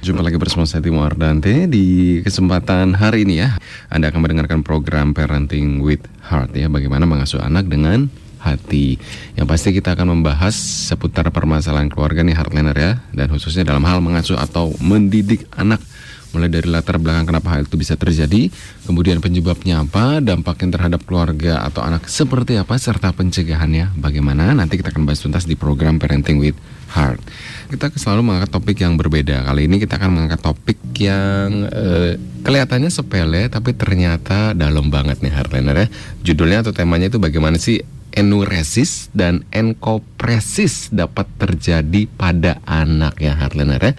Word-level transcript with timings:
Jumpa 0.00 0.24
lagi 0.24 0.40
bersama 0.40 0.64
saya 0.64 0.80
Timo 0.80 1.04
Ardante 1.04 1.68
di 1.68 2.16
kesempatan 2.24 2.96
hari 2.96 3.28
ini 3.28 3.44
ya. 3.44 3.60
Anda 3.92 4.08
akan 4.08 4.24
mendengarkan 4.24 4.64
program 4.64 5.12
Parenting 5.12 5.84
with 5.84 6.00
Heart 6.24 6.56
ya, 6.56 6.72
bagaimana 6.72 7.04
mengasuh 7.04 7.36
anak 7.36 7.68
dengan 7.68 8.08
hati. 8.40 8.96
Yang 9.36 9.46
pasti 9.52 9.68
kita 9.76 9.92
akan 9.92 10.16
membahas 10.16 10.56
seputar 10.88 11.28
permasalahan 11.28 11.92
keluarga 11.92 12.24
nih 12.24 12.32
Heartliner 12.32 12.72
ya, 12.72 13.04
dan 13.12 13.28
khususnya 13.28 13.68
dalam 13.68 13.84
hal 13.84 14.00
mengasuh 14.00 14.40
atau 14.40 14.72
mendidik 14.80 15.44
anak 15.52 15.84
mulai 16.32 16.48
dari 16.48 16.70
latar 16.70 16.96
belakang 16.96 17.28
kenapa 17.28 17.52
hal 17.52 17.68
itu 17.68 17.76
bisa 17.76 17.92
terjadi, 18.00 18.48
kemudian 18.88 19.20
penyebabnya 19.20 19.84
apa, 19.84 20.24
dampaknya 20.24 20.80
terhadap 20.80 21.04
keluarga 21.04 21.60
atau 21.60 21.84
anak 21.84 22.08
seperti 22.08 22.56
apa, 22.56 22.80
serta 22.80 23.12
pencegahannya 23.12 24.00
bagaimana. 24.00 24.56
Nanti 24.56 24.80
kita 24.80 24.96
akan 24.96 25.04
bahas 25.04 25.20
tuntas 25.20 25.44
di 25.44 25.60
program 25.60 26.00
Parenting 26.00 26.40
with 26.40 26.56
Heart. 26.90 27.22
Kita 27.70 27.86
selalu 27.94 28.20
mengangkat 28.26 28.50
topik 28.50 28.82
yang 28.82 28.98
berbeda. 28.98 29.46
Kali 29.46 29.70
ini 29.70 29.78
kita 29.78 29.96
akan 29.96 30.10
mengangkat 30.10 30.42
topik 30.42 30.78
yang 30.98 31.70
eh, 31.70 32.18
kelihatannya 32.42 32.90
sepele, 32.90 33.46
tapi 33.46 33.78
ternyata 33.78 34.52
dalam 34.58 34.90
banget 34.90 35.22
nih 35.22 35.30
Heartliner 35.30 35.86
ya. 35.86 35.88
Judulnya 36.26 36.66
atau 36.66 36.74
temanya 36.74 37.06
itu 37.06 37.22
bagaimana 37.22 37.62
sih 37.62 37.80
enuresis 38.10 39.06
dan 39.14 39.46
enkopresis 39.54 40.90
dapat 40.90 41.30
terjadi 41.38 42.10
pada 42.10 42.58
anak 42.66 43.22
ya 43.22 43.38
Heartliner 43.38 43.78
ya. 43.78 43.92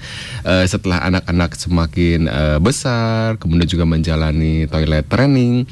Uh, 0.44 0.66
setelah 0.68 1.00
anak-anak 1.08 1.56
semakin 1.56 2.28
uh, 2.28 2.60
besar, 2.60 3.40
kemudian 3.40 3.72
juga 3.72 3.88
menjalani 3.88 4.68
toilet 4.68 5.08
training 5.08 5.64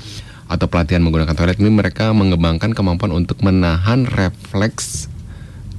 atau 0.50 0.66
pelatihan 0.66 1.06
menggunakan 1.06 1.36
toilet 1.38 1.62
ini 1.62 1.70
mereka 1.70 2.10
mengembangkan 2.16 2.74
kemampuan 2.74 3.14
untuk 3.14 3.38
menahan 3.46 4.10
refleks 4.10 5.12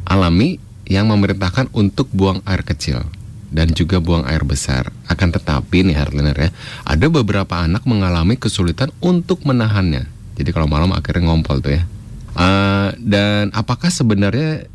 alami 0.07 0.63
yang 0.91 1.07
memerintahkan 1.07 1.71
untuk 1.71 2.11
buang 2.11 2.43
air 2.43 2.67
kecil 2.67 3.07
dan 3.55 3.71
juga 3.71 4.03
buang 4.03 4.27
air 4.27 4.43
besar. 4.43 4.91
Akan 5.07 5.31
tetapi 5.31 5.87
nih 5.87 5.95
Heartliner 5.95 6.35
ya, 6.35 6.51
ada 6.83 7.07
beberapa 7.07 7.63
anak 7.63 7.87
mengalami 7.87 8.35
kesulitan 8.35 8.91
untuk 8.99 9.47
menahannya. 9.47 10.11
Jadi 10.35 10.51
kalau 10.51 10.67
malam 10.67 10.91
akhirnya 10.91 11.31
ngompol 11.31 11.63
tuh 11.63 11.79
ya. 11.79 11.83
Uh, 12.35 12.95
dan 12.99 13.51
apakah 13.55 13.91
sebenarnya 13.91 14.67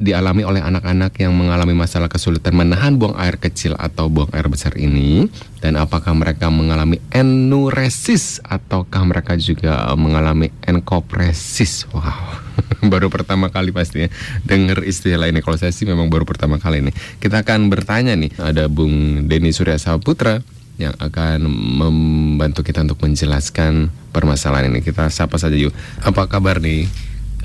dialami 0.00 0.48
oleh 0.48 0.64
anak-anak 0.64 1.12
yang 1.20 1.36
mengalami 1.36 1.76
masalah 1.76 2.08
kesulitan 2.08 2.56
menahan 2.56 2.96
buang 2.96 3.12
air 3.20 3.36
kecil 3.36 3.76
atau 3.76 4.08
buang 4.08 4.32
air 4.32 4.48
besar 4.48 4.72
ini 4.80 5.28
dan 5.60 5.76
apakah 5.76 6.16
mereka 6.16 6.48
mengalami 6.48 6.96
enuresis 7.12 8.40
ataukah 8.48 9.04
mereka 9.04 9.36
juga 9.36 9.92
mengalami 10.00 10.48
enkopresis 10.64 11.84
wow 11.92 12.40
baru 12.92 13.12
pertama 13.12 13.52
kali 13.52 13.76
pastinya 13.76 14.08
dengar 14.40 14.80
istilah 14.88 15.28
ini 15.28 15.44
kalau 15.44 15.60
saya 15.60 15.70
sih 15.70 15.84
memang 15.84 16.08
baru 16.08 16.24
pertama 16.24 16.56
kali 16.56 16.80
ini 16.80 16.96
kita 17.20 17.44
akan 17.44 17.68
bertanya 17.68 18.16
nih 18.16 18.32
ada 18.40 18.72
Bung 18.72 19.28
Denny 19.28 19.52
Surya 19.52 19.76
Saputra 19.76 20.40
yang 20.80 20.96
akan 20.96 21.44
membantu 21.52 22.64
kita 22.64 22.80
untuk 22.80 23.04
menjelaskan 23.04 23.92
permasalahan 24.16 24.72
ini. 24.72 24.80
Kita 24.80 25.12
sapa 25.12 25.36
saja 25.36 25.52
yuk. 25.52 25.76
Apa 26.00 26.24
kabar 26.24 26.56
nih? 26.56 26.88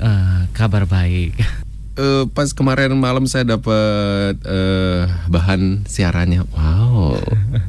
Uh, 0.00 0.48
kabar 0.56 0.88
baik. 0.88 1.36
Uh, 1.96 2.28
pas 2.28 2.52
kemarin 2.52 2.92
malam 2.92 3.24
saya 3.24 3.56
dapat 3.56 4.36
uh, 4.44 5.08
bahan 5.32 5.88
siarannya. 5.88 6.44
Wow. 6.52 7.16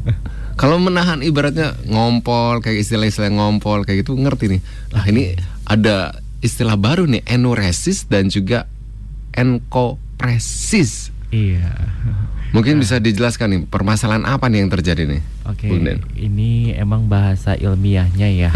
Kalau 0.59 0.81
menahan 0.81 1.21
ibaratnya 1.21 1.77
ngompol 1.85 2.59
kayak 2.65 2.81
istilah-istilah 2.81 3.29
ngompol 3.29 3.85
kayak 3.85 4.03
gitu 4.03 4.17
ngerti 4.17 4.57
nih. 4.57 4.61
Nah 4.91 5.03
ini 5.05 5.37
ada 5.63 6.17
istilah 6.41 6.75
baru 6.75 7.05
nih 7.05 7.21
enuresis 7.29 8.09
dan 8.09 8.27
juga 8.27 8.65
enkopresis. 9.37 11.13
Iya. 11.27 11.75
Mungkin 12.55 12.79
bisa 12.79 13.03
dijelaskan 13.03 13.47
nih 13.51 13.61
permasalahan 13.67 14.23
apa 14.23 14.47
nih 14.47 14.63
yang 14.63 14.71
terjadi 14.71 15.03
nih? 15.03 15.21
Oke, 15.47 15.67
okay. 15.67 15.99
ini 16.15 16.71
emang 16.75 17.07
bahasa 17.07 17.55
ilmiahnya 17.55 18.27
ya 18.31 18.51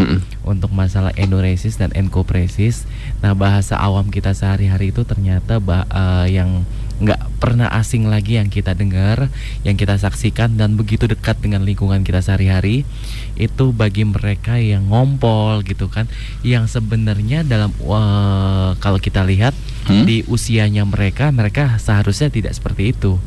untuk 0.48 0.72
masalah 0.72 1.12
enuresis 1.20 1.76
dan 1.76 1.92
enkopresis. 1.92 2.88
Nah 3.20 3.36
bahasa 3.36 3.76
awam 3.76 4.08
kita 4.08 4.32
sehari-hari 4.32 4.96
itu 4.96 5.04
ternyata 5.04 5.60
bah, 5.60 5.84
uh, 5.92 6.28
yang 6.28 6.64
nggak 7.02 7.42
pernah 7.42 7.68
asing 7.74 8.08
lagi 8.08 8.40
yang 8.40 8.48
kita 8.48 8.78
dengar, 8.78 9.28
yang 9.68 9.76
kita 9.76 9.98
saksikan 10.00 10.56
dan 10.56 10.80
begitu 10.80 11.10
dekat 11.10 11.36
dengan 11.44 11.68
lingkungan 11.68 12.06
kita 12.06 12.24
sehari-hari 12.24 12.88
itu 13.36 13.74
bagi 13.76 14.08
mereka 14.08 14.56
yang 14.56 14.88
ngompol 14.88 15.66
gitu 15.68 15.92
kan, 15.92 16.08
yang 16.48 16.70
sebenarnya 16.70 17.44
dalam 17.44 17.76
uh, 17.84 18.78
kalau 18.80 19.02
kita 19.02 19.26
lihat 19.28 19.52
hmm? 19.88 20.04
di 20.06 20.22
usianya 20.28 20.84
mereka, 20.86 21.30
mereka 21.34 21.78
seharusnya 21.82 22.30
tidak 22.30 22.54
seperti 22.54 22.94
itu, 22.94 23.18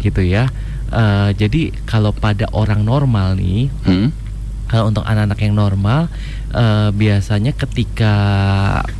gitu 0.00 0.22
ya. 0.22 0.48
Uh, 0.88 1.36
jadi 1.36 1.74
kalau 1.84 2.16
pada 2.16 2.48
orang 2.52 2.80
normal 2.80 3.36
nih, 3.36 3.68
hmm? 3.84 4.08
kalau 4.68 4.92
untuk 4.92 5.04
anak-anak 5.04 5.40
yang 5.40 5.56
normal 5.56 6.12
uh, 6.52 6.92
biasanya 6.92 7.56
ketika 7.56 8.14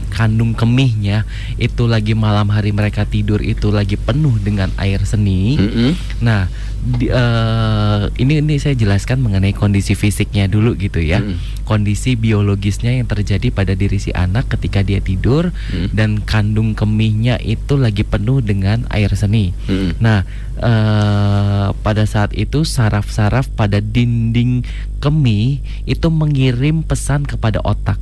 kandung 0.08 0.56
kemihnya 0.56 1.28
itu 1.60 1.84
lagi 1.84 2.16
malam 2.16 2.48
hari 2.48 2.72
mereka 2.72 3.04
tidur 3.04 3.44
itu 3.44 3.68
lagi 3.68 4.00
penuh 4.00 4.40
dengan 4.40 4.72
air 4.80 5.04
seni. 5.04 5.60
Mm 5.60 5.68
-hmm. 5.68 5.90
Nah, 6.24 6.48
di, 6.78 7.10
uh, 7.10 8.06
ini 8.22 8.38
ini 8.38 8.54
saya 8.62 8.78
jelaskan 8.78 9.18
mengenai 9.18 9.50
kondisi 9.50 9.98
fisiknya 9.98 10.46
dulu 10.46 10.78
gitu 10.78 11.02
ya. 11.02 11.18
Mm. 11.18 11.36
Kondisi 11.66 12.14
biologisnya 12.14 12.94
yang 12.94 13.10
terjadi 13.10 13.50
pada 13.50 13.74
diri 13.74 13.98
si 13.98 14.14
anak 14.14 14.48
ketika 14.54 14.86
dia 14.86 15.02
tidur 15.02 15.50
mm. 15.50 15.92
dan 15.92 16.22
kandung 16.22 16.78
kemihnya 16.78 17.36
itu 17.42 17.74
lagi 17.76 18.06
penuh 18.06 18.38
dengan 18.40 18.86
air 18.94 19.10
seni. 19.18 19.52
Mm. 19.66 19.98
Nah, 19.98 20.22
uh, 20.62 21.74
pada 21.82 22.06
saat 22.06 22.30
itu 22.38 22.62
saraf-saraf 22.62 23.50
pada 23.52 23.82
dinding 23.82 24.62
kemih 25.02 25.60
itu 25.84 26.08
mengirim 26.08 26.86
pesan 26.86 27.26
kepada 27.26 27.58
otak. 27.66 27.98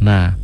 Nah, 0.00 0.36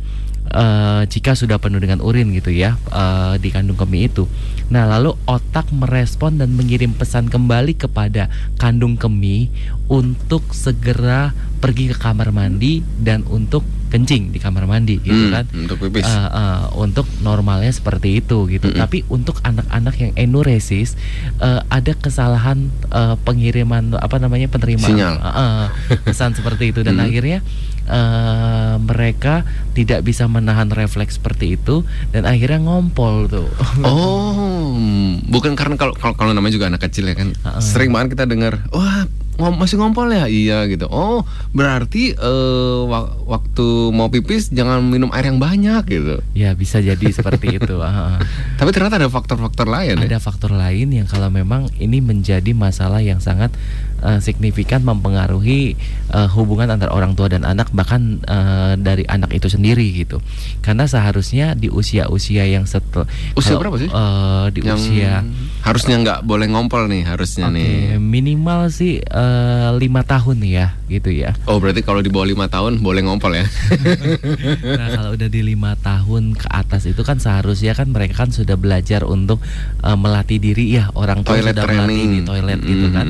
uh, 0.53 1.01
jika 1.07 1.35
sudah 1.35 1.59
penuh 1.59 1.81
dengan 1.81 1.99
urin 1.99 2.31
gitu 2.31 2.51
ya 2.53 2.75
uh, 2.91 3.35
di 3.37 3.53
kandung 3.53 3.77
kemih 3.79 4.09
itu. 4.11 4.25
Nah, 4.67 4.83
lalu 4.83 5.15
otak 5.23 5.71
merespon 5.71 6.35
dan 6.39 6.51
mengirim 6.55 6.91
pesan 6.91 7.31
kembali 7.31 7.79
kepada 7.79 8.27
kandung 8.59 8.99
kemih 8.99 9.47
untuk 9.87 10.51
segera 10.51 11.31
pergi 11.57 11.89
ke 11.89 11.97
kamar 11.97 12.29
mandi 12.35 12.83
dan 12.99 13.25
untuk 13.25 13.65
kencing 13.87 14.35
di 14.35 14.39
kamar 14.43 14.67
mandi 14.67 14.99
gitu 14.99 15.31
hmm, 15.31 15.33
kan 15.33 15.45
untuk 15.55 15.79
pipis 15.79 16.03
uh, 16.03 16.27
uh, 16.27 16.63
untuk 16.75 17.07
normalnya 17.23 17.71
seperti 17.71 18.19
itu 18.19 18.43
gitu 18.51 18.67
hmm. 18.67 18.77
tapi 18.77 19.07
untuk 19.07 19.39
anak-anak 19.47 19.95
yang 19.95 20.11
enuresis 20.19 20.99
uh, 21.39 21.63
ada 21.71 21.95
kesalahan 21.95 22.67
uh, 22.91 23.15
pengiriman 23.23 23.95
apa 23.95 24.19
namanya 24.19 24.51
penerimaan 24.51 24.91
Sinyal. 24.91 25.15
Uh, 25.23 25.29
uh, 25.31 25.63
pesan 26.03 26.35
seperti 26.35 26.75
itu 26.75 26.83
dan 26.83 26.99
hmm. 26.99 27.05
akhirnya 27.07 27.39
uh, 27.87 28.56
mereka 29.07 29.47
tidak 29.71 30.03
bisa 30.03 30.27
menahan 30.27 30.67
refleks 30.67 31.15
seperti 31.15 31.55
itu 31.55 31.87
dan 32.11 32.27
akhirnya 32.27 32.59
ngompol 32.59 33.31
tuh 33.31 33.47
oh 33.87 34.75
bukan 35.31 35.55
karena 35.55 35.79
kalau 35.79 35.95
kalau 35.95 36.35
namanya 36.35 36.59
juga 36.59 36.67
anak 36.67 36.83
kecil 36.83 37.07
ya 37.07 37.15
kan 37.15 37.31
uh, 37.31 37.55
uh. 37.55 37.63
sering 37.63 37.95
banget 37.95 38.19
kita 38.19 38.27
dengar 38.27 38.59
wah 38.75 39.07
ngom 39.37 39.53
masih 39.53 39.77
ngompol 39.77 40.09
ya 40.09 40.25
iya 40.25 40.65
gitu 40.65 40.89
oh 40.89 41.21
berarti 41.53 42.17
uh, 42.17 42.89
wak 42.89 43.05
waktu 43.29 43.93
mau 43.93 44.09
pipis 44.09 44.49
jangan 44.49 44.81
minum 44.81 45.13
air 45.13 45.29
yang 45.29 45.37
banyak 45.37 45.85
gitu 45.85 46.19
ya 46.33 46.57
bisa 46.57 46.81
jadi 46.81 47.05
seperti 47.17 47.61
itu 47.61 47.77
tapi 48.57 48.69
ternyata 48.73 48.97
ada 48.97 49.07
faktor-faktor 49.07 49.69
lain 49.69 50.01
ya? 50.01 50.09
ada 50.09 50.17
ya? 50.17 50.19
faktor 50.19 50.51
lain 50.51 50.89
yang 50.89 51.05
kalau 51.05 51.29
memang 51.29 51.69
ini 51.77 52.01
menjadi 52.01 52.49
masalah 52.57 52.99
yang 52.99 53.21
sangat 53.21 53.53
uh, 54.03 54.19
signifikan 54.21 54.83
mempengaruhi 54.83 55.77
uh, 56.13 56.29
hubungan 56.33 56.73
antara 56.73 56.93
orang 56.93 57.13
tua 57.13 57.29
dan 57.31 57.45
anak 57.47 57.69
bahkan 57.71 58.21
uh, 58.25 58.73
dari 58.77 59.05
anak 59.07 59.33
itu 59.33 59.47
sendiri 59.49 59.85
gitu. 59.93 60.19
Karena 60.61 60.85
seharusnya 60.85 61.53
di 61.53 61.71
usia-usia 61.71 62.43
yang 62.47 62.65
setel 62.67 63.07
usia 63.37 63.55
kalau, 63.55 63.61
berapa 63.65 63.77
sih? 63.81 63.89
uh, 63.89 64.45
di 64.51 64.61
yang 64.65 64.77
usia 64.77 65.13
harusnya 65.63 65.95
nggak 65.99 66.19
boleh 66.23 66.47
ngompol 66.47 66.87
nih 66.87 67.03
harusnya 67.03 67.51
okay, 67.51 67.97
nih. 67.97 67.99
minimal 67.99 68.71
sih 68.71 69.03
uh, 69.03 69.75
lima 69.75 70.01
tahun 70.07 70.41
ya 70.43 70.77
gitu 70.87 71.11
ya. 71.11 71.35
Oh 71.43 71.59
berarti 71.59 71.83
kalau 71.83 71.99
di 71.99 72.07
bawah 72.07 72.27
lima 72.27 72.47
tahun 72.47 72.79
boleh 72.79 73.03
ngompol 73.03 73.35
ya? 73.35 73.45
nah 74.79 74.87
kalau 74.95 75.11
udah 75.19 75.29
di 75.29 75.41
lima 75.43 75.75
tahun 75.83 76.39
ke 76.39 76.47
atas 76.47 76.87
itu 76.87 77.03
kan 77.03 77.19
seharusnya 77.19 77.75
kan 77.75 77.91
mereka 77.91 78.23
kan 78.23 78.31
sudah 78.31 78.55
belajar 78.55 79.03
untuk 79.03 79.43
uh, 79.83 79.99
melatih 79.99 80.39
diri 80.39 80.79
ya 80.79 80.89
orang 80.95 81.27
tua 81.27 81.37
toilet 81.37 81.53
sudah 81.53 81.65
training. 81.67 81.83
melatih 81.83 82.07
di 82.07 82.19
toilet 82.23 82.59
mm 82.59 82.63
-hmm. 82.63 82.71
gitu 82.71 82.87
kan. 82.95 83.05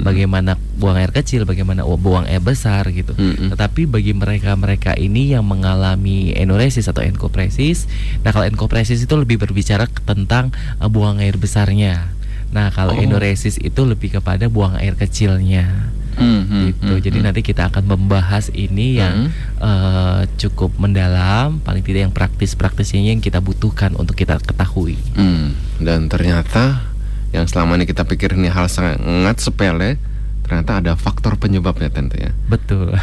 Bagaimana 0.00 0.52
buang 0.80 0.96
air 0.96 1.12
kecil, 1.12 1.44
bagaimana 1.44 1.84
buang 1.84 2.24
air 2.24 2.40
besar 2.40 2.88
gitu. 2.90 3.12
Mm 3.12 3.32
-hmm. 3.36 3.48
Tetapi 3.52 3.84
bagi 3.84 4.12
mereka-mereka 4.16 4.96
ini 4.96 5.36
yang 5.36 5.44
mengalami 5.44 6.32
enuresis 6.32 6.88
atau 6.88 7.04
enkopresis, 7.04 7.84
nah 8.24 8.32
kalau 8.32 8.48
enkopresis 8.48 9.04
itu 9.04 9.14
lebih 9.14 9.36
berbicara 9.36 9.84
tentang 10.08 10.50
uh, 10.80 10.88
buang 10.88 11.20
air 11.20 11.36
besarnya. 11.36 12.18
Nah, 12.48 12.72
kalau 12.72 12.96
oh. 12.96 13.02
enuresis 13.02 13.60
itu 13.60 13.84
lebih 13.84 14.20
kepada 14.20 14.48
buang 14.48 14.76
air 14.80 14.96
kecilnya. 14.96 15.92
Hmm, 16.18 16.42
hmm, 16.44 16.62
gitu. 16.68 16.92
Hmm, 16.98 17.04
Jadi 17.06 17.18
hmm. 17.22 17.26
nanti 17.30 17.40
kita 17.46 17.70
akan 17.70 17.84
membahas 17.86 18.50
ini 18.52 18.98
yang 18.98 19.30
hmm. 19.30 19.62
uh, 19.62 20.22
cukup 20.36 20.74
mendalam, 20.76 21.62
paling 21.62 21.86
tidak 21.86 22.10
yang 22.10 22.14
praktis-praktisnya 22.14 23.00
yang 23.14 23.22
kita 23.22 23.38
butuhkan 23.38 23.94
untuk 23.94 24.18
kita 24.18 24.36
ketahui. 24.42 24.98
Hmm. 25.14 25.54
Dan 25.78 26.10
ternyata 26.10 26.82
yang 27.30 27.46
selama 27.46 27.78
ini 27.78 27.86
kita 27.86 28.02
pikir 28.08 28.34
ini 28.34 28.48
hal 28.50 28.66
sangat 28.66 29.36
sepele 29.38 30.00
ternyata 30.48 30.80
ada 30.80 30.92
faktor 30.96 31.36
penyebabnya 31.36 31.92
tentu 31.92 32.16
ya. 32.16 32.32
Betul. 32.48 32.96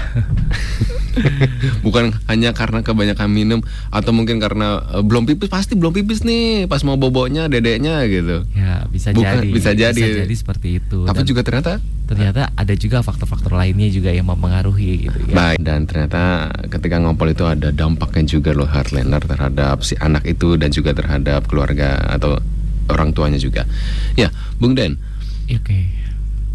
Bukan 1.85 2.17
hanya 2.25 2.57
karena 2.57 2.81
kebanyakan 2.81 3.29
minum 3.29 3.61
atau 3.93 4.09
mungkin 4.17 4.41
karena 4.41 4.81
uh, 4.81 5.05
belum 5.05 5.29
pipis 5.29 5.53
pasti 5.53 5.77
belum 5.77 5.93
pipis 5.93 6.25
nih 6.25 6.65
pas 6.65 6.81
mau 6.81 6.97
boboknya 6.97 7.45
dedeknya 7.45 8.01
gitu. 8.09 8.49
Ya 8.57 8.89
bisa 8.89 9.13
Bukan, 9.13 9.45
jadi. 9.45 9.49
bisa 9.53 9.71
jadi. 9.77 9.93
Bisa 9.93 10.25
jadi 10.25 10.35
seperti 10.35 10.67
itu. 10.81 11.05
Tapi 11.05 11.21
Dan 11.21 11.29
juga 11.29 11.41
ternyata 11.45 11.77
ternyata 12.05 12.53
ada 12.53 12.73
juga 12.73 13.01
faktor-faktor 13.01 13.51
lainnya 13.51 13.89
juga 13.89 14.09
yang 14.09 14.25
mempengaruhi 14.25 15.05
gitu 15.05 15.17
ya. 15.25 15.33
baik 15.33 15.59
dan 15.59 15.83
ternyata 15.83 16.21
ketika 16.67 16.97
ngompol 16.97 17.27
itu 17.27 17.43
ada 17.43 17.69
dampaknya 17.69 18.23
juga 18.29 18.51
loh 18.51 18.65
Heartlander 18.65 19.19
terhadap 19.19 19.81
si 19.81 19.97
anak 19.97 20.21
itu 20.23 20.53
dan 20.53 20.69
juga 20.69 20.93
terhadap 20.93 21.45
keluarga 21.45 21.97
atau 22.07 22.37
orang 22.85 23.09
tuanya 23.09 23.35
juga. 23.35 23.65
Ya, 24.13 24.29
Bung 24.55 24.73
Den, 24.73 25.01
Ya, 25.45 25.57
Oke. 25.57 25.89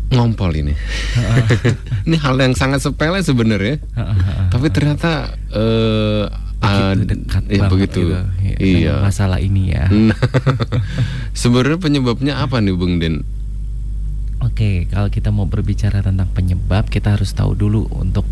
ngompol 0.08 0.54
ini. 0.54 0.74
ini 2.06 2.16
hal 2.16 2.34
yang 2.36 2.54
sangat 2.54 2.78
sepele 2.78 3.18
sebenarnya. 3.18 3.82
Tapi 4.46 4.66
ternyata 4.68 5.34
eh 5.48 6.26
Begitu 6.60 6.86
ad- 6.92 7.08
dekat 7.08 7.42
ya, 7.42 7.56
banget 7.56 7.70
begitu. 7.72 8.00
gitu, 8.04 8.20
ya, 8.44 8.54
iya. 8.60 8.94
masalah 9.00 9.40
ini 9.40 9.72
ya. 9.72 9.88
Nah, 9.88 10.14
sebenarnya 11.32 11.78
penyebabnya 11.80 12.38
apa 12.38 12.60
nih 12.60 12.74
Bung 12.74 13.00
Den? 13.00 13.24
Oke, 14.40 14.88
kalau 14.88 15.12
kita 15.12 15.28
mau 15.28 15.44
berbicara 15.44 16.00
tentang 16.00 16.24
penyebab, 16.32 16.88
kita 16.88 17.12
harus 17.12 17.36
tahu 17.36 17.52
dulu 17.52 17.84
untuk 17.92 18.24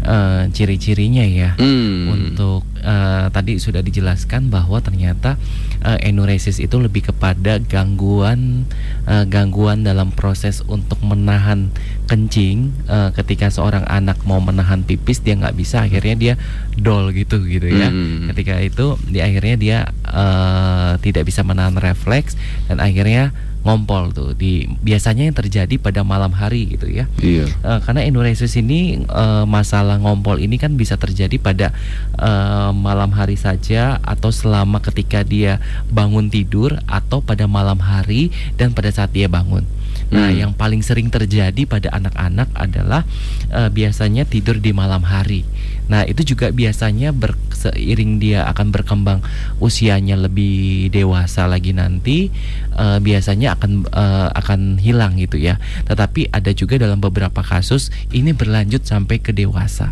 eh, 0.00 0.48
ciri-cirinya 0.56 1.20
ya. 1.20 1.52
Hmm. 1.60 2.08
Untuk 2.08 2.64
eh, 2.80 3.28
tadi 3.28 3.60
sudah 3.60 3.84
dijelaskan 3.84 4.48
bahwa 4.48 4.80
ternyata 4.80 5.36
eh, 5.84 6.08
enuresis 6.08 6.64
itu 6.64 6.80
lebih 6.80 7.12
kepada 7.12 7.60
gangguan 7.60 8.64
eh, 9.04 9.28
gangguan 9.28 9.84
dalam 9.84 10.16
proses 10.16 10.64
untuk 10.64 10.96
menahan 11.04 11.68
kencing. 12.08 12.72
Eh, 12.88 13.12
ketika 13.20 13.52
seorang 13.52 13.84
anak 13.84 14.16
mau 14.24 14.40
menahan 14.40 14.80
pipis 14.80 15.20
dia 15.20 15.36
nggak 15.36 15.60
bisa, 15.60 15.84
akhirnya 15.84 16.16
dia 16.16 16.34
dol 16.80 17.12
gitu 17.12 17.36
gitu 17.44 17.68
ya. 17.68 17.92
Hmm. 17.92 18.32
Ketika 18.32 18.64
itu 18.64 18.96
di 19.12 19.20
akhirnya 19.20 19.56
dia 19.60 19.78
eh, 20.08 20.92
tidak 21.04 21.28
bisa 21.28 21.44
menahan 21.44 21.76
refleks 21.76 22.40
dan 22.64 22.80
akhirnya 22.80 23.36
ngompol 23.60 24.08
tuh 24.16 24.32
di 24.32 24.64
biasanya 24.80 25.28
yang 25.28 25.36
terjadi 25.36 25.76
pada 25.76 26.00
malam 26.00 26.32
hari 26.32 26.64
gitu 26.72 26.88
ya 26.88 27.04
Iya. 27.20 27.44
Eh, 27.44 27.78
karena 27.84 28.00
enuresis 28.08 28.56
ini 28.56 29.04
eh, 29.04 29.44
masalah 29.44 30.00
ngompol 30.00 30.40
ini 30.40 30.56
kan 30.56 30.74
bisa 30.80 30.96
terjadi 30.96 31.36
pada 31.36 31.76
eh, 32.16 32.70
malam 32.72 33.12
hari 33.12 33.36
saja 33.36 34.00
atau 34.00 34.32
selama 34.32 34.80
ketika 34.80 35.20
dia 35.20 35.60
bangun 35.92 36.32
tidur 36.32 36.80
atau 36.88 37.20
pada 37.20 37.44
malam 37.44 37.76
hari 37.78 38.32
dan 38.56 38.72
pada 38.72 38.88
saat 38.88 39.12
dia 39.12 39.28
bangun. 39.28 39.68
Nah, 40.10 40.26
Hmm. 40.32 40.38
yang 40.42 40.52
paling 40.56 40.82
sering 40.82 41.06
terjadi 41.06 41.68
pada 41.68 41.92
anak-anak 41.94 42.50
adalah 42.56 43.04
eh, 43.52 43.68
biasanya 43.70 44.24
tidur 44.26 44.58
di 44.58 44.72
malam 44.74 45.04
hari. 45.04 45.44
Nah, 45.90 46.06
itu 46.06 46.22
juga 46.24 46.54
biasanya 46.54 47.10
ber, 47.10 47.34
seiring 47.50 48.22
dia 48.22 48.46
akan 48.46 48.70
berkembang 48.70 49.20
usianya 49.58 50.14
lebih 50.14 50.86
dewasa 50.88 51.50
lagi 51.50 51.74
nanti 51.74 52.30
eh, 52.78 52.98
biasanya 53.02 53.58
akan 53.58 53.90
eh, 53.90 54.28
akan 54.32 54.60
hilang 54.78 55.18
gitu 55.18 55.36
ya. 55.36 55.58
Tetapi 55.84 56.30
ada 56.30 56.54
juga 56.54 56.78
dalam 56.78 57.02
beberapa 57.02 57.42
kasus 57.42 57.90
ini 58.14 58.30
berlanjut 58.30 58.86
sampai 58.86 59.18
ke 59.18 59.34
dewasa. 59.34 59.90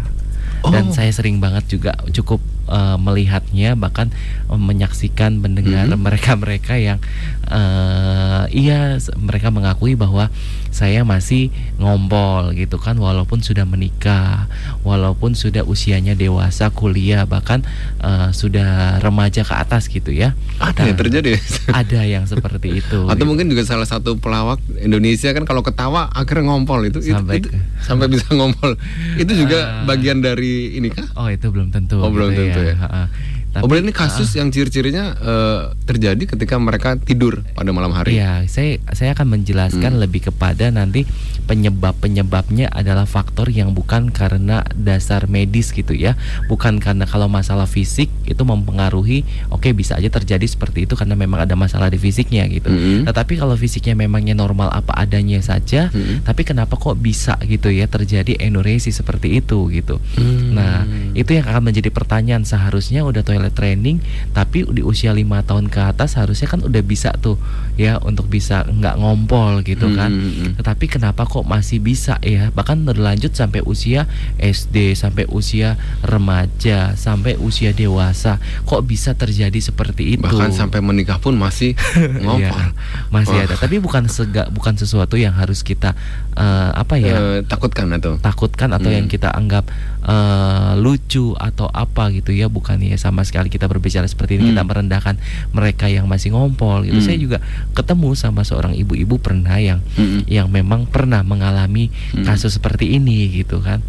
Dan 0.59 0.91
Oh. 0.91 0.95
saya 0.95 1.15
sering 1.15 1.39
banget 1.39 1.71
juga 1.71 1.95
cukup 2.11 2.39
eh, 2.67 2.97
melihatnya 2.99 3.75
bahkan 3.75 4.11
eh, 4.47 4.55
menyaksikan 4.59 5.39
mendengar 5.39 5.87
Mhm. 5.87 5.99
mereka-mereka 5.99 6.79
yang 6.79 6.99
eh, 7.47 8.43
iya 8.53 8.99
mereka 9.19 9.49
mengakui 9.49 9.95
bahwa 9.95 10.31
saya 10.71 11.03
masih 11.03 11.49
ngompol 11.77 12.53
gitu 12.53 12.77
kan 12.77 12.95
walaupun 12.95 13.39
sudah 13.39 13.63
menikah, 13.63 14.47
walaupun 14.83 15.33
sudah 15.33 15.63
usianya 15.63 16.13
dewasa, 16.13 16.69
kuliah 16.69 17.25
bahkan 17.25 17.65
eh, 17.99 18.29
sudah 18.31 18.99
remaja 18.99 19.43
ke 19.43 19.55
atas 19.55 19.87
gitu 19.87 20.11
ya. 20.11 20.33
Ada 20.59 20.85
yang 20.85 20.95
Nah, 20.95 21.01
terjadi. 21.01 21.31
ada 21.73 22.01
yang 22.03 22.25
seperti 22.25 22.79
itu. 22.79 22.99
Atau 23.05 23.17
gitu. 23.17 23.25
mungkin 23.27 23.47
juga 23.47 23.63
salah 23.63 23.85
satu 23.85 24.17
pelawak 24.17 24.59
Indonesia 24.79 25.31
kan 25.31 25.43
kalau 25.43 25.61
ketawa 25.61 26.11
akhirnya 26.11 26.49
ngompol 26.49 26.83
itu 26.83 26.99
itu- 27.01 27.15
Sampai 27.15 27.39
itu, 27.39 27.49
ke- 27.49 27.59
sampai 27.81 28.07
bisa 28.07 28.27
ngompol. 28.31 28.75
Itu 29.15 29.33
juga 29.33 29.59
Ah. 29.83 29.87
bagian 29.87 30.19
dari 30.19 30.75
ini 30.75 30.89
kah? 30.89 31.07
Oh 31.15 31.27
itu 31.27 31.49
belum 31.49 31.71
tentu. 31.71 31.99
Oh, 31.99 32.09
belum 32.09 32.33
tentu 32.33 32.61
ya. 32.61 32.75
Ha-ha. 32.77 33.03
Tapi, 33.49 33.65
oh, 33.65 33.81
ini 33.81 33.93
kasus 33.97 34.37
yang 34.37 34.53
ciri-cirinya 34.53 35.17
eh, 35.19 35.61
terjadi 35.89 36.37
ketika 36.37 36.61
mereka 36.61 37.01
tidur 37.01 37.41
pada 37.57 37.73
malam 37.73 37.91
hari. 37.97 38.21
Iya, 38.21 38.45
saya 38.47 38.77
saya 38.93 39.17
akan 39.17 39.41
menjelaskan 39.41 39.97
Hmm. 39.97 40.03
lebih 40.05 40.29
kepada 40.29 40.69
nanti 40.69 41.09
penyebab 41.49 41.97
penyebabnya 41.97 42.69
adalah 42.69 43.09
faktor 43.09 43.49
yang 43.49 43.73
bukan 43.73 44.13
karena 44.13 44.61
dasar 44.77 45.27
medis 45.33 45.73
gitu 45.73 45.97
ya, 45.97 46.13
bukan 46.47 46.77
karena 46.77 47.09
kalau 47.09 47.27
masalah 47.27 47.65
fisik 47.65 48.13
itu 48.29 48.43
mempengaruhi. 48.45 49.25
Oke 49.49 49.73
bisa 49.73 49.97
aja 49.97 50.13
terjadi 50.13 50.45
seperti 50.45 50.85
itu 50.85 50.93
karena 50.93 51.17
memang 51.17 51.49
ada 51.49 51.57
masalah 51.57 51.89
di 51.89 51.97
fisiknya 51.97 52.45
gitu. 52.53 52.69
Mm-mm. 52.69 53.09
Tetapi 53.09 53.41
kalau 53.41 53.57
fisiknya 53.57 53.97
memangnya 53.97 54.37
normal 54.37 54.69
apa 54.69 54.93
adanya 54.93 55.41
saja, 55.41 55.89
Mm-mm. 55.89 56.23
tapi 56.29 56.45
kenapa 56.45 56.77
kok 56.77 57.01
bisa 57.01 57.41
gitu 57.49 57.73
ya 57.73 57.89
terjadi 57.89 58.37
enuresis 58.45 59.01
seperti 59.01 59.41
itu 59.41 59.73
gitu. 59.73 59.97
Hmm. 60.21 60.53
Nah, 60.53 60.85
itu 61.17 61.33
yang 61.33 61.49
akan 61.49 61.73
menjadi 61.73 61.89
pertanyaan 61.89 62.45
seharusnya 62.45 63.03
udah 63.07 63.25
toilet 63.39 63.55
training 63.55 64.03
tapi 64.35 64.67
di 64.67 64.83
usia 64.83 65.15
lima 65.15 65.47
tahun 65.47 65.71
ke 65.71 65.79
atas 65.79 66.19
harusnya 66.19 66.51
kan 66.51 66.59
udah 66.59 66.83
bisa 66.83 67.15
tuh 67.15 67.39
ya 67.79 68.03
untuk 68.03 68.27
bisa 68.27 68.67
nggak 68.67 68.99
ngompol 68.99 69.63
gitu 69.63 69.95
kan. 69.95 70.11
Hmm, 70.11 70.19
hmm, 70.19 70.35
hmm. 70.35 70.53
Tetapi 70.59 70.85
kenapa 70.91 71.23
kok 71.23 71.47
masih 71.47 71.79
bisa 71.79 72.19
ya? 72.19 72.51
Bahkan 72.51 72.83
berlanjut 72.83 73.31
sampai 73.31 73.63
usia 73.63 74.11
SD, 74.37 74.99
sampai 74.99 75.31
usia 75.31 75.79
remaja, 76.03 76.99
sampai 76.99 77.39
usia 77.39 77.71
dewasa. 77.71 78.43
Kok 78.67 78.83
bisa 78.83 79.15
terjadi 79.15 79.57
seperti 79.63 80.19
itu? 80.19 80.27
bahkan 80.27 80.51
sampai 80.51 80.83
menikah 80.83 81.23
pun 81.23 81.39
masih 81.39 81.79
ngompol. 82.27 82.43
Iya, 82.43 82.75
masih 83.15 83.39
ada. 83.47 83.55
Tapi 83.55 83.79
bukan 83.79 84.11
sega, 84.11 84.51
bukan 84.51 84.75
sesuatu 84.75 85.15
yang 85.15 85.39
harus 85.39 85.63
kita 85.63 85.95
eh, 86.35 86.71
apa 86.75 86.99
ya? 86.99 87.15
Eh, 87.15 87.41
takutkan 87.47 87.87
atau? 87.95 88.19
takutkan 88.19 88.75
atau 88.75 88.89
Hmm. 88.89 89.05
yang 89.05 89.07
kita 89.07 89.29
anggap 89.31 89.69
eh, 90.01 90.73
lucu 90.77 91.35
atau 91.35 91.67
apa 91.67 92.11
gitu 92.11 92.31
ya 92.31 92.47
bukan 92.47 92.79
ya 92.79 92.95
sama 92.95 93.23
sekali 93.23 93.47
kita 93.47 93.67
berbicara 93.67 94.05
seperti 94.05 94.37
ini 94.37 94.51
kita 94.51 94.61
Hmm. 94.61 94.69
merendahkan 94.69 95.15
mereka 95.51 95.87
yang 95.87 96.07
masih 96.07 96.31
ngompol 96.31 96.83
gitu 96.83 96.97
Hmm. 96.97 97.05
saya 97.05 97.19
juga 97.19 97.39
ketemu 97.73 98.15
sama 98.15 98.43
seorang 98.43 98.75
ibu-ibu 98.75 99.19
pernah 99.19 99.57
yang 99.57 99.83
Mm-mm. 99.95 100.27
yang 100.27 100.47
memang 100.47 100.85
pernah 100.85 101.21
mengalami 101.21 101.91
Hmm. 102.13 102.23
kasus 102.23 102.55
seperti 102.55 102.95
ini 102.95 103.27
gitu 103.33 103.59
kan 103.59 103.83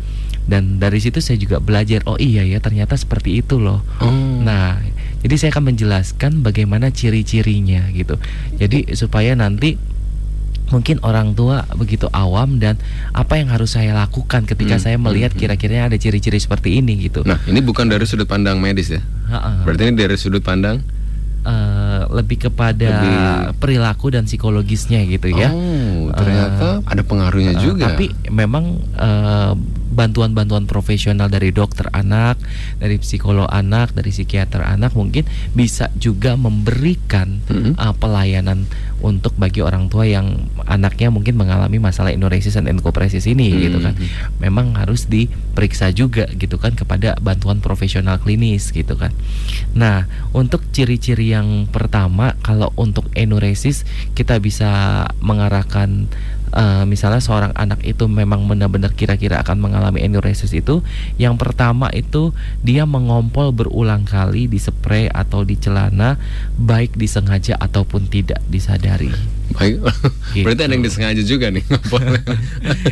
dan 0.46 0.78
dari 0.78 0.98
situ 0.98 1.20
saya 1.20 1.38
juga 1.38 1.58
belajar 1.58 2.02
oh 2.04 2.18
iya 2.18 2.42
ya 2.42 2.58
ternyata 2.58 2.94
seperti 2.94 3.38
itu 3.38 3.58
loh 3.58 3.86
Oh. 4.00 4.10
Nah, 4.40 4.82
jadi 5.20 5.36
saya 5.36 5.50
akan 5.52 5.70
menjelaskan 5.70 6.42
bagaimana 6.42 6.90
ciri-cirinya 6.90 7.92
gitu. 7.92 8.16
Jadi 8.56 8.96
supaya 8.96 9.36
nanti 9.36 9.76
mungkin 10.70 11.02
orang 11.02 11.34
tua 11.34 11.66
begitu 11.74 12.06
awam 12.10 12.58
dan 12.58 12.78
apa 13.12 13.36
yang 13.36 13.50
harus 13.50 13.74
saya 13.74 13.92
lakukan 13.92 14.46
ketika 14.46 14.78
Hmm, 14.78 14.84
saya 14.84 14.98
melihat 14.98 15.34
hmm, 15.34 15.38
hmm. 15.38 15.58
kira-kira 15.58 15.86
ada 15.86 15.98
ciri-ciri 15.98 16.38
seperti 16.38 16.78
ini 16.78 16.98
gitu. 17.02 17.22
Nah, 17.22 17.38
ini 17.44 17.60
bukan 17.60 17.86
dari 17.86 18.06
sudut 18.06 18.26
pandang 18.26 18.58
medis 18.58 18.90
ya. 18.90 19.02
Ha-ha. 19.28 19.66
Berarti 19.66 19.82
ini 19.86 19.96
dari 19.96 20.16
sudut 20.16 20.42
pandang 20.42 20.82
Eh, 21.40 22.02
lebih 22.12 22.52
kepada 22.52 22.84
Lebih- 23.00 23.56
perilaku 23.58 24.12
dan 24.12 24.28
psikologisnya 24.28 25.00
gitu 25.08 25.32
ya. 25.32 25.48
Oh, 25.50 26.12
ternyata 26.12 26.84
ada 26.84 27.00
pengaruhnya 27.00 27.56
Eh, 27.56 27.64
juga. 27.64 27.90
Tapi 27.90 28.12
memang 28.28 28.76
eh, 28.92 29.52
bantuan-bantuan 30.00 30.64
profesional 30.64 31.28
dari 31.28 31.52
dokter 31.52 31.92
anak, 31.92 32.40
dari 32.80 32.96
psikolog 33.04 33.52
anak, 33.52 33.92
dari 33.92 34.16
psikiater 34.16 34.64
anak 34.64 34.96
mungkin 34.96 35.28
bisa 35.52 35.92
juga 36.00 36.40
memberikan 36.40 37.44
Mm-mm. 37.52 37.76
eh, 37.76 37.96
pelayanan 38.00 38.64
untuk 39.00 39.36
bagi 39.40 39.64
orang 39.64 39.88
tua 39.88 40.04
yang 40.04 40.48
anaknya 40.68 41.08
mungkin 41.08 41.40
mengalami 41.40 41.80
masalah 41.80 42.12
enuresis 42.12 42.56
dan 42.56 42.68
enkopresis 42.68 43.28
ini 43.28 43.48
Hmm. 43.50 43.62
gitu 43.64 43.80
kan. 43.80 43.96
Memang 44.44 44.76
harus 44.76 45.08
diperiksa 45.08 45.92
juga 45.96 46.28
gitu 46.36 46.60
kan 46.60 46.76
kepada 46.76 47.16
bantuan 47.20 47.64
profesional 47.64 48.20
klinis 48.20 48.76
gitu 48.76 49.00
kan. 49.00 49.16
Nah, 49.74 50.06
untuk 50.36 50.68
ciri-ciri 50.76 51.32
yang 51.32 51.68
pertama 51.72 52.36
kalau 52.44 52.76
untuk 52.76 53.08
enuresis 53.16 53.88
kita 54.14 54.38
bisa 54.44 54.70
mengarahkan 55.24 56.12
eh, 56.52 56.84
misalnya 56.86 57.20
seorang 57.20 57.54
anak 57.54 57.82
itu 57.84 58.06
memang 58.06 58.46
benar-benar 58.46 58.94
kira-kira 58.94 59.42
akan 59.42 59.62
mengalami 59.62 60.02
enuresis 60.02 60.52
itu 60.52 60.82
yang 61.16 61.36
pertama 61.36 61.90
itu 61.94 62.34
dia 62.62 62.84
mengompol 62.84 63.54
berulang 63.54 64.06
kali 64.06 64.46
di 64.46 64.58
spray 64.58 65.10
atau 65.10 65.42
di 65.42 65.56
celana 65.56 66.18
baik 66.56 66.96
disengaja 66.96 67.58
ataupun 67.58 68.10
tidak 68.10 68.42
disadari. 68.48 69.10
Baik. 69.50 69.82
Gitu. 70.38 70.46
Berarti 70.46 70.62
ada 70.62 70.74
yang 70.78 70.86
disengaja 70.86 71.22
juga 71.26 71.50
nih. 71.50 71.66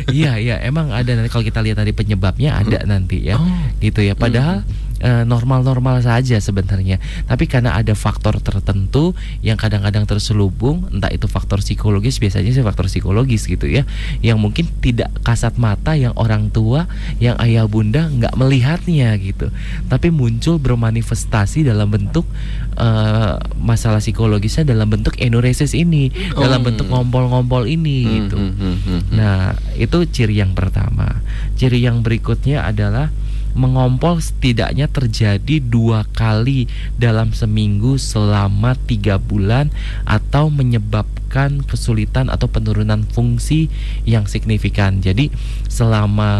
Iya 0.08 0.40
iya 0.40 0.56
emang 0.64 0.90
ada 0.90 1.14
nanti 1.14 1.28
kalau 1.30 1.44
kita 1.44 1.60
lihat 1.62 1.78
tadi 1.78 1.92
penyebabnya 1.92 2.58
ada 2.58 2.82
nanti 2.84 3.28
ya 3.28 3.36
Oh. 3.38 3.46
gitu 3.78 4.02
ya 4.02 4.18
padahal 4.18 4.64
eh, 4.64 4.87
normal-normal 5.02 6.02
saja 6.02 6.42
sebenarnya. 6.42 6.98
Tapi 7.26 7.46
karena 7.46 7.78
ada 7.78 7.94
faktor 7.94 8.42
tertentu 8.42 9.14
yang 9.46 9.54
kadang-kadang 9.54 10.04
terselubung, 10.10 10.90
entah 10.90 11.10
itu 11.12 11.30
faktor 11.30 11.62
psikologis, 11.62 12.18
biasanya 12.18 12.50
sih 12.50 12.64
faktor 12.66 12.90
psikologis 12.90 13.46
gitu 13.46 13.70
ya, 13.70 13.86
yang 14.20 14.42
mungkin 14.42 14.66
tidak 14.82 15.10
kasat 15.22 15.54
mata 15.56 15.94
yang 15.94 16.14
orang 16.18 16.50
tua, 16.50 16.90
yang 17.22 17.38
ayah 17.38 17.68
bunda 17.70 18.10
nggak 18.10 18.34
melihatnya 18.34 19.14
gitu. 19.22 19.54
Tapi 19.86 20.10
muncul 20.10 20.58
bermanifestasi 20.58 21.62
dalam 21.62 21.88
bentuk 21.90 22.26
uh, 22.74 23.38
masalah 23.58 24.02
psikologisnya 24.02 24.66
dalam 24.66 24.90
bentuk 24.90 25.14
enuresis 25.22 25.78
ini, 25.78 26.10
oh. 26.34 26.42
dalam 26.42 26.66
bentuk 26.66 26.90
ngompol-ngompol 26.90 27.70
ini 27.70 27.98
hmm, 28.02 28.12
gitu. 28.18 28.38
Hmm, 28.38 28.52
hmm, 28.54 28.58
hmm, 28.58 28.78
hmm. 28.82 29.00
Nah, 29.14 29.54
itu 29.78 29.98
ciri 30.10 30.42
yang 30.42 30.58
pertama. 30.58 31.22
Ciri 31.54 31.82
yang 31.82 32.02
berikutnya 32.02 32.66
adalah 32.66 33.14
mengompol 33.58 34.22
setidaknya 34.22 34.86
terjadi 34.86 35.58
dua 35.58 36.06
kali 36.14 36.70
dalam 36.94 37.34
seminggu 37.34 37.98
selama 37.98 38.78
tiga 38.86 39.18
bulan 39.18 39.74
atau 40.06 40.46
menyebabkan 40.46 41.66
kesulitan 41.66 42.30
atau 42.30 42.46
penurunan 42.46 43.02
fungsi 43.02 43.66
yang 44.06 44.30
signifikan. 44.30 45.02
Jadi 45.02 45.34
selama 45.66 46.30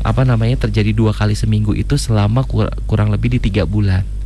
apa 0.00 0.22
namanya 0.24 0.64
terjadi 0.64 0.96
dua 0.96 1.12
kali 1.12 1.36
seminggu 1.36 1.76
itu 1.76 2.00
selama 2.00 2.48
kurang 2.88 3.12
lebih 3.12 3.36
di 3.36 3.52
tiga 3.52 3.68
bulan 3.68 4.19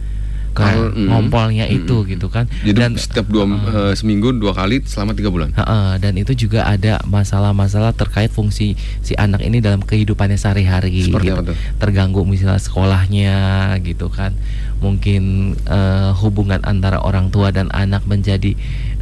kalau 0.55 0.89
nah, 0.89 0.97
mm, 0.97 1.07
ngompolnya 1.11 1.67
mm, 1.67 1.77
itu 1.83 1.97
gitu 2.07 2.31
kan. 2.31 2.47
Jadi 2.63 2.79
dan 2.79 2.95
setiap 2.95 3.27
dua 3.27 3.45
uh, 3.45 3.93
seminggu 3.93 4.31
dua 4.31 4.55
kali 4.55 4.81
selama 4.87 5.13
tiga 5.13 5.35
bulan? 5.35 5.51
Uh, 5.59 5.63
uh, 5.67 5.91
dan 5.99 6.15
itu 6.15 6.33
juga 6.47 6.65
ada 6.65 7.03
masalah-masalah 7.05 7.91
terkait 7.93 8.31
fungsi 8.31 8.79
si 9.03 9.13
anak 9.19 9.43
ini 9.43 9.59
dalam 9.59 9.83
kehidupannya 9.83 10.39
sehari-hari 10.39 11.11
gitu. 11.11 11.19
terganggu 11.83 12.23
misalnya 12.23 12.63
sekolahnya 12.63 13.35
gitu 13.83 14.07
kan. 14.09 14.39
Mungkin 14.79 15.55
uh, 15.67 16.15
hubungan 16.23 16.63
antara 16.63 17.03
orang 17.03 17.35
tua 17.35 17.51
dan 17.51 17.69
anak 17.75 18.07
menjadi 18.07 18.55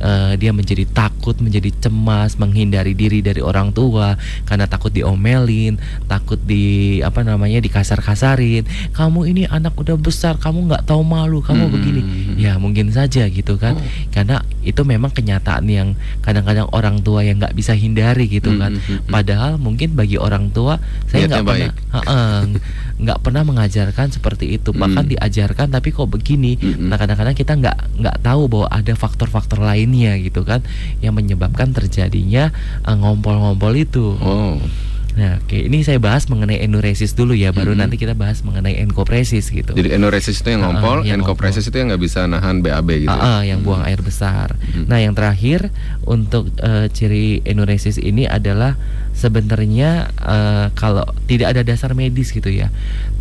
uh, 0.03 0.35
dia 0.37 0.51
menjadi 0.51 0.85
takut, 0.91 1.39
menjadi 1.39 1.71
cemas, 1.79 2.37
menghindari 2.37 2.93
diri 2.93 3.23
dari 3.23 3.39
orang 3.39 3.71
tua 3.71 4.19
karena 4.45 4.67
takut 4.67 4.91
diomelin, 4.91 5.79
takut 6.11 6.37
di 6.43 6.99
apa 7.01 7.23
namanya 7.23 7.63
dikasar-kasarin. 7.63 8.67
Kamu 8.93 9.25
ini 9.31 9.47
anak 9.47 9.79
udah 9.79 9.97
besar, 9.97 10.37
kamu 10.37 10.69
nggak 10.69 10.85
tahu 10.85 11.03
malu, 11.07 11.41
kamu 11.41 11.71
hmm. 11.71 11.73
begini. 11.73 12.03
Ya 12.37 12.59
mungkin 12.59 12.91
saja 12.91 13.25
gitu 13.31 13.57
kan, 13.57 13.79
oh. 13.79 13.85
karena 14.11 14.43
itu 14.67 14.83
memang 14.83 15.15
kenyataan 15.15 15.65
yang 15.71 15.95
kadang-kadang 16.21 16.67
orang 16.75 16.99
tua 17.01 17.23
yang 17.23 17.39
nggak 17.39 17.55
bisa 17.55 17.73
hindari 17.73 18.27
gitu 18.27 18.53
hmm. 18.53 18.61
kan. 18.61 18.73
Hmm, 18.77 18.83
hmm. 18.83 19.09
Padahal 19.09 19.53
mungkin 19.57 19.95
bagi 19.95 20.19
orang 20.19 20.51
tua 20.51 20.83
saya 21.07 21.31
nggak 21.31 21.47
pernah 21.47 21.73
nggak 23.05 23.21
pernah 23.21 23.45
mengajarkan 23.45 24.09
seperti 24.09 24.57
itu, 24.57 24.73
bahkan 24.73 25.05
hmm. 25.05 25.13
diajarkan 25.19 25.69
tapi 25.69 25.93
kok 25.93 26.09
begini. 26.09 26.57
Hmm. 26.57 26.89
Nah 26.89 26.97
kadang-kadang 26.97 27.37
kita 27.37 27.53
nggak 27.61 27.79
nggak 28.01 28.17
tahu 28.25 28.49
bahwa 28.49 28.69
ada 28.73 28.95
faktor-faktor 28.97 29.61
lain 29.61 29.83
lainnya 29.83 30.15
gitu 30.23 30.47
kan 30.47 30.63
yang 31.03 31.19
menyebabkan 31.19 31.75
terjadinya 31.75 32.55
uh, 32.87 32.95
ngompol-ngompol 32.95 33.75
itu. 33.75 34.15
Oh. 34.23 34.63
Nah, 35.13 35.37
oke, 35.45 35.69
ini 35.69 35.85
saya 35.85 36.01
bahas 36.01 36.25
mengenai 36.33 36.65
enuresis 36.65 37.13
dulu 37.13 37.37
ya, 37.37 37.53
baru 37.53 37.77
hmm. 37.77 37.85
nanti 37.85 38.01
kita 38.01 38.17
bahas 38.17 38.41
mengenai 38.41 38.81
enkopresis 38.81 39.53
gitu. 39.53 39.77
Jadi 39.77 39.93
enuresis 39.93 40.41
itu 40.41 40.57
yang 40.57 40.65
ngompol, 40.65 41.05
uh, 41.05 41.05
yang 41.05 41.21
enkopresis 41.21 41.69
itu 41.69 41.77
yang 41.77 41.93
nggak 41.93 42.01
bisa 42.01 42.25
nahan 42.25 42.65
BAB 42.65 43.05
gitu. 43.05 43.13
Uh, 43.13 43.21
uh, 43.21 43.41
yang 43.45 43.61
buang 43.61 43.85
air 43.85 44.01
besar. 44.01 44.57
Hmm. 44.57 44.89
Nah, 44.89 45.05
yang 45.05 45.13
terakhir 45.13 45.69
untuk 46.09 46.49
uh, 46.65 46.89
ciri 46.89 47.45
enuresis 47.45 48.01
ini 48.01 48.25
adalah 48.25 48.81
sebenarnya 49.13 50.11
uh, 50.19 50.67
kalau 50.75 51.07
tidak 51.29 51.55
ada 51.57 51.63
dasar 51.63 51.95
medis 51.95 52.33
gitu 52.33 52.51
ya. 52.51 52.73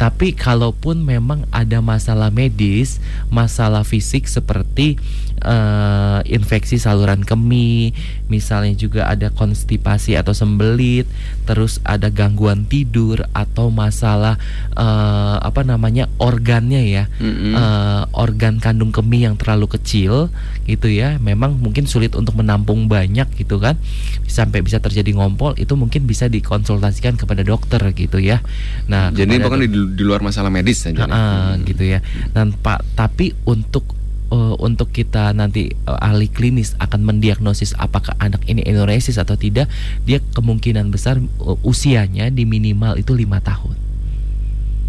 Tapi 0.02 0.34
kalaupun 0.34 1.06
memang 1.06 1.46
ada 1.54 1.78
masalah 1.84 2.34
medis, 2.34 2.98
masalah 3.30 3.86
fisik 3.86 4.26
seperti 4.26 4.98
uh, 5.46 6.26
infeksi 6.26 6.82
saluran 6.82 7.22
kemih, 7.22 7.94
misalnya 8.26 8.74
juga 8.74 9.06
ada 9.06 9.30
konstipasi 9.30 10.18
atau 10.18 10.34
sembelit, 10.34 11.06
terus 11.46 11.78
ada 11.86 12.10
gangguan 12.10 12.66
tidur 12.66 13.22
atau 13.36 13.70
masalah 13.70 14.42
uh, 14.74 15.38
apa 15.42 15.62
namanya 15.62 16.10
organnya 16.18 16.82
ya, 16.82 17.06
mm-hmm. 17.22 17.54
uh, 17.54 18.04
organ 18.18 18.58
kandung 18.58 18.90
kemih 18.90 19.30
yang 19.30 19.36
terlalu 19.38 19.70
kecil 19.70 20.34
gitu 20.66 20.90
ya, 20.90 21.22
memang 21.22 21.62
mungkin 21.62 21.86
sulit 21.86 22.18
untuk 22.18 22.38
menampung 22.42 22.90
banyak 22.90 23.30
gitu 23.38 23.62
kan, 23.62 23.78
sampai 24.26 24.66
bisa 24.66 24.82
terjadi 24.82 25.14
ngompol 25.14 25.54
itu 25.62 25.78
mungkin 25.82 26.06
bisa 26.06 26.30
dikonsultasikan 26.30 27.18
kepada 27.18 27.42
dokter 27.42 27.82
gitu 27.98 28.22
ya. 28.22 28.46
Nah, 28.86 29.10
jadi 29.10 29.42
bukan 29.42 29.66
di, 29.66 29.70
di 29.98 30.04
luar 30.06 30.22
masalah 30.22 30.54
medis 30.54 30.86
saja. 30.86 31.10
Uh, 31.10 31.58
hmm. 31.58 31.66
gitu 31.66 31.84
ya. 31.98 32.06
Dan 32.38 32.54
Pak, 32.54 32.86
tapi 32.94 33.34
untuk 33.50 33.98
uh, 34.32 34.56
untuk 34.62 34.90
kita 34.96 35.36
nanti 35.36 35.76
uh, 35.86 36.00
ahli 36.00 36.32
klinis 36.32 36.74
akan 36.80 37.04
mendiagnosis 37.04 37.76
apakah 37.82 38.16
anak 38.18 38.42
ini 38.48 38.64
enuresis 38.64 39.20
atau 39.20 39.36
tidak, 39.36 39.68
dia 40.08 40.24
kemungkinan 40.38 40.90
besar 40.90 41.20
uh, 41.20 41.58
usianya 41.62 42.32
di 42.32 42.48
minimal 42.48 42.96
itu 42.98 43.12
lima 43.18 43.44
tahun. 43.44 43.76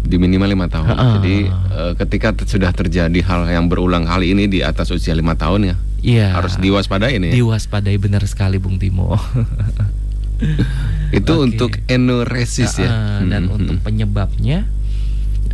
Di 0.03 0.19
minimal 0.19 0.49
lima 0.51 0.67
tahun. 0.67 0.87
Uh, 0.87 1.13
Jadi 1.19 1.35
uh, 1.47 1.93
ketika 1.95 2.35
sudah 2.43 2.71
terjadi 2.75 3.19
hal 3.23 3.47
yang 3.47 3.71
berulang 3.71 4.07
kali 4.07 4.35
ini 4.35 4.51
di 4.51 4.59
atas 4.59 4.91
usia 4.91 5.15
lima 5.15 5.35
tahun 5.35 5.71
ya, 5.71 5.75
iya, 6.03 6.27
harus 6.35 6.59
diwaspadai 6.59 7.19
ini. 7.19 7.31
Ya? 7.31 7.43
Diwaspadai 7.43 7.95
benar 7.99 8.23
sekali, 8.27 8.59
Bung 8.59 8.79
Timo. 8.79 9.15
itu 11.17 11.33
okay. 11.33 11.45
untuk 11.45 11.71
enuresis 11.87 12.77
uh, 12.77 12.83
ya. 12.83 12.89
Dan 13.23 13.49
hmm, 13.49 13.57
untuk 13.57 13.77
hmm. 13.79 13.85
penyebabnya 13.85 14.67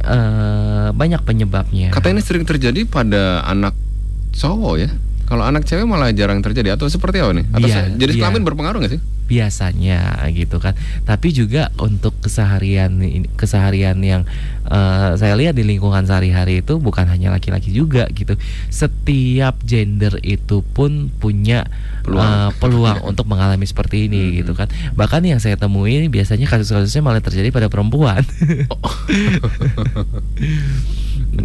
uh, 0.05 0.89
banyak 0.96 1.22
penyebabnya. 1.24 1.91
Kata 1.91 2.12
ini 2.12 2.22
sering 2.24 2.48
terjadi 2.48 2.88
pada 2.88 3.43
anak 3.48 3.75
cowok 4.36 4.75
ya. 4.79 4.89
Kalau 5.29 5.46
anak 5.46 5.62
cewek 5.62 5.86
malah 5.86 6.10
jarang 6.10 6.41
terjadi 6.41 6.74
atau 6.74 6.89
seperti 6.89 7.22
apa 7.22 7.38
nih? 7.38 7.46
Atau 7.53 7.69
ya, 7.69 7.86
jadi 7.93 8.17
ya. 8.17 8.19
kelamin 8.25 8.41
berpengaruh 8.41 8.81
nggak 8.81 8.93
sih? 8.98 9.01
Biasanya 9.29 10.25
gitu 10.34 10.58
kan. 10.58 10.74
Tapi 11.05 11.29
juga 11.29 11.69
untuk 11.77 12.17
keseharian 12.17 12.98
keseharian 13.38 14.01
yang 14.01 14.25
uh, 14.69 15.17
saya 15.17 15.33
lihat 15.35 15.57
di 15.57 15.65
lingkungan 15.65 16.05
sehari-hari 16.05 16.61
itu 16.61 16.77
bukan 16.77 17.09
hanya 17.09 17.33
laki-laki 17.33 17.73
juga 17.73 18.07
gitu. 18.13 18.38
Setiap 18.69 19.59
gender 19.65 20.21
itu 20.21 20.61
pun 20.61 21.09
punya 21.19 21.65
peluang, 22.05 22.31
uh, 22.31 22.49
peluang 22.61 22.99
untuk 23.09 23.25
mengalami 23.27 23.65
seperti 23.65 24.07
ini 24.07 24.21
hmm. 24.21 24.35
gitu 24.45 24.51
kan. 24.55 24.69
Bahkan 24.93 25.25
yang 25.25 25.41
saya 25.41 25.57
temui 25.57 26.07
biasanya 26.07 26.45
kasus-kasusnya 26.47 27.01
malah 27.03 27.21
terjadi 27.21 27.49
pada 27.49 27.67
perempuan. 27.67 28.21
Oh. 28.69 28.79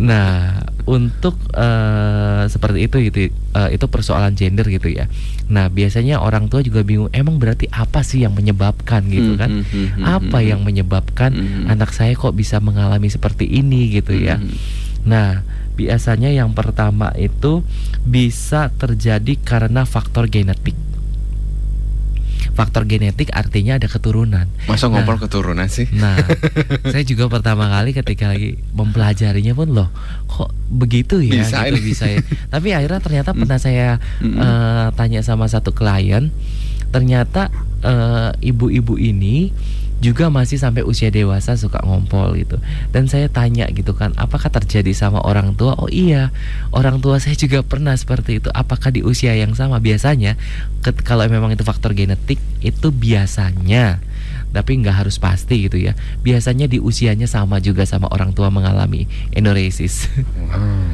nah, 0.08 0.60
untuk 0.84 1.40
uh, 1.56 2.44
seperti 2.44 2.84
itu 2.84 2.96
gitu 3.08 3.18
uh, 3.56 3.72
itu 3.72 3.88
persoalan 3.88 4.36
gender 4.36 4.68
gitu 4.68 4.92
ya. 4.92 5.08
Nah, 5.48 5.72
biasanya 5.72 6.20
orang 6.20 6.52
tua 6.52 6.60
juga 6.60 6.84
bingung 6.84 7.08
emang 7.12 7.40
berarti 7.40 7.68
apa 7.72 8.04
sih 8.04 8.24
yang 8.24 8.36
menyebabkan 8.36 9.08
gitu 9.08 9.36
kan? 9.40 9.60
Mm 9.60 9.64
-hmm, 9.64 10.04
apa 10.04 10.38
yang 10.44 10.60
menyebabkan 10.60 11.32
-hmm. 11.32 11.72
anak 11.72 11.92
saya 11.92 12.12
kok 12.12 12.36
bisa 12.36 12.60
mengalami 12.60 13.08
seperti 13.14 13.46
ini 13.46 13.94
gitu 13.94 14.18
ya. 14.18 14.42
Mm 14.42 14.50
-hmm. 14.50 14.58
Nah, 15.04 15.30
biasanya 15.78 16.34
yang 16.34 16.50
pertama 16.54 17.14
itu 17.14 17.62
bisa 18.02 18.74
terjadi 18.74 19.38
karena 19.42 19.86
faktor 19.86 20.26
genetik 20.26 20.74
faktor 22.54 22.86
genetik 22.86 23.34
artinya 23.34 23.76
ada 23.76 23.90
keturunan. 23.90 24.46
Masa 24.70 24.86
ngompol 24.86 25.18
nah, 25.18 25.22
keturunan 25.26 25.66
sih? 25.66 25.90
Nah, 25.90 26.14
saya 26.94 27.02
juga 27.02 27.26
pertama 27.26 27.66
kali 27.66 27.90
ketika 27.90 28.30
lagi 28.30 28.62
mempelajarinya 28.70 29.52
pun 29.58 29.74
loh, 29.74 29.90
kok 30.30 30.54
begitu 30.70 31.18
ya 31.18 31.42
bisa 31.42 31.66
gitu 31.66 31.82
ini. 31.82 31.86
bisa 31.90 32.04
ya. 32.06 32.22
Tapi 32.54 32.68
akhirnya 32.70 33.02
ternyata 33.02 33.34
hmm. 33.34 33.38
pernah 33.42 33.58
saya 33.58 33.98
uh, 34.22 34.94
tanya 34.94 35.20
sama 35.26 35.50
satu 35.50 35.74
klien, 35.74 36.30
ternyata 36.94 37.50
eh, 37.82 38.30
ibu-ibu 38.54 38.94
uh, 38.94 39.02
ini 39.02 39.50
juga 40.04 40.28
masih 40.28 40.60
sampai 40.60 40.84
usia 40.84 41.08
dewasa 41.08 41.56
suka 41.56 41.80
ngompol 41.80 42.36
gitu. 42.36 42.60
Dan 42.92 43.08
saya 43.08 43.32
tanya 43.32 43.64
gitu 43.72 43.96
kan, 43.96 44.12
apakah 44.20 44.52
terjadi 44.52 44.92
sama 44.92 45.24
orang 45.24 45.56
tua? 45.56 45.72
Oh 45.80 45.88
iya, 45.88 46.28
orang 46.76 47.00
tua 47.00 47.16
saya 47.16 47.32
juga 47.32 47.64
pernah 47.64 47.96
seperti 47.96 48.44
itu. 48.44 48.52
Apakah 48.52 48.92
di 48.92 49.00
usia 49.00 49.32
yang 49.32 49.56
sama? 49.56 49.80
Biasanya 49.80 50.36
kalau 51.08 51.24
memang 51.24 51.56
itu 51.56 51.64
faktor 51.64 51.96
genetik 51.96 52.36
itu 52.60 52.92
biasanya 52.92 54.04
tapi 54.54 54.78
nggak 54.78 55.02
harus 55.02 55.18
pasti 55.18 55.66
gitu 55.66 55.80
ya. 55.80 55.98
Biasanya 56.22 56.70
di 56.70 56.78
usianya 56.78 57.26
sama 57.26 57.58
juga 57.58 57.82
sama 57.88 58.06
orang 58.12 58.30
tua 58.30 58.54
mengalami 58.54 59.10
enoresis. 59.34 60.06
Wow 60.38 60.93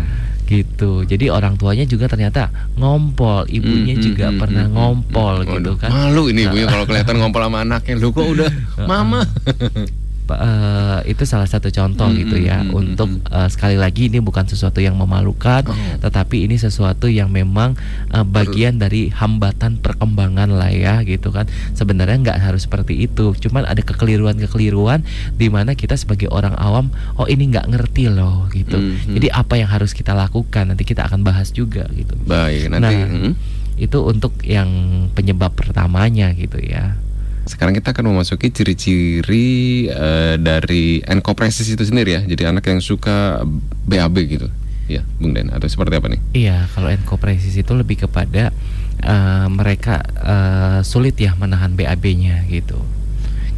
gitu. 0.51 1.07
Jadi 1.07 1.31
orang 1.31 1.55
tuanya 1.55 1.87
juga 1.87 2.11
ternyata 2.11 2.51
ngompol 2.75 3.47
ibunya 3.47 3.95
mm, 3.95 4.03
juga 4.03 4.27
mm, 4.35 4.39
pernah 4.43 4.67
mm, 4.67 4.75
ngompol 4.75 5.35
mm, 5.47 5.49
gitu 5.55 5.73
kan. 5.79 5.91
malu 5.95 6.27
ini 6.27 6.51
ibunya 6.51 6.67
kalau 6.75 6.85
kelihatan 6.91 7.23
ngompol 7.23 7.47
sama 7.47 7.63
anaknya. 7.63 7.95
Lu 7.95 8.11
kok 8.11 8.27
udah 8.27 8.51
mama 8.91 9.23
uh, 10.37 11.01
itu 11.09 11.27
salah 11.27 11.49
satu 11.49 11.71
contoh 11.71 12.07
hmm, 12.07 12.19
gitu 12.27 12.37
ya 12.39 12.63
hmm, 12.63 12.71
untuk 12.71 13.11
uh, 13.31 13.49
sekali 13.51 13.75
lagi 13.75 14.07
ini 14.07 14.23
bukan 14.23 14.47
sesuatu 14.47 14.79
yang 14.79 14.95
memalukan 14.95 15.67
oh. 15.67 15.77
tetapi 15.99 16.47
ini 16.47 16.61
sesuatu 16.61 17.11
yang 17.11 17.33
memang 17.33 17.75
uh, 18.15 18.23
bagian 18.23 18.79
dari 18.79 19.11
hambatan 19.11 19.83
perkembangan 19.83 20.51
lah 20.53 20.71
ya 20.71 21.03
gitu 21.03 21.35
kan. 21.35 21.51
Sebenarnya 21.75 22.17
nggak 22.21 22.39
harus 22.39 22.65
seperti 22.65 23.07
itu 23.07 23.35
cuman 23.35 23.67
ada 23.67 23.83
kekeliruan-kekeliruan 23.83 25.03
di 25.35 25.49
mana 25.51 25.75
kita 25.75 25.99
sebagai 25.99 26.31
orang 26.31 26.55
awam 26.57 26.93
oh 27.19 27.27
ini 27.27 27.51
nggak 27.51 27.67
ngerti 27.71 28.11
loh 28.11 28.47
gitu. 28.55 28.79
Hmm, 28.79 29.17
jadi 29.19 29.35
apa 29.35 29.59
yang 29.59 29.71
harus 29.71 29.93
kita 29.93 30.15
lakukan 30.15 30.71
nanti 30.71 30.87
kita 30.87 31.07
akan 31.07 31.27
bahas 31.27 31.51
juga 31.51 31.87
gitu. 31.93 32.15
Baik 32.25 32.71
nanti 32.73 32.95
nah, 32.95 33.09
hmm. 33.09 33.33
itu 33.81 33.99
untuk 34.01 34.39
yang 34.47 34.69
penyebab 35.13 35.53
pertamanya 35.57 36.33
gitu 36.37 36.61
ya 36.63 36.97
sekarang 37.51 37.75
kita 37.75 37.91
akan 37.91 38.15
memasuki 38.15 38.55
ciri-ciri 38.55 39.91
uh, 39.91 40.39
dari 40.39 41.03
enkopresis 41.03 41.67
itu 41.67 41.83
sendiri 41.83 42.15
ya. 42.15 42.23
Jadi 42.23 42.47
anak 42.47 42.71
yang 42.71 42.79
suka 42.79 43.43
BAB 43.91 44.17
gitu. 44.31 44.49
Ya, 44.91 45.07
Bung 45.23 45.35
Den 45.35 45.55
atau 45.55 45.71
seperti 45.71 45.99
apa 45.99 46.11
nih? 46.11 46.21
Iya, 46.35 46.67
kalau 46.75 46.91
enkopresis 46.91 47.55
itu 47.55 47.73
lebih 47.75 48.07
kepada 48.07 48.51
uh, 49.03 49.47
mereka 49.47 50.03
uh, 50.19 50.81
sulit 50.83 51.15
ya 51.19 51.35
menahan 51.39 51.75
BAB-nya 51.75 52.47
gitu. 52.51 52.79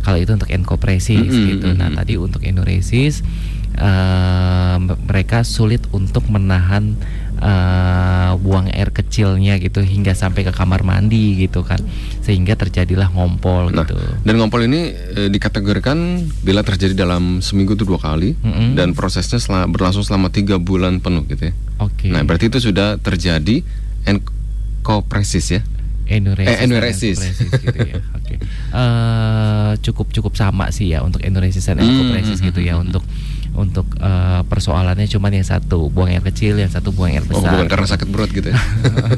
Kalau 0.03 0.19
itu 0.19 0.33
untuk 0.35 0.51
enkopresis 0.51 1.21
mm 1.21 1.33
-hmm, 1.33 1.49
gitu. 1.57 1.69
Nah, 1.73 1.89
mm 1.89 1.89
-hmm. 1.89 1.99
tadi 2.05 2.15
untuk 2.21 2.43
enuresis 2.45 3.25
uh, 3.81 4.77
mereka 5.09 5.47
sulit 5.47 5.85
untuk 5.95 6.29
menahan 6.29 6.97
uh, 7.43 8.33
buang 8.39 8.71
air 8.71 8.95
kecilnya 8.95 9.59
gitu 9.59 9.83
hingga 9.83 10.15
sampai 10.15 10.47
ke 10.47 10.53
kamar 10.55 10.87
mandi 10.87 11.43
gitu 11.43 11.67
kan 11.67 11.79
sehingga 12.23 12.55
terjadilah 12.55 13.11
ngompol 13.11 13.75
nah, 13.75 13.83
gitu. 13.83 13.99
Dan 14.23 14.39
ngompol 14.39 14.65
ini 14.71 14.95
e, 14.95 15.21
dikategorikan 15.29 16.23
bila 16.47 16.63
terjadi 16.63 16.95
dalam 16.95 17.43
seminggu 17.43 17.75
itu 17.75 17.83
dua 17.83 17.99
kali 17.99 18.39
mm 18.39 18.53
-hmm. 18.53 18.69
dan 18.79 18.95
prosesnya 18.95 19.43
selama, 19.43 19.67
berlangsung 19.69 20.07
selama 20.07 20.31
tiga 20.31 20.57
bulan 20.63 21.03
penuh 21.03 21.27
gitu 21.27 21.51
ya. 21.51 21.55
Oke. 21.83 22.09
Okay. 22.09 22.11
Nah 22.15 22.23
berarti 22.23 22.47
itu 22.49 22.63
sudah 22.63 22.97
terjadi 23.03 23.67
enkopresis 24.07 25.59
ya. 25.59 25.63
Enuresis, 26.03 26.51
eh, 26.51 26.59
enuresis. 26.67 27.19
gitu 27.63 27.79
ya. 27.79 27.97
Oke. 28.19 28.37
Okay. 28.37 28.37
Uh, 28.71 28.79
eh, 28.79 29.71
cukup 29.83 30.15
cukup 30.15 30.33
sama 30.39 30.71
sih 30.71 30.93
ya 30.93 31.03
untuk 31.03 31.23
enuresis 31.25 31.65
dan 31.67 31.83
enkopresis 31.83 32.39
mm 32.39 32.43
-hmm. 32.43 32.49
gitu 32.55 32.61
ya 32.63 32.75
untuk 32.79 33.03
untuk 33.53 33.85
uh, 34.01 34.41
persoalannya 34.49 35.05
cuma 35.13 35.29
yang 35.29 35.45
satu 35.45 35.93
buang 35.93 36.09
air 36.09 36.25
kecil, 36.25 36.57
yang 36.57 36.73
satu 36.73 36.89
buang 36.89 37.13
air 37.13 37.25
oh, 37.29 37.37
besar. 37.37 37.53
Oh, 37.53 37.53
bukan 37.61 37.69
karena 37.69 37.87
sakit 37.89 38.09
perut 38.09 38.31
gitu 38.33 38.49
ya? 38.49 38.57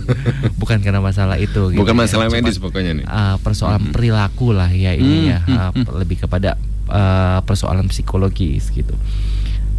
bukan 0.60 0.78
karena 0.82 0.98
masalah 0.98 1.38
itu. 1.38 1.70
Gitu 1.70 1.78
bukan 1.78 1.94
ya. 1.94 2.00
masalah 2.02 2.26
ya. 2.26 2.32
medis 2.34 2.58
pokoknya 2.58 2.92
nih. 2.98 3.06
Uh, 3.06 3.36
persoalan 3.38 3.90
hmm. 3.90 3.94
perilaku 3.94 4.50
lah 4.50 4.70
ya 4.74 4.90
ini 4.94 5.30
hmm. 5.30 5.30
ya, 5.30 5.38
uh, 5.70 5.70
lebih 5.94 6.26
kepada 6.26 6.58
uh, 6.90 7.40
persoalan 7.46 7.86
psikologis 7.86 8.74
gitu. 8.74 8.98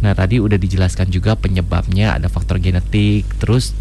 Nah 0.00 0.16
tadi 0.16 0.40
udah 0.40 0.56
dijelaskan 0.56 1.12
juga 1.12 1.36
penyebabnya 1.36 2.16
ada 2.16 2.32
faktor 2.32 2.56
genetik, 2.56 3.28
terus 3.36 3.76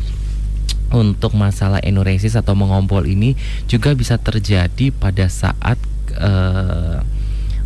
untuk 0.91 1.34
masalah 1.39 1.79
enuresis 1.84 2.36
atau 2.36 2.53
mengompol 2.53 3.03
ini 3.08 3.34
juga 3.65 3.91
bisa 3.96 4.20
terjadi 4.20 4.91
pada 4.91 5.27
saat 5.32 5.79
uh, 6.20 7.00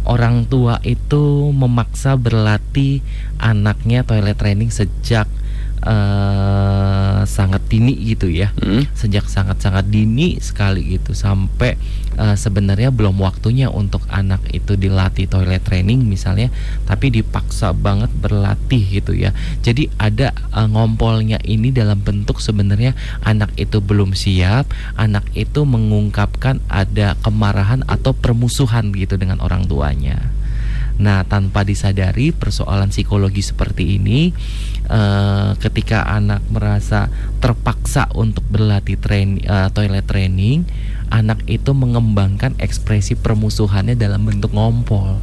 orang 0.10 0.50
tua 0.50 0.82
itu 0.82 1.54
memaksa 1.54 2.18
berlatih 2.18 3.06
anaknya 3.38 4.02
toilet 4.02 4.36
training 4.42 4.74
sejak 4.74 5.30
uh, 5.86 7.22
sangat 7.30 7.62
dini 7.70 7.94
gitu 8.10 8.28
ya 8.28 8.50
hmm. 8.58 8.90
sejak 8.98 9.30
sangat-sangat 9.30 9.86
dini 9.86 10.42
sekali 10.42 10.98
gitu 10.98 11.14
sampai 11.14 11.78
uh, 12.20 12.36
sebenarnya 12.36 12.92
belum 12.92 13.24
waktunya 13.24 13.72
untuk 13.72 14.04
anak 14.12 14.44
itu 14.52 14.76
dilatih 14.76 15.32
toilet 15.32 15.64
training 15.64 16.04
misalnya 16.04 16.52
tapi 16.84 17.08
dipaksa 17.10 17.72
banget 17.72 18.12
berlatih 18.20 18.84
gitu 19.00 19.16
ya. 19.16 19.32
Jadi 19.64 19.88
ada 19.96 20.36
uh, 20.52 20.68
ngompolnya 20.68 21.40
ini 21.48 21.72
dalam 21.72 22.04
bentuk 22.04 22.44
sebenarnya 22.44 22.94
anak 23.24 23.56
itu 23.56 23.80
belum 23.80 24.12
siap 24.14 24.68
anak 25.00 25.24
itu 25.34 25.64
mengungkapkan 25.64 26.60
ada 26.68 27.16
kemarahan 27.24 27.88
atau 27.88 28.12
permusuhan 28.12 28.92
gitu 28.92 29.16
dengan 29.16 29.40
orang 29.40 29.64
tuanya. 29.66 30.20
Nah, 31.00 31.24
tanpa 31.24 31.64
disadari 31.64 32.36
persoalan 32.36 32.92
psikologi 32.92 33.40
seperti 33.40 33.96
ini, 33.96 34.36
uh, 34.92 35.56
ketika 35.56 36.04
anak 36.12 36.44
merasa 36.52 37.08
terpaksa 37.40 38.12
untuk 38.20 38.44
berlatih 38.52 39.00
train, 39.00 39.40
uh, 39.48 39.72
toilet 39.72 40.04
training, 40.04 40.68
anak 41.10 41.42
itu 41.50 41.74
mengembangkan 41.74 42.56
ekspresi 42.62 43.18
permusuhannya 43.18 43.98
dalam 43.98 44.26
bentuk 44.26 44.54
ngompol 44.54 45.18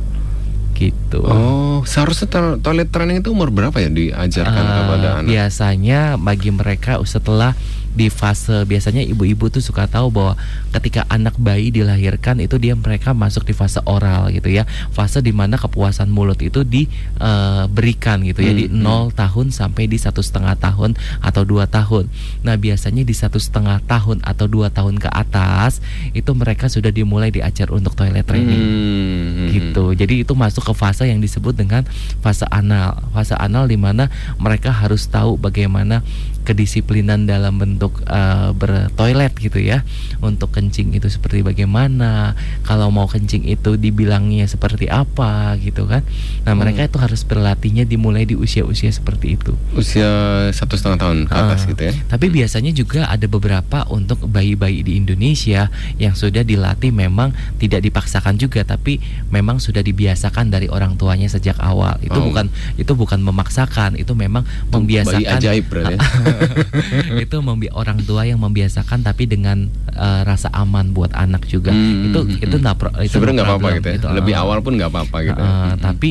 gitu. 0.76 1.24
Oh, 1.24 1.80
seharusnya 1.88 2.28
to 2.28 2.40
toilet 2.60 2.92
training 2.92 3.24
itu 3.24 3.32
umur 3.32 3.48
berapa 3.48 3.72
ya 3.80 3.88
diajarkan 3.88 4.64
uh, 4.68 4.74
kepada 4.76 5.08
anak? 5.24 5.30
Biasanya 5.32 6.20
bagi 6.20 6.52
mereka 6.52 7.00
setelah 7.08 7.56
di 7.96 8.12
fase 8.12 8.68
biasanya 8.68 9.00
ibu-ibu 9.00 9.48
tuh 9.48 9.64
suka 9.64 9.88
tahu 9.88 10.12
bahwa 10.12 10.36
ketika 10.76 11.08
anak 11.08 11.32
bayi 11.40 11.72
dilahirkan 11.72 12.44
itu 12.44 12.60
dia 12.60 12.76
mereka 12.76 13.16
masuk 13.16 13.48
di 13.48 13.56
fase 13.56 13.80
oral 13.88 14.28
gitu 14.28 14.52
ya. 14.52 14.68
Fase 14.92 15.24
di 15.24 15.32
mana 15.32 15.56
kepuasan 15.56 16.12
mulut 16.12 16.36
itu 16.44 16.60
diberikan 16.60 18.20
uh, 18.20 18.26
gitu 18.28 18.40
ya 18.44 18.52
hmm, 18.52 18.60
di 18.60 18.64
nol 18.68 19.08
hmm. 19.08 19.16
tahun 19.16 19.46
sampai 19.48 19.88
di 19.88 19.96
satu 19.96 20.20
setengah 20.20 20.60
tahun 20.60 20.92
atau 21.24 21.42
dua 21.48 21.64
tahun. 21.64 22.12
Nah 22.44 22.60
biasanya 22.60 23.00
di 23.00 23.16
satu 23.16 23.40
setengah 23.40 23.80
tahun 23.88 24.20
atau 24.20 24.44
dua 24.44 24.68
tahun 24.68 25.00
ke 25.00 25.08
atas 25.08 25.80
itu 26.12 26.28
mereka 26.36 26.68
sudah 26.68 26.92
dimulai 26.92 27.32
diajar 27.32 27.72
untuk 27.72 27.96
toilet 27.96 28.28
training. 28.28 28.60
Hmm, 28.60 28.76
hmm, 28.76 29.32
hmm. 29.32 29.48
gitu. 29.56 29.84
Jadi 29.96 30.14
itu 30.28 30.32
masuk 30.36 30.68
ke 30.68 30.72
fase 30.76 31.08
yang 31.08 31.24
disebut 31.24 31.56
dengan 31.56 31.88
fase 32.20 32.44
anal. 32.52 33.00
Fase 33.16 33.32
anal 33.40 33.64
di 33.64 33.80
mana 33.80 34.12
mereka 34.36 34.68
harus 34.68 35.08
tahu 35.08 35.40
bagaimana 35.40 36.04
kedisiplinan 36.46 37.26
dalam 37.26 37.58
bentuk 37.58 37.98
uh, 38.06 38.54
bertoilet 38.54 39.34
gitu 39.34 39.58
ya. 39.58 39.82
Untuk 40.22 40.54
kencing 40.54 40.94
itu 40.94 41.10
seperti 41.10 41.42
bagaimana 41.42 42.38
kalau 42.62 42.94
mau 42.94 43.10
kencing 43.10 43.50
itu 43.50 43.74
dibilangnya 43.74 44.46
seperti 44.46 44.86
apa 44.86 45.58
gitu 45.58 45.90
kan. 45.90 46.06
Nah 46.46 46.54
hmm. 46.54 46.58
mereka 46.62 46.80
itu 46.86 47.02
harus 47.02 47.26
berlatihnya 47.26 47.82
dimulai 47.82 48.22
di 48.22 48.38
usia-usia 48.38 48.94
seperti 48.94 49.34
itu. 49.34 49.58
Usia 49.74 50.06
satu 50.54 50.78
setengah 50.78 50.98
tahun 51.02 51.18
ke 51.26 51.34
atas 51.34 51.66
uh, 51.66 51.74
gitu 51.74 51.82
ya. 51.90 51.92
Tapi 52.06 52.26
biasanya 52.30 52.70
juga 52.70 53.10
ada 53.10 53.26
beberapa 53.26 53.82
untuk 53.90 54.22
bayi-bayi 54.30 54.86
di 54.86 54.96
Indonesia 55.02 55.68
yang 55.98 56.14
sudah 56.14 56.46
dilatih 56.46 56.94
memang 56.94 57.34
tidak 57.58 57.82
dipaksakan 57.82 58.38
juga 58.38 58.62
tapi 58.62 59.02
memang 59.34 59.58
sudah 59.58 59.82
dibiasakan 59.82 60.54
dari 60.54 60.70
orang 60.70 60.94
tuanya 60.94 61.26
sejak 61.26 61.58
awal. 61.58 61.98
Itu 61.98 62.22
oh. 62.22 62.30
bukan 62.30 62.46
itu 62.78 62.92
bukan 62.94 63.18
memaksakan 63.20 63.98
itu 63.98 64.12
memang 64.14 64.46
membiasakan 64.70 65.22
bayi 65.22 65.26
ajaib 65.26 65.66
ya 65.72 65.96
itu 67.24 67.36
membi 67.42 67.68
orang 67.72 68.00
tua 68.04 68.26
yang 68.28 68.40
membiasakan 68.42 69.02
tapi 69.02 69.28
dengan 69.28 69.68
uh, 69.94 70.22
rasa 70.26 70.52
aman 70.52 70.92
buat 70.92 71.12
anak 71.12 71.48
juga 71.48 71.72
hmm, 71.72 72.12
itu 72.12 72.20
hmm, 72.22 72.44
itu 72.44 72.56
nggak 72.56 72.76
hmm. 72.76 73.08
sebenarnya 73.08 73.34
nggak 73.42 73.48
apa-apa 73.48 73.68
gitu 73.80 73.88
ya. 73.92 74.12
lebih 74.12 74.34
uh, 74.36 74.42
awal 74.42 74.58
pun 74.60 74.72
nggak 74.76 74.90
apa-apa 74.90 75.16
gitu 75.26 75.40
uh, 75.40 75.46
hmm. 75.46 75.78
tapi 75.82 76.10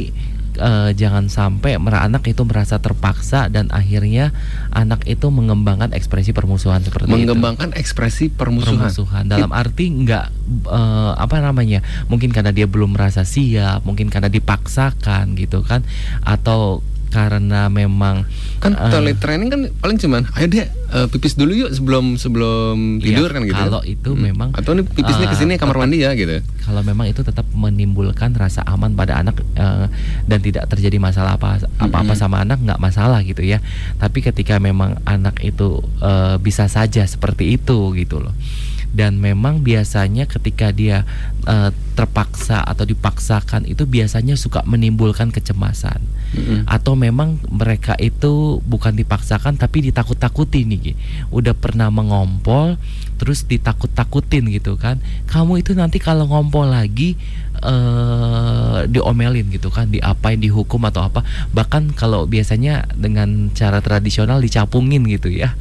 uh, 0.59 0.91
jangan 0.95 1.27
sampai 1.27 1.77
anak 1.79 2.23
itu 2.27 2.41
merasa 2.47 2.79
terpaksa 2.79 3.47
dan 3.51 3.69
akhirnya 3.71 4.31
anak 4.71 5.03
itu 5.07 5.27
mengembangkan 5.31 5.91
ekspresi 5.95 6.31
permusuhan 6.31 6.83
seperti 6.83 7.11
mengembangkan 7.11 7.71
itu. 7.75 7.79
ekspresi 7.79 8.25
permusuhan, 8.31 8.91
permusuhan. 8.91 9.23
dalam 9.27 9.51
It... 9.51 9.59
arti 9.59 9.85
nggak 9.91 10.25
uh, 10.67 11.13
apa 11.15 11.39
namanya 11.43 11.83
mungkin 12.07 12.31
karena 12.31 12.51
dia 12.55 12.67
belum 12.67 12.95
merasa 12.95 13.27
siap 13.27 13.83
mungkin 13.83 14.11
karena 14.11 14.31
dipaksakan 14.31 15.35
gitu 15.39 15.63
kan 15.63 15.83
atau 16.23 16.83
karena 17.15 17.71
memang 17.71 18.27
kan 18.59 18.75
uh, 18.75 18.91
toilet 18.91 19.15
training 19.23 19.47
kan 19.47 19.71
paling 19.79 19.95
cuman 19.95 20.27
ayo 20.35 20.51
deh 20.51 20.67
uh, 20.91 21.07
pipis 21.07 21.39
dulu 21.39 21.55
yuk 21.55 21.71
sebelum 21.71 22.19
sebelum 22.19 22.99
iya, 22.99 23.15
tidur 23.15 23.31
kan 23.31 23.47
gitu. 23.47 23.55
Ya? 23.55 23.71
Kalau 23.71 23.81
itu 23.87 24.11
hmm. 24.11 24.19
memang 24.19 24.49
atau 24.51 24.75
nih 24.75 24.83
pipisnya 24.83 25.27
uh, 25.27 25.31
ke 25.31 25.35
sini 25.39 25.55
kamar 25.55 25.79
mandi 25.79 26.03
ya 26.03 26.11
gitu. 26.11 26.43
Kalau 26.67 26.83
memang 26.83 27.07
itu 27.07 27.23
tetap 27.23 27.47
menimbulkan 27.55 28.35
rasa 28.35 28.67
aman 28.67 28.91
pada 28.99 29.23
anak 29.23 29.39
uh, 29.55 29.87
dan 30.27 30.39
tidak 30.43 30.67
terjadi 30.67 30.99
masalah 30.99 31.39
apa 31.39 31.63
apa-apa 31.79 32.11
hmm. 32.11 32.19
sama 32.19 32.43
anak 32.43 32.59
nggak 32.59 32.83
masalah 32.83 33.23
gitu 33.23 33.47
ya. 33.47 33.63
Tapi 33.95 34.19
ketika 34.19 34.59
memang 34.59 34.99
anak 35.07 35.39
itu 35.39 35.79
uh, 36.03 36.35
bisa 36.43 36.67
saja 36.67 37.07
seperti 37.07 37.55
itu 37.55 37.95
gitu 37.95 38.19
loh 38.19 38.35
dan 38.95 39.19
memang 39.19 39.59
biasanya 39.59 40.23
ketika 40.25 40.71
dia 40.71 41.03
uh, 41.43 41.69
terpaksa 41.99 42.63
atau 42.63 42.87
dipaksakan 42.87 43.67
itu 43.67 43.83
biasanya 43.83 44.39
suka 44.39 44.63
menimbulkan 44.63 45.35
kecemasan. 45.35 45.99
Mm-hmm. 46.35 46.67
atau 46.67 46.99
memang 46.99 47.39
mereka 47.47 47.95
itu 47.95 48.59
bukan 48.67 48.91
dipaksakan 48.91 49.55
tapi 49.55 49.87
ditakut-takuti 49.87 50.67
nih 50.67 50.91
udah 51.31 51.55
pernah 51.55 51.87
mengompol 51.87 52.75
terus 53.15 53.47
ditakut-takutin 53.47 54.51
gitu 54.51 54.75
kan. 54.75 54.99
Kamu 55.31 55.63
itu 55.63 55.71
nanti 55.71 56.03
kalau 56.03 56.27
ngompol 56.27 56.67
lagi 56.67 57.15
uh, 57.65 58.85
diomelin 58.85 59.49
gitu 59.49 59.73
kan 59.73 59.89
diapain 59.89 60.37
dihukum 60.37 60.85
atau 60.85 61.09
apa 61.09 61.25
bahkan 61.49 61.89
kalau 61.97 62.29
biasanya 62.29 62.85
dengan 62.93 63.49
cara 63.57 63.81
tradisional 63.81 64.37
dicapungin 64.37 65.01
gitu 65.09 65.33
ya 65.33 65.57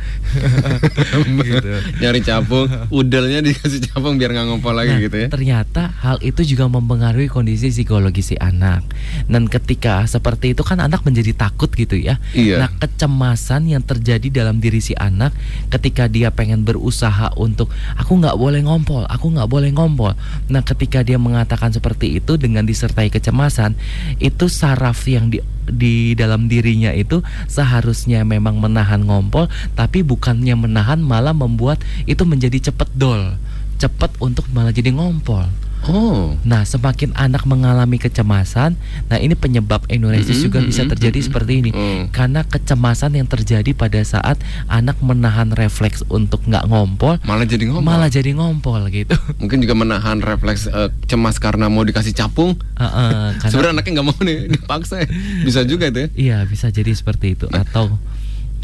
gitu. 1.48 1.68
nyari 2.04 2.20
capung 2.20 2.68
udelnya 2.92 3.40
dikasih 3.40 3.80
capung 3.88 4.20
biar 4.20 4.36
nggak 4.36 4.46
ngompol 4.52 4.76
lagi 4.76 4.92
nah, 4.92 5.00
gitu 5.00 5.16
ya 5.16 5.28
ternyata 5.32 5.94
hal 6.04 6.20
itu 6.20 6.44
juga 6.44 6.68
mempengaruhi 6.68 7.30
kondisi 7.30 7.70
psikologi 7.70 8.20
si 8.20 8.34
anak. 8.34 8.82
Dan 9.30 9.46
ketika 9.46 10.02
seperti 10.10 10.58
itu 10.58 10.66
kan 10.66 10.82
anak 10.82 11.06
menjadi 11.06 11.30
takut 11.32 11.70
gitu 11.70 11.94
ya. 11.94 12.18
Iya. 12.34 12.58
Nah, 12.58 12.70
kecemasan 12.76 13.70
yang 13.70 13.86
terjadi 13.86 14.42
dalam 14.42 14.58
diri 14.58 14.82
si 14.82 14.98
anak 14.98 15.30
ketika 15.70 16.10
dia 16.10 16.34
pengen 16.34 16.66
berusaha 16.66 17.30
untuk 17.38 17.70
aku 17.94 18.18
nggak 18.18 18.34
boleh 18.34 18.60
ngompol, 18.66 19.06
aku 19.06 19.30
nggak 19.30 19.46
boleh 19.46 19.70
ngompol. 19.70 20.18
Nah, 20.50 20.66
ketika 20.66 21.06
dia 21.06 21.16
mengatakan 21.16 21.70
seperti 21.70 21.93
itu 22.02 22.34
dengan 22.36 22.66
disertai 22.66 23.08
kecemasan, 23.08 23.78
itu 24.18 24.50
saraf 24.50 25.06
yang 25.06 25.30
di 25.30 25.38
di 25.64 26.12
dalam 26.12 26.44
dirinya 26.44 26.92
itu 26.92 27.24
seharusnya 27.48 28.20
memang 28.22 28.60
menahan 28.60 29.00
ngompol, 29.00 29.48
tapi 29.72 30.04
bukannya 30.04 30.52
menahan 30.54 31.00
malah 31.00 31.32
membuat 31.32 31.80
itu 32.04 32.22
menjadi 32.28 32.70
cepet 32.70 32.92
dol, 32.92 33.40
cepet 33.80 34.10
untuk 34.20 34.44
malah 34.52 34.74
jadi 34.74 34.92
ngompol. 34.92 35.48
Oh. 35.86 36.34
Nah, 36.42 36.62
semakin 36.62 37.12
anak 37.12 37.44
mengalami 37.44 37.96
kecemasan, 37.96 38.76
nah 39.06 39.16
ini 39.16 39.32
penyebab 39.32 39.84
enuresis 39.86 40.36
Mm-mm, 40.36 40.44
juga 40.44 40.58
bisa 40.60 40.80
mm-mm, 40.80 40.92
terjadi 40.92 41.18
mm-mm. 41.18 41.28
seperti 41.28 41.52
ini. 41.58 41.70
Oh. 41.70 42.08
Karena 42.08 42.40
kecemasan 42.42 43.12
yang 43.12 43.24
terjadi 43.24 43.70
pada 43.70 44.00
saat 44.00 44.40
anak 44.66 44.96
menahan 44.98 45.50
refleks 45.50 46.00
untuk 46.08 46.40
nggak 46.44 46.64
ngompol, 46.64 47.20
Malah 47.22 47.44
jadi 47.44 47.68
ngomong. 47.68 47.84
malah 47.84 48.08
jadi 48.08 48.32
ngompol 48.32 48.80
gitu. 48.88 49.12
Mungkin 49.40 49.60
juga 49.60 49.74
menahan 49.74 50.18
refleks 50.18 50.66
eh, 50.66 50.88
cemas 51.04 51.36
karena 51.36 51.68
mau 51.68 51.82
dikasih 51.82 52.12
capung. 52.12 52.56
Heeh, 52.74 53.36
karena 53.36 53.50
Sebenarnya 53.50 53.72
anaknya 53.76 53.92
nggak 53.94 54.06
mau 54.06 54.18
nih 54.18 54.36
dipaksa. 54.50 55.04
Bisa 55.42 55.62
juga 55.62 55.88
itu 55.88 55.98
ya. 56.00 56.08
Iya 56.14 56.38
bisa 56.44 56.68
jadi 56.68 56.90
seperti 56.90 57.34
itu 57.34 57.46
atau 57.50 57.96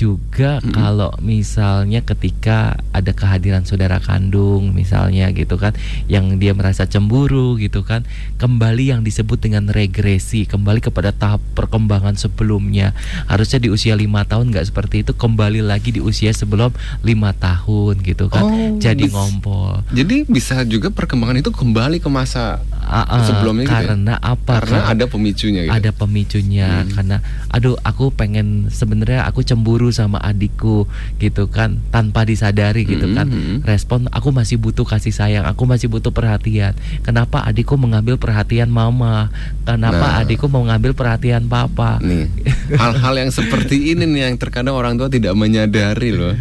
juga 0.00 0.64
Mm-mm. 0.64 0.72
kalau 0.72 1.12
misalnya 1.20 2.00
ketika 2.00 2.80
ada 2.96 3.12
kehadiran 3.12 3.68
saudara 3.68 4.00
kandung 4.00 4.72
misalnya 4.72 5.28
gitu 5.36 5.60
kan 5.60 5.76
yang 6.08 6.40
dia 6.40 6.56
merasa 6.56 6.88
cemburu 6.88 7.60
gitu 7.60 7.84
kan 7.84 8.08
kembali 8.40 8.96
yang 8.96 9.04
disebut 9.04 9.36
dengan 9.36 9.68
regresi 9.68 10.48
kembali 10.48 10.80
kepada 10.80 11.12
tahap 11.12 11.44
perkembangan 11.52 12.16
sebelumnya. 12.16 12.96
Harusnya 13.28 13.60
di 13.60 13.68
usia 13.68 13.92
lima 13.92 14.24
tahun 14.24 14.48
nggak 14.48 14.72
seperti 14.72 15.04
itu 15.04 15.12
kembali 15.12 15.60
lagi 15.60 15.92
di 15.92 16.00
usia 16.00 16.32
sebelum 16.32 16.72
lima 17.04 17.36
tahun 17.36 18.00
gitu 18.00 18.32
kan. 18.32 18.44
Oh, 18.48 18.80
jadi 18.80 19.04
ngompol. 19.12 19.84
Jadi 19.92 20.24
bisa 20.24 20.64
juga 20.64 20.88
perkembangan 20.88 21.44
itu 21.44 21.52
kembali 21.52 22.00
ke 22.00 22.08
masa 22.08 22.62
Ah, 22.92 23.22
sebelumnya 23.22 23.62
gitu 23.62 23.72
ya? 23.72 23.80
karena 23.86 24.14
apa 24.16 24.52
karena 24.58 24.78
Karena- 24.80 24.90
ada 24.92 25.04
pemicunya 25.06 25.60
gitu. 25.62 25.72
ada 25.72 25.90
pemicunya 25.92 26.68
Hmm. 26.80 26.90
karena 26.90 27.16
aduh 27.48 27.76
aku 27.80 28.10
pengen 28.10 28.46
sebenarnya 28.68 29.22
aku 29.24 29.40
cemburu 29.40 29.88
sama 29.88 30.18
adikku 30.18 30.90
gitu 31.16 31.46
kan 31.46 31.78
tanpa 31.88 32.22
disadari 32.22 32.82
gitu 32.82 33.06
Hmm, 33.06 33.14
kan 33.14 33.26
hmm. 33.26 33.56
respon 33.62 34.06
aku 34.08 34.30
masih 34.30 34.56
butuh 34.56 34.82
kasih 34.82 35.10
sayang 35.10 35.44
aku 35.44 35.64
masih 35.64 35.86
butuh 35.86 36.10
perhatian 36.10 36.74
kenapa 37.00 37.42
adikku 37.42 37.76
mengambil 37.76 38.16
perhatian 38.16 38.66
mama 38.66 39.30
kenapa 39.62 40.02
Nah. 40.02 40.20
adikku 40.20 40.46
mau 40.46 40.62
ngambil 40.62 40.92
perhatian 40.92 41.46
papa 41.46 41.98
Nih, 42.00 42.26
hal-hal 42.72 43.14
yang 43.16 43.30
seperti 43.30 43.92
ini 43.92 44.02
nih 44.04 44.20
yang 44.24 44.36
terkadang 44.36 44.72
orang 44.72 44.94
tua 44.94 45.06
tidak 45.06 45.32
menyadari 45.32 46.10
loh. 46.10 46.34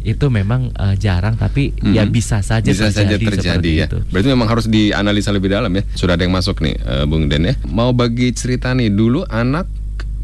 Itu 0.00 0.28
memang 0.28 0.70
eh, 0.70 0.94
jarang 0.96 1.34
tapi 1.34 1.74
ya 1.86 2.02
Mhm. 2.02 2.10
bisa 2.10 2.40
saja 2.40 2.64
Bisa 2.64 2.88
saja 2.88 3.04
terjadi, 3.10 3.24
terjadi 3.34 3.48
seperti 3.54 3.70
ya. 3.74 3.86
itu. 3.86 3.98
Berarti 4.08 4.28
memang 4.28 4.48
harus 4.48 4.66
dianalisa 4.66 5.30
lebih 5.30 5.47
dalam 5.48 5.72
ya. 5.72 5.82
Sudah 5.96 6.14
ada 6.14 6.22
yang 6.22 6.36
masuk 6.36 6.60
nih, 6.60 6.76
eh, 6.78 7.04
Bung 7.08 7.26
Den 7.26 7.48
ya. 7.48 7.54
Mau 7.66 7.90
bagi 7.96 8.30
cerita 8.32 8.70
nih 8.76 8.92
dulu 8.92 9.24
anak 9.26 9.66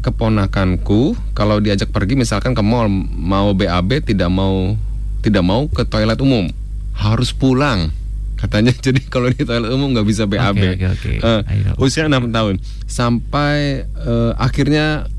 keponakanku 0.05 1.17
kalau 1.33 1.57
diajak 1.57 1.89
pergi 1.89 2.13
misalkan 2.13 2.53
ke 2.53 2.61
mall 2.61 2.85
mau 3.17 3.57
BAB 3.57 4.05
tidak 4.05 4.29
mau 4.29 4.77
tidak 5.25 5.41
mau 5.41 5.65
ke 5.65 5.81
toilet 5.81 6.21
umum 6.21 6.45
harus 6.93 7.33
pulang 7.33 7.89
katanya 8.37 8.69
jadi 8.85 9.01
kalau 9.09 9.33
di 9.33 9.41
toilet 9.41 9.73
umum 9.73 9.97
nggak 9.97 10.05
bisa 10.05 10.29
BAB 10.29 10.61
Oke, 10.61 10.69
oke, 10.77 10.85
oke. 10.93 11.11
Eh, 11.25 11.41
Ayo. 11.49 11.73
usia 11.81 12.05
6 12.05 12.29
tahun 12.29 12.61
sampai 12.85 13.81
eh, 13.89 14.31
akhirnya 14.37 15.09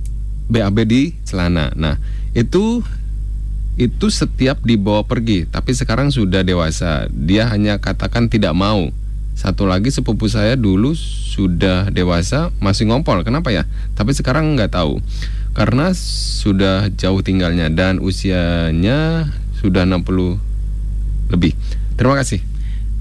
BAB 0.47 0.87
di 0.87 1.03
celana 1.27 1.75
nah 1.75 1.99
itu 2.31 2.87
itu 3.77 4.07
setiap 4.09 4.63
dibawa 4.63 5.03
pergi 5.03 5.51
tapi 5.51 5.75
sekarang 5.75 6.15
sudah 6.15 6.47
dewasa 6.47 7.11
dia 7.11 7.51
hanya 7.51 7.83
katakan 7.83 8.31
tidak 8.31 8.55
mau 8.55 8.95
satu 9.37 9.63
lagi 9.63 9.89
sepupu 9.89 10.27
saya 10.27 10.57
dulu 10.57 10.97
sudah 10.97 11.87
dewasa 11.89 12.49
masih 12.59 12.89
ngompol 12.89 13.21
kenapa 13.21 13.53
ya 13.53 13.69
tapi 13.93 14.11
sekarang 14.11 14.57
nggak 14.57 14.73
tahu 14.73 14.99
karena 15.53 15.93
sudah 15.93 16.89
jauh 16.91 17.21
tinggalnya 17.21 17.69
dan 17.69 18.01
usianya 18.01 19.29
sudah 19.55 19.85
60 19.85 20.41
lebih 21.29 21.53
terima 21.95 22.17
kasih 22.17 22.41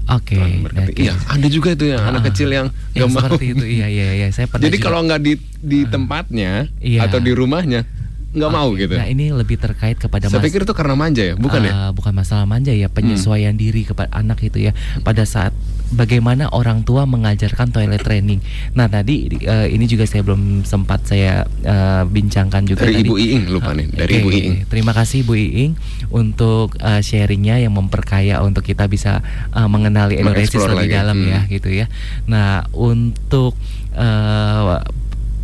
Oke. 0.06 0.38
Memberkati. 0.38 0.94
oke. 0.94 1.02
Iya, 1.02 1.18
ada 1.18 1.46
juga 1.50 1.74
itu 1.74 1.90
ya 1.90 1.98
anak 1.98 2.22
Ah, 2.22 2.26
kecil 2.30 2.46
yang 2.48 2.70
yang 2.94 3.10
nggak 3.10 3.10
mau. 3.10 3.26
seperti 3.26 3.44
itu 3.50 3.64
iya 3.66 3.86
iya 3.90 4.08
iya 4.14 4.28
saya 4.30 4.46
pernah 4.46 4.62
Jadi 4.62 4.76
juga- 4.78 4.86
kalau 4.86 5.00
nggak 5.02 5.18
di 5.18 5.32
di 5.58 5.80
tempatnya 5.82 6.70
Iya. 6.78 7.00
atau 7.02 7.18
di 7.18 7.32
rumahnya 7.34 7.82
nggak 8.30 8.52
mau 8.52 8.70
Oke, 8.70 8.86
gitu. 8.86 8.94
Nah 8.94 9.08
ini 9.08 9.34
lebih 9.34 9.58
terkait 9.58 9.98
kepada 9.98 10.28
Saya 10.28 10.38
pikir 10.38 10.62
itu 10.62 10.70
karena 10.70 10.94
manja 10.94 11.24
ya, 11.24 11.34
bukan 11.34 11.58
ya? 11.58 11.72
Ah, 11.74 11.90
bukan 11.90 12.12
masalah 12.12 12.44
manja 12.44 12.70
ya 12.70 12.86
penyesuaian 12.86 13.50
diri 13.52 13.82
kepada 13.82 14.06
anak 14.12 14.38
itu 14.42 14.62
ya 14.62 14.76
pada 15.00 15.24
saat 15.24 15.50
bagaimana 15.88 16.50
orang 16.50 16.82
tua 16.82 17.04
mengajarkan 17.04 17.70
toilet 17.70 18.00
training. 18.00 18.42
Nah 18.72 18.86
tadi 18.86 19.30
eh, 19.38 19.70
ini 19.70 19.84
juga 19.84 20.02
saya 20.02 20.22
belum 20.22 20.62
sempat 20.62 21.04
saya 21.04 21.44
eh, 21.62 22.02
bincangkan 22.02 22.64
juga 22.64 22.82
Dari 22.82 22.98
tadi. 22.98 23.06
Ibu 23.06 23.14
Iing 23.16 23.44
lupa 23.48 23.70
nih, 23.70 23.86
dari 23.88 24.10
Oke, 24.10 24.20
Ibu 24.20 24.30
Iing. 24.32 24.54
Terima 24.66 24.90
kasih 24.90 25.22
Bu 25.22 25.34
Iing 25.34 25.78
untuk 26.08 26.74
eh, 26.76 26.98
sharingnya 27.00 27.58
yang 27.58 27.72
memperkaya 27.72 28.40
untuk 28.40 28.62
kita 28.62 28.86
bisa 28.86 29.22
eh, 29.50 29.68
mengenali 29.68 30.18
Mengeksplor 30.18 30.74
lebih 30.74 30.90
lagi. 30.90 30.94
dalam 30.94 31.18
ya 31.22 31.40
Hmm. 31.42 31.50
gitu 31.50 31.68
ya. 31.70 31.86
Nah 32.26 32.66
untuk 32.72 33.54
eh, 33.92 34.76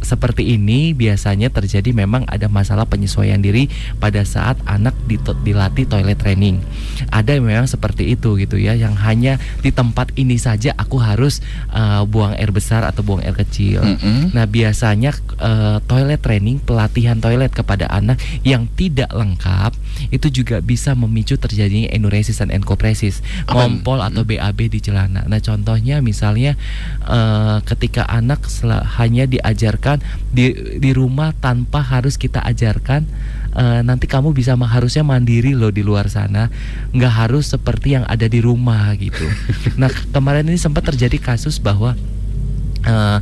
seperti 0.03 0.55
ini 0.55 0.93
biasanya 0.93 1.49
terjadi 1.49 1.95
memang 1.95 2.27
ada 2.27 2.51
masalah 2.51 2.85
penyesuaian 2.87 3.38
diri 3.38 3.71
pada 4.03 4.27
saat 4.27 4.59
anak 4.67 4.95
dilatih 5.43 5.87
toilet 5.87 6.19
training. 6.19 6.59
Ada 7.09 7.38
yang 7.38 7.47
memang 7.47 7.67
seperti 7.71 8.12
itu 8.12 8.35
gitu 8.38 8.59
ya, 8.59 8.75
yang 8.75 8.99
hanya 8.99 9.38
di 9.62 9.71
tempat 9.71 10.15
ini 10.19 10.37
saja 10.37 10.75
aku 10.75 10.99
harus 10.99 11.41
eh, 11.73 12.03
buang 12.07 12.35
air 12.37 12.51
besar 12.51 12.83
atau 12.83 13.07
buang 13.07 13.23
air 13.23 13.35
kecil. 13.35 13.83
Mm-mm. 13.83 14.35
Nah 14.35 14.45
biasanya 14.45 15.15
eh, 15.38 15.79
toilet 15.87 16.21
training 16.21 16.59
pelatihan 16.62 17.19
toilet 17.23 17.55
kepada 17.55 17.88
anak 17.88 18.19
yang 18.43 18.67
tidak 18.75 19.11
lengkap 19.15 19.73
itu 20.11 20.43
juga 20.43 20.59
bisa 20.59 20.97
memicu 20.97 21.37
terjadinya 21.38 21.93
enuresis 21.93 22.41
dan 22.43 22.51
enkopresis, 22.51 23.21
Apa? 23.47 23.69
ngompol 23.69 24.03
atau 24.03 24.27
BAB 24.27 24.73
di 24.73 24.81
celana. 24.83 25.25
Nah 25.29 25.38
contohnya 25.38 26.03
misalnya 26.03 26.59
eh, 27.07 27.59
ketika 27.62 28.09
anak 28.09 28.45
hanya 28.99 29.29
diajarkan 29.29 29.91
di 30.31 30.78
di 30.78 30.90
rumah 30.94 31.35
tanpa 31.35 31.83
harus 31.83 32.14
kita 32.14 32.40
ajarkan 32.44 33.02
eh, 33.57 33.81
nanti 33.85 34.09
kamu 34.09 34.33
bisa 34.33 34.57
harusnya 34.57 35.05
mandiri 35.05 35.52
loh 35.52 35.68
di 35.68 35.85
luar 35.85 36.09
sana, 36.09 36.48
nggak 36.94 37.12
harus 37.12 37.52
seperti 37.52 37.98
yang 38.00 38.05
ada 38.09 38.24
di 38.28 38.40
rumah 38.40 38.92
gitu. 38.96 39.26
nah 39.81 39.90
kemarin 39.90 40.48
ini 40.48 40.57
sempat 40.57 40.88
terjadi 40.88 41.18
kasus 41.20 41.61
bahwa 41.61 41.98
eh, 42.87 43.18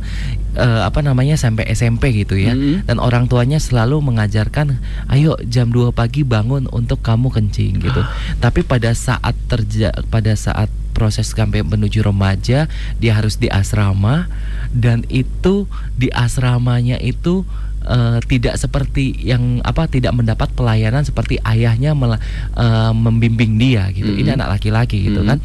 eh, 0.53 0.81
apa 0.81 0.99
namanya 0.99 1.35
sampai 1.35 1.67
SMP 1.67 2.11
gitu 2.13 2.35
ya 2.35 2.51
Mhm. 2.51 2.85
dan 2.85 2.97
orang 2.97 3.25
tuanya 3.25 3.57
selalu 3.57 4.03
mengajarkan 4.03 4.79
ayo 5.07 5.39
jam 5.45 5.69
2 5.69 5.91
pagi 5.91 6.21
bangun 6.21 6.67
untuk 6.67 6.99
kamu 6.99 7.31
kencing 7.31 7.79
gitu 7.79 8.01
tapi 8.37 8.61
pada 8.61 8.91
saat 8.91 9.35
terja 9.47 9.91
pada 10.07 10.35
saat 10.35 10.67
proses 10.91 11.31
sampai 11.31 11.63
menuju 11.63 12.03
remaja 12.03 12.67
dia 12.97 13.11
harus 13.13 13.39
di 13.39 13.47
asrama 13.47 14.27
dan 14.69 15.07
itu 15.07 15.65
di 15.95 16.11
asramanya 16.11 16.99
itu 16.99 17.47
eh, 17.81 18.19
tidak 18.27 18.59
seperti 18.59 19.15
yang 19.17 19.57
apa 19.63 19.87
tidak 19.87 20.13
mendapat 20.13 20.51
pelayanan 20.51 21.01
seperti 21.01 21.41
ayahnya 21.41 21.95
mela- 21.95 22.21
eh, 22.53 22.91
membimbing 22.93 23.55
dia 23.55 23.89
gitu 23.89 24.11
ini 24.11 24.29
Mhm. 24.29 24.37
anak 24.37 24.59
laki-laki 24.59 25.09
gitu 25.09 25.23
Mhm. 25.23 25.27
kan 25.27 25.37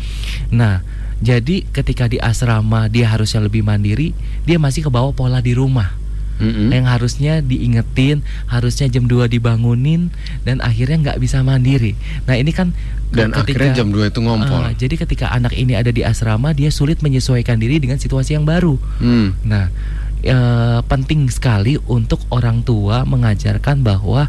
nah 0.51 0.75
jadi 1.21 1.65
ketika 1.73 2.07
di 2.07 2.21
asrama 2.21 2.93
dia 2.93 3.09
harusnya 3.09 3.41
lebih 3.41 3.65
mandiri, 3.65 4.13
dia 4.45 4.61
masih 4.61 4.85
ke 4.85 4.91
bawah 4.93 5.17
pola 5.17 5.41
di 5.41 5.57
rumah. 5.57 5.97
Mm-mm. 6.37 6.69
Yang 6.69 6.87
harusnya 6.93 7.35
diingetin, 7.41 8.21
harusnya 8.45 8.93
jam 8.93 9.09
2 9.09 9.25
dibangunin 9.25 10.13
dan 10.45 10.61
akhirnya 10.61 11.01
nggak 11.01 11.19
bisa 11.25 11.41
mandiri. 11.41 11.97
Nah, 12.29 12.37
ini 12.37 12.53
kan 12.53 12.77
Dan 13.09 13.33
ketika- 13.33 13.65
akhirnya 13.65 13.73
jam 13.73 13.89
2 13.89 14.13
itu 14.13 14.21
ngompol. 14.21 14.61
Ah, 14.61 14.73
jadi 14.77 15.01
ketika 15.01 15.33
anak 15.33 15.57
ini 15.57 15.73
ada 15.73 15.89
di 15.89 16.05
asrama, 16.05 16.53
dia 16.53 16.69
sulit 16.69 17.01
menyesuaikan 17.01 17.57
diri 17.57 17.81
dengan 17.81 17.97
situasi 17.97 18.37
yang 18.37 18.45
baru. 18.45 18.77
Hmm. 19.01 19.33
Nah, 19.49 19.73
eh, 20.21 20.81
penting 20.85 21.33
sekali 21.33 21.81
untuk 21.89 22.21
orang 22.29 22.61
tua 22.61 23.09
mengajarkan 23.09 23.81
bahwa 23.81 24.29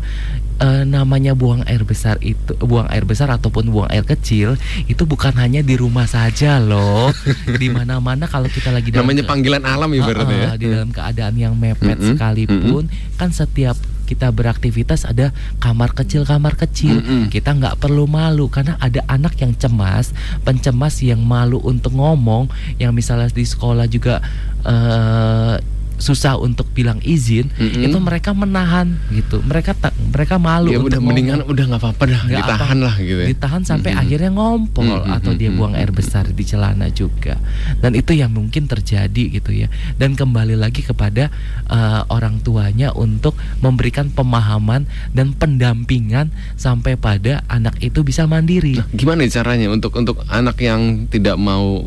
eh, 0.59 0.83
namanya 0.83 1.33
buang 1.37 1.63
air 1.65 1.83
besar 1.85 2.17
itu, 2.21 2.53
buang 2.61 2.89
air 2.89 3.05
besar 3.05 3.29
ataupun 3.33 3.69
buang 3.69 3.89
air 3.93 4.03
kecil 4.03 4.57
itu 4.89 5.03
bukan 5.05 5.33
hanya 5.37 5.61
di 5.61 5.77
rumah 5.77 6.09
saja 6.09 6.57
loh. 6.61 7.13
di 7.61 7.67
mana-mana 7.69 8.25
kalau 8.25 8.49
kita 8.49 8.73
lagi 8.73 8.91
dalam 8.93 9.05
Namanya 9.07 9.23
panggilan 9.25 9.63
alam 9.63 9.89
ibaratnya 9.93 10.37
ya. 10.37 10.47
Ah, 10.47 10.53
ah, 10.53 10.57
di 10.57 10.65
dalam 10.67 10.89
keadaan 10.93 11.35
yang 11.37 11.53
mepet 11.57 11.97
Mm-mm, 11.97 12.09
sekalipun 12.15 12.83
kan 13.17 13.29
setiap 13.33 13.77
kita 14.07 14.31
beraktivitas 14.31 15.03
ada 15.03 15.35
kamar 15.59 15.91
kecil 15.91 16.23
kamar 16.23 16.55
kecil 16.55 17.03
Mm-mm. 17.03 17.27
kita 17.27 17.51
nggak 17.51 17.75
perlu 17.75 18.07
malu 18.07 18.47
karena 18.47 18.79
ada 18.79 19.03
anak 19.11 19.35
yang 19.43 19.51
cemas 19.59 20.15
pencemas 20.47 21.03
yang 21.03 21.19
malu 21.19 21.59
untuk 21.59 21.91
ngomong 21.91 22.47
yang 22.79 22.95
misalnya 22.95 23.27
di 23.27 23.43
sekolah 23.43 23.83
juga 23.91 24.23
eh, 24.63 25.59
susah 25.97 26.37
untuk 26.37 26.69
bilang 26.71 27.01
izin 27.01 27.49
Mm-mm. 27.51 27.83
itu 27.83 27.97
mereka 27.97 28.31
menahan 28.31 28.85
gitu 29.09 29.41
mereka 29.41 29.73
tak 29.73 29.91
mereka 30.07 30.37
malu 30.37 30.69
Ya 30.69 30.77
untuk 30.77 30.87
udah 30.87 30.99
ngomong. 30.99 31.09
mendingan 31.09 31.39
udah 31.43 31.63
nggak 31.67 31.81
apa-apa 31.81 32.03
dah, 32.05 32.21
Nggak 32.23 32.37
ditahan 32.39 32.69
apa. 32.71 32.85
lah 32.85 32.95
gitu 32.97 33.17
ya. 33.17 33.27
ditahan 33.27 33.61
sampai 33.61 33.89
Mm-mm. 33.91 34.03
akhirnya 34.03 34.31
ngompol 34.31 34.85
Mm-mm, 34.87 35.15
atau 35.17 35.31
dia 35.33 35.49
buang 35.49 35.73
air 35.73 35.89
besar 35.89 36.25
di 36.27 36.43
celana 36.43 36.87
juga 36.87 37.41
dan 37.77 37.93
itu 37.93 38.11
yang 38.11 38.29
mungkin 38.29 38.65
terjadi 38.65 39.23
gitu 39.31 39.51
ya 39.51 39.67
dan 39.95 40.13
kembali 40.13 40.53
lagi 40.53 40.81
kepada 40.81 41.33
eh, 41.65 42.01
orang 42.07 42.39
tuanya 42.39 42.93
untuk 42.93 43.33
memberikan 43.59 44.07
pemahaman 44.07 44.85
dan 45.11 45.33
pendampingan 45.33 46.29
sampai 46.53 46.93
pada 46.95 47.41
anak 47.47 47.77
itu 47.79 48.01
bisa 48.01 48.23
mandiri 48.23 48.77
Nah, 48.77 48.85
gimana 48.91 49.25
caranya 49.25 49.67
untuk 49.67 49.91
untuk 49.91 50.21
anak 50.27 50.59
yang 50.59 51.07
tidak 51.07 51.35
mau 51.35 51.81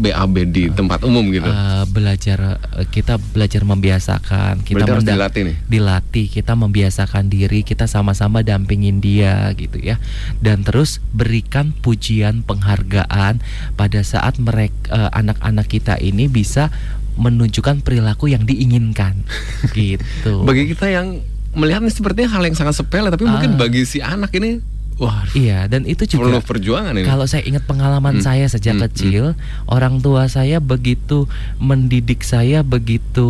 BAB 0.00 0.48
di 0.48 0.72
tempat 0.72 1.04
umum 1.04 1.28
gitu? 1.28 1.44
Eh, 1.44 1.84
belajar 1.86 2.38
eh, 2.74 2.88
kita 2.88 3.20
belajar 3.20 3.62
membiasakan 3.62 4.64
kita 4.64 4.82
harus 4.82 5.04
dilatih 5.04 5.42
nih. 5.44 5.56
dilatih 5.68 6.26
kita 6.26 6.56
membiasakan 6.56 7.28
diri 7.28 7.60
kita 7.60 7.84
sama-sama 7.84 8.40
dampingin 8.40 8.98
dia 8.98 9.52
gitu 9.54 9.76
ya 9.76 10.00
dan 10.38 10.64
terus 10.64 10.98
berikan 11.12 11.76
pujian 11.76 12.40
penghargaan 12.40 13.44
pada 13.74 14.00
saat 14.00 14.40
mereka 14.40 14.72
anak-anak 15.10 15.68
kita 15.68 15.94
ini 15.96 16.26
bisa 16.26 16.72
menunjukkan 17.14 17.84
perilaku 17.84 18.26
yang 18.26 18.42
diinginkan 18.42 19.20
gitu 19.76 20.40
Bagi 20.42 20.64
kita 20.66 20.88
yang 20.88 21.20
melihat 21.50 21.82
ini 21.82 21.90
sepertinya 21.90 22.30
hal 22.30 22.46
yang 22.46 22.54
sangat 22.54 22.78
sepele, 22.78 23.10
tapi 23.10 23.26
mungkin 23.26 23.54
Ah. 23.54 23.58
bagi 23.58 23.82
si 23.82 23.98
anak 23.98 24.30
ini, 24.32 24.62
wah 25.00 25.24
iya 25.32 25.64
dan 25.64 25.88
itu 25.88 26.04
perlu 26.04 26.36
juga 26.36 26.44
perjuangan 26.44 26.92
ini. 26.92 27.08
Kalau 27.08 27.24
saya 27.24 27.42
ingat 27.48 27.64
pengalaman 27.64 28.20
Hmm, 28.20 28.24
saya 28.24 28.44
sejak 28.46 28.76
hmm, 28.76 28.84
kecil, 28.90 29.24
orang 29.64 29.96
tua 30.04 30.28
saya 30.28 30.60
begitu 30.60 31.24
mendidik 31.56 32.20
saya 32.20 32.60
begitu 32.60 33.26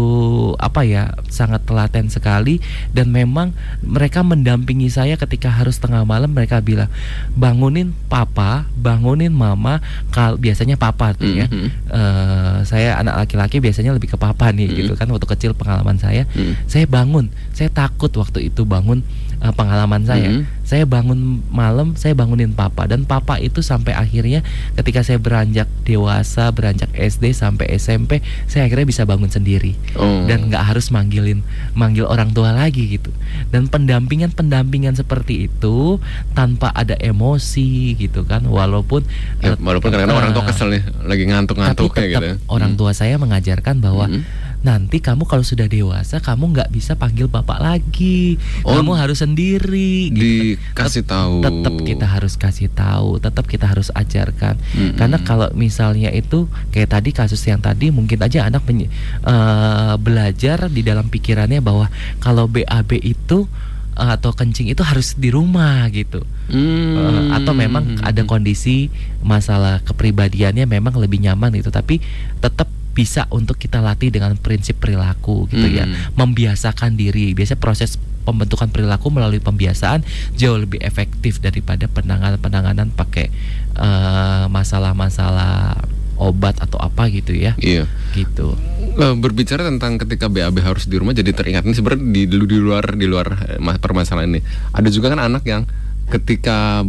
apa 0.58 0.82
ya, 0.82 1.14
sangat 1.30 1.62
telaten 1.62 2.10
sekali 2.10 2.58
dan 2.90 3.14
memang 3.14 3.54
mereka 3.86 4.26
mendampingi 4.26 4.90
saya 4.90 5.14
ketika 5.14 5.46
harus 5.46 5.78
tengah 5.78 6.02
malam 6.02 6.34
mereka 6.34 6.58
bilang, 6.58 6.90
"Bangunin 7.38 7.94
papa, 8.10 8.66
bangunin 8.74 9.30
mama." 9.30 9.78
Kalau 10.10 10.34
biasanya 10.40 10.74
papa 10.74 11.14
tuh 11.14 11.30
ya. 11.30 11.46
Mhm. 11.46 11.68
Eh, 11.86 12.56
saya 12.66 12.98
anak 12.98 13.26
laki-laki 13.26 13.62
biasanya 13.62 13.94
lebih 13.94 14.10
ke 14.10 14.18
papa 14.18 14.50
nih 14.50 14.66
Hmm. 14.66 14.76
gitu 14.82 14.92
kan 14.98 15.06
waktu 15.06 15.26
kecil 15.38 15.52
pengalaman 15.54 16.00
saya. 16.02 16.26
Hmm. 16.34 16.58
Saya 16.66 16.90
bangun, 16.90 17.30
saya 17.54 17.70
takut 17.70 18.10
waktu 18.18 18.50
itu 18.50 18.66
bangun 18.66 19.06
eh, 19.40 19.50
pengalaman 19.50 20.02
saya. 20.02 20.28
Mhm. 20.30 20.42
Saya 20.62 20.84
bangun 20.84 21.18
malam, 21.48 21.92
saya 21.94 22.12
bangunin 22.12 22.52
papa 22.52 22.86
dan 22.86 23.02
papa 23.02 23.36
itu 23.36 23.58
sampai 23.60 23.90
akhirnya 23.90 24.46
ketika 24.74 25.00
saya 25.00 25.16
beranjak 25.16 25.66
dewasa, 25.82 26.46
beranjak 26.48 26.86
SD 26.92 27.32
sampai 27.32 27.74
SMP, 27.74 28.18
saya 28.46 28.64
akhirnya 28.64 28.86
bisa 28.86 29.02
bangun 29.02 29.26
sendiri 29.26 29.74
Oh. 29.92 30.22
dan 30.24 30.46
nggak 30.46 30.62
harus 30.64 30.88
manggilin 30.88 31.42
manggil 31.72 32.04
orang 32.04 32.30
tua 32.30 32.52
lagi 32.52 32.94
gitu. 32.94 33.10
Dan 33.48 33.66
pendampingan-pendampingan 33.66 34.94
seperti 34.94 35.46
itu 35.46 35.98
tanpa 36.30 36.70
ada 36.70 36.94
emosi 36.94 37.96
gitu 37.96 38.22
kan, 38.22 38.44
walaupun 38.44 39.02
Ya, 39.38 39.52
eh, 39.52 39.56
walaupun 39.56 39.88
kadang-kadang 39.88 40.20
orang 40.20 40.32
tua 40.32 40.44
eh, 40.44 40.48
kesel 40.48 40.68
nih, 40.70 40.82
lagi 41.02 41.24
ngantuk-ngantuk 41.24 41.90
kayak 41.90 42.10
gitu. 42.12 42.26
ya. 42.26 42.34
orang 42.46 42.70
Hmm. 42.70 42.78
tua 42.78 42.92
saya 42.92 43.16
mengajarkan 43.16 43.80
bahwa 43.80 44.06
Mhm. 44.06 44.22
Nanti 44.60 45.00
kamu 45.00 45.24
kalau 45.24 45.40
sudah 45.40 45.64
dewasa 45.64 46.20
kamu 46.20 46.52
nggak 46.52 46.70
bisa 46.72 46.92
panggil 46.92 47.32
bapak 47.32 47.60
lagi, 47.60 48.36
Oh, 48.60 48.76
kamu 48.76 48.92
harus 48.92 49.24
sendiri. 49.24 50.12
gitu. 50.12 50.60
dikasih 50.60 51.04
tahu. 51.08 51.40
Tetap 51.40 51.74
kita 51.80 52.06
harus 52.08 52.34
kasih 52.36 52.68
tahu, 52.68 53.16
tetap 53.20 53.44
kita 53.48 53.64
harus 53.64 53.88
ajarkan. 53.96 54.60
Mm-mm. 54.76 54.96
Karena 55.00 55.18
kalau 55.24 55.48
misalnya 55.56 56.12
itu 56.12 56.44
kayak 56.72 56.92
tadi 56.92 57.10
kasus 57.16 57.40
yang 57.48 57.60
tadi 57.60 57.88
mungkin 57.88 58.20
aja 58.20 58.44
anak 58.48 58.68
eh, 58.68 59.94
belajar 59.96 60.68
di 60.68 60.84
dalam 60.84 61.08
pikirannya 61.08 61.64
bahwa 61.64 61.88
kalau 62.20 62.44
BAB 62.44 63.00
itu 63.00 63.48
eh, 63.96 64.10
atau 64.12 64.36
kencing 64.36 64.68
itu 64.68 64.84
harus 64.84 65.16
di 65.16 65.32
rumah 65.32 65.88
gitu. 65.88 66.20
Hmm. 66.50 66.96
Eh, 67.00 67.24
atau 67.40 67.52
memang 67.56 67.96
ada 68.04 68.22
kondisi 68.28 68.92
masalah 69.24 69.80
kepribadiannya 69.86 70.66
memang 70.68 70.96
lebih 70.98 71.22
nyaman 71.22 71.54
gitu 71.54 71.70
tapi 71.70 72.02
tetap 72.42 72.66
bisa 73.00 73.24
untuk 73.30 73.56
kita 73.56 73.80
latih 73.80 74.10
dengan 74.10 74.36
prinsip 74.36 74.76
perilaku 74.76 75.48
gitu 75.48 75.64
ya 75.64 75.82
Hmm. 75.82 75.96
membiasakan 76.14 76.92
diri 76.94 77.32
biasa 77.32 77.56
proses 77.56 77.96
pembentukan 78.20 78.68
perilaku 78.68 79.08
melalui 79.08 79.40
pembiasaan 79.40 80.04
jauh 80.34 80.60
lebih 80.60 80.76
efektif 80.80 81.40
daripada 81.40 81.88
penanganan-penanganan 81.88 82.92
pakai 82.92 83.32
eh, 83.72 84.44
masalah-masalah 84.46 85.80
obat 86.16 86.60
atau 86.60 86.76
apa 86.76 87.08
gitu 87.08 87.32
ya 87.32 87.56
Iya. 87.56 87.88
gitu 88.12 88.52
Eh, 88.92 89.14
berbicara 89.14 89.64
tentang 89.64 89.96
ketika 89.96 90.26
BAB 90.26 90.60
harus 90.60 90.84
di 90.84 90.94
rumah 90.94 91.14
jadi 91.14 91.32
teringat 91.32 91.62
ini 91.62 91.72
sebenarnya 91.72 92.04
di, 92.04 92.22
di 92.28 92.58
luar 92.58 92.92
di 92.92 93.06
luar 93.06 93.26
eh, 93.46 93.56
mas- 93.56 93.78
permasalahan 93.78 94.28
ini. 94.28 94.40
Ada 94.70 94.88
juga 94.90 95.08
kan 95.08 95.22
anak 95.22 95.40
yang 95.42 95.64
ketika 96.10 96.84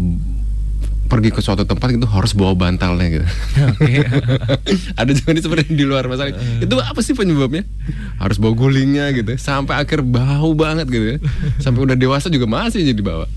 pergi 1.12 1.30
ke 1.30 1.44
suatu 1.44 1.68
tempat 1.68 1.92
itu 1.92 2.08
harus 2.08 2.32
bawa 2.32 2.56
bantalnya 2.56 3.08
gitu. 3.12 3.26
Ada 5.00 5.12
juga 5.12 5.30
ini 5.30 5.42
sebenarnya 5.44 5.76
di 5.76 5.84
luar 5.84 6.08
masalah. 6.08 6.32
itu 6.58 6.76
apa 6.80 7.00
sih 7.04 7.12
penyebabnya? 7.12 7.68
Harus 8.16 8.40
bawa 8.40 8.56
gulingnya 8.56 9.12
gitu. 9.12 9.36
Sampai 9.36 9.76
akhir 9.76 10.00
bau 10.02 10.56
banget 10.56 10.88
gitu 10.88 11.06
ya. 11.06 11.18
Sampai 11.60 11.84
udah 11.84 11.96
dewasa 11.96 12.32
juga 12.32 12.48
masih 12.48 12.88
jadi 12.88 13.02
bawa. 13.02 13.28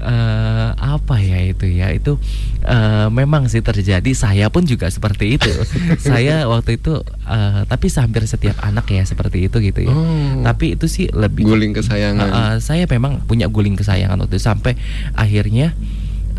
eh 0.00 0.70
apa 0.80 1.20
ya 1.20 1.44
itu 1.44 1.68
ya 1.68 1.92
itu 1.92 2.16
eh, 2.64 3.08
memang 3.12 3.52
sih 3.52 3.60
terjadi 3.60 4.08
saya 4.16 4.48
pun 4.48 4.64
juga 4.64 4.88
seperti 4.88 5.36
itu 5.36 5.52
saya 6.00 6.48
waktu 6.48 6.80
itu 6.80 7.04
eh, 7.28 7.68
tapi 7.68 7.92
hampir 7.92 8.24
setiap 8.24 8.56
anak 8.64 8.88
ya 8.88 9.04
seperti 9.04 9.52
itu 9.52 9.60
gitu 9.60 9.84
ya 9.84 9.92
Oh. 9.92 10.40
tapi 10.40 10.72
itu 10.72 10.88
sih 10.88 11.04
lebih 11.12 11.44
Guling 11.44 11.76
kesayangan. 11.76 12.16
Eh, 12.16 12.32
eh, 12.32 12.54
saya 12.64 12.88
memang 12.88 13.20
punya 13.28 13.44
guling 13.44 13.76
kesayangan 13.76 14.16
waktu 14.16 14.40
itu 14.40 14.40
sampai 14.40 14.72
akhirnya 15.12 15.76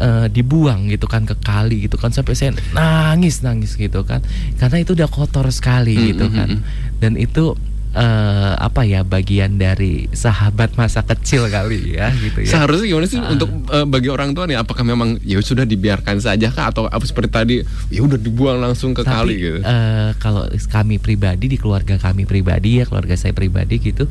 eh, 0.01 0.27
dibuang 0.27 0.89
gitu 0.89 1.05
kan 1.05 1.23
ke 1.23 1.37
kali 1.37 1.85
gitu 1.85 1.95
kan 1.95 2.09
sampai 2.09 2.33
saya 2.33 2.51
nangis 2.73 3.39
nangis 3.39 3.77
gitu 3.77 4.01
kan 4.01 4.25
karena 4.57 4.81
itu 4.81 4.91
udah 4.91 5.07
kotor 5.07 5.45
sekali 5.49 5.93
Mm, 5.93 6.05
gitu 6.11 6.25
mm, 6.25 6.33
kan 6.33 6.49
mm. 6.51 6.61
dan 6.97 7.13
itu 7.15 7.53
eh, 7.91 8.53
apa 8.55 8.81
ya 8.81 9.03
bagian 9.03 9.55
dari 9.55 10.07
sahabat 10.09 10.73
masa 10.73 11.03
kecil 11.03 11.45
kali 11.45 11.99
ya 11.99 12.07
gitu 12.15 12.39
ya 12.39 12.47
Seharusnya 12.49 12.87
gimana 12.87 13.03
sih 13.05 13.19
Ah. 13.19 13.29
untuk 13.29 13.51
eh, 13.67 13.83
bagi 13.83 14.07
orang 14.07 14.31
tua 14.31 14.47
nih? 14.47 14.55
Apakah 14.55 14.87
memang 14.87 15.19
ya 15.21 15.35
sudah 15.39 15.63
dibiarkan 15.63 16.17
saja 16.17 16.47
kah 16.49 16.71
atau 16.71 16.87
apa 16.87 17.03
seperti 17.03 17.29
tadi 17.29 17.55
ya 17.91 18.01
udah 18.01 18.15
dibuang 18.15 18.57
langsung 18.57 18.95
ke 18.95 19.03
kali 19.03 19.35
Tapi 19.35 19.43
gitu? 19.43 19.59
eh, 19.61 20.09
kalau 20.17 20.43
kami 20.71 20.97
pribadi 20.97 21.51
di 21.51 21.57
keluarga 21.59 21.99
kami 21.99 22.23
pribadi 22.23 22.79
ya 22.79 22.87
keluarga 22.87 23.13
saya 23.13 23.35
pribadi 23.35 23.75
gitu, 23.77 24.07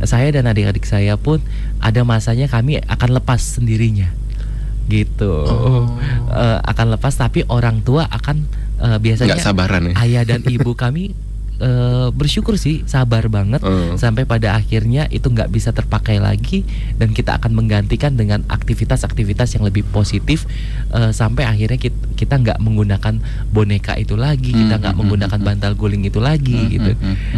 saya 0.00 0.30
dan 0.30 0.46
adik-adik 0.46 0.86
saya 0.86 1.18
pun 1.18 1.42
ada 1.82 2.06
masanya 2.06 2.46
kami 2.46 2.78
akan 2.80 3.18
lepas 3.18 3.58
sendirinya, 3.58 4.14
gitu. 4.86 5.32
Oh. 5.42 5.86
Eh, 6.28 6.58
akan 6.62 6.86
lepas 6.92 7.12
tapi 7.12 7.42
orang 7.46 7.80
tua 7.80 8.04
akan 8.04 8.44
eh, 8.78 8.98
biasanya 8.98 9.34
Nggak 9.34 9.44
sabaran 9.44 9.82
ya? 9.86 9.94
ayah 10.00 10.22
dan 10.24 10.44
ibu 10.44 10.72
kami 10.72 11.14
eh, 11.56 12.08
bersyukur 12.10 12.56
sih 12.56 12.82
sabar 12.84 13.26
banget 13.28 13.62
Oh. 13.62 13.94
sampai 13.94 14.24
pada 14.24 14.52
akhirnya 14.52 15.06
itu 15.08 15.24
nggak 15.24 15.48
bisa 15.48 15.70
terpakai 15.70 16.18
lagi 16.18 16.66
dan 16.94 17.10
kita 17.10 17.38
akan 17.38 17.54
menggantikan 17.54 18.12
dengan 18.12 18.42
aktivitas-aktivitas 18.44 19.54
yang 19.54 19.62
lebih 19.62 19.86
positif 19.86 20.44
eh, 20.90 21.10
sampai 21.10 21.46
akhirnya 21.46 21.78
kita 21.78 21.94
kita 22.12 22.34
nggak 22.36 22.58
menggunakan 22.58 23.14
boneka 23.48 23.94
itu 23.94 24.14
lagi 24.14 24.50
kita 24.50 24.74
nggak 24.74 24.84
Hmm, 24.84 24.90
hmm, 24.90 24.98
menggunakan 25.00 25.38
hmm, 25.38 25.48
bantal 25.48 25.72
guling 25.74 26.02
itu 26.02 26.18
lagi 26.18 26.58
gitu 26.70 26.92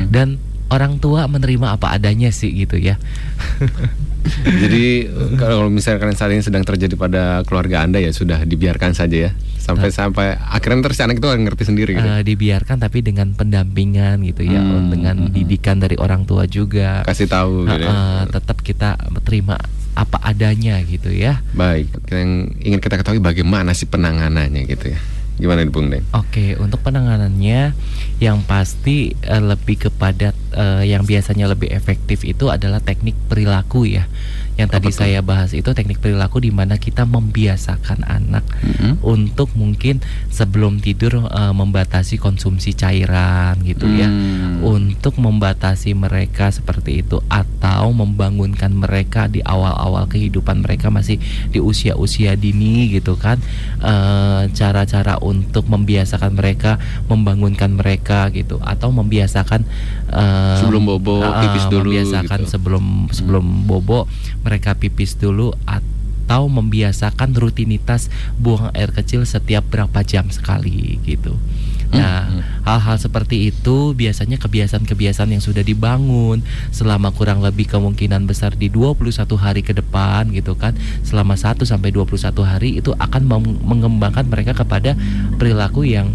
dan 0.08 0.40
orang 0.68 0.98
tua 0.98 1.30
menerima 1.30 1.78
apa 1.78 1.94
adanya 1.94 2.30
sih 2.34 2.50
gitu 2.52 2.76
ya 2.76 2.96
Jadi 4.42 5.06
kalau 5.38 5.70
misalkan 5.70 6.10
saat 6.18 6.34
ini 6.34 6.42
sedang 6.42 6.66
terjadi 6.66 6.98
pada 6.98 7.46
keluarga 7.46 7.86
anda 7.86 8.02
ya 8.02 8.10
sudah 8.10 8.42
dibiarkan 8.42 8.90
saja 8.90 9.30
ya 9.30 9.32
sampai 9.62 9.90
sampai 9.90 10.26
akhirnya 10.34 10.82
terus 10.82 10.98
anak 11.02 11.18
itu 11.18 11.26
ngerti 11.26 11.62
sendiri 11.62 11.90
gitu. 11.94 12.02
Eh, 12.06 12.22
dibiarkan 12.22 12.78
tapi 12.78 13.02
dengan 13.02 13.34
pendampingan 13.34 14.22
gitu 14.26 14.42
ya 14.42 14.58
Hmm, 14.62 14.90
dengan 14.90 15.14
hmm, 15.14 15.30
hmm. 15.30 15.34
didikan 15.34 15.78
dari 15.78 15.94
orang 15.98 16.26
tua 16.26 16.46
juga 16.46 17.02
Kasih 17.06 17.30
tahu 17.30 17.66
gitu. 17.70 17.82
Ya. 17.82 17.90
eh, 17.90 18.22
tetap 18.30 18.58
kita 18.62 18.98
terima 19.22 19.58
apa 19.96 20.18
adanya 20.22 20.76
gitu 20.84 21.08
ya 21.08 21.40
Baik, 21.54 21.88
yang 22.12 22.52
ingin 22.60 22.80
kita 22.82 23.00
ketahui 23.00 23.22
bagaimana 23.22 23.72
sih 23.72 23.86
penanganannya 23.86 24.66
gitu 24.66 24.90
ya. 24.90 24.98
Gimana 25.36 25.64
nih 25.64 25.72
Bung 25.72 25.92
Deng? 25.92 26.04
Oke, 26.16 26.56
untuk 26.56 26.80
penanganannya 26.80 27.76
yang 28.24 28.40
pasti 28.48 29.12
eh, 29.12 29.42
lebih 29.42 29.88
kepada 29.88 30.32
uh, 30.56 30.80
yang 30.80 31.04
biasanya 31.04 31.52
lebih 31.52 31.68
efektif 31.68 32.24
itu 32.24 32.48
adalah 32.48 32.80
teknik 32.80 33.12
perilaku 33.28 33.84
ya 33.84 34.08
yang 34.56 34.72
tadi 34.72 34.88
saya 34.88 35.20
bahas 35.20 35.52
itu 35.52 35.68
teknik 35.76 36.00
perilaku 36.00 36.40
di 36.40 36.48
mana 36.48 36.80
kita 36.80 37.04
membiasakan 37.04 38.08
anak 38.08 38.44
mm-hmm. 38.64 39.04
untuk 39.04 39.52
mungkin 39.52 40.00
sebelum 40.32 40.80
tidur 40.80 41.28
uh, 41.28 41.52
membatasi 41.52 42.16
konsumsi 42.16 42.72
cairan 42.72 43.60
gitu 43.68 43.84
mm. 43.84 43.96
ya 44.00 44.08
untuk 44.64 45.20
membatasi 45.20 45.92
mereka 45.92 46.48
seperti 46.48 47.04
itu 47.04 47.20
atau 47.28 47.92
membangunkan 47.92 48.72
mereka 48.72 49.28
di 49.28 49.44
awal-awal 49.44 50.08
kehidupan 50.08 50.64
mereka 50.64 50.88
masih 50.88 51.20
di 51.52 51.60
usia-usia 51.60 52.32
dini 52.34 52.88
gitu 52.88 53.20
kan 53.20 53.36
uh, 53.84 54.48
cara-cara 54.56 55.20
untuk 55.20 55.68
membiasakan 55.68 56.32
mereka 56.32 56.80
membangunkan 57.12 57.76
mereka 57.76 58.32
gitu 58.32 58.56
atau 58.64 58.88
membiasakan 58.88 59.68
uh, 60.10 60.64
sebelum 60.64 60.88
bobo 60.88 61.20
uh, 61.20 61.44
dulu 61.68 61.92
membiasakan 61.92 62.40
gitu. 62.44 62.50
sebelum 62.56 62.84
sebelum 63.12 63.44
hmm. 63.44 63.64
bobo 63.68 64.08
mereka 64.46 64.78
pipis 64.78 65.18
dulu 65.18 65.50
atau 65.66 66.46
membiasakan 66.46 67.34
rutinitas 67.34 68.06
buang 68.38 68.70
air 68.78 68.94
kecil 68.94 69.26
setiap 69.26 69.66
berapa 69.66 70.06
jam 70.06 70.30
sekali 70.30 71.02
gitu. 71.02 71.34
Nah, 71.94 72.26
hmm. 72.26 72.66
hal-hal 72.66 72.96
seperti 72.98 73.50
itu 73.54 73.94
biasanya 73.94 74.42
kebiasaan-kebiasaan 74.42 75.30
yang 75.30 75.42
sudah 75.42 75.62
dibangun 75.62 76.42
selama 76.74 77.14
kurang 77.14 77.46
lebih 77.46 77.70
kemungkinan 77.70 78.26
besar 78.26 78.58
di 78.58 78.66
21 78.66 79.06
hari 79.38 79.62
ke 79.62 79.70
depan 79.70 80.30
gitu 80.34 80.58
kan. 80.58 80.74
Selama 81.06 81.38
1 81.38 81.62
sampai 81.62 81.94
21 81.94 82.18
hari 82.42 82.82
itu 82.82 82.90
akan 82.90 83.22
mengembangkan 83.62 84.26
mereka 84.26 84.58
kepada 84.58 84.98
perilaku 85.38 85.86
yang 85.86 86.10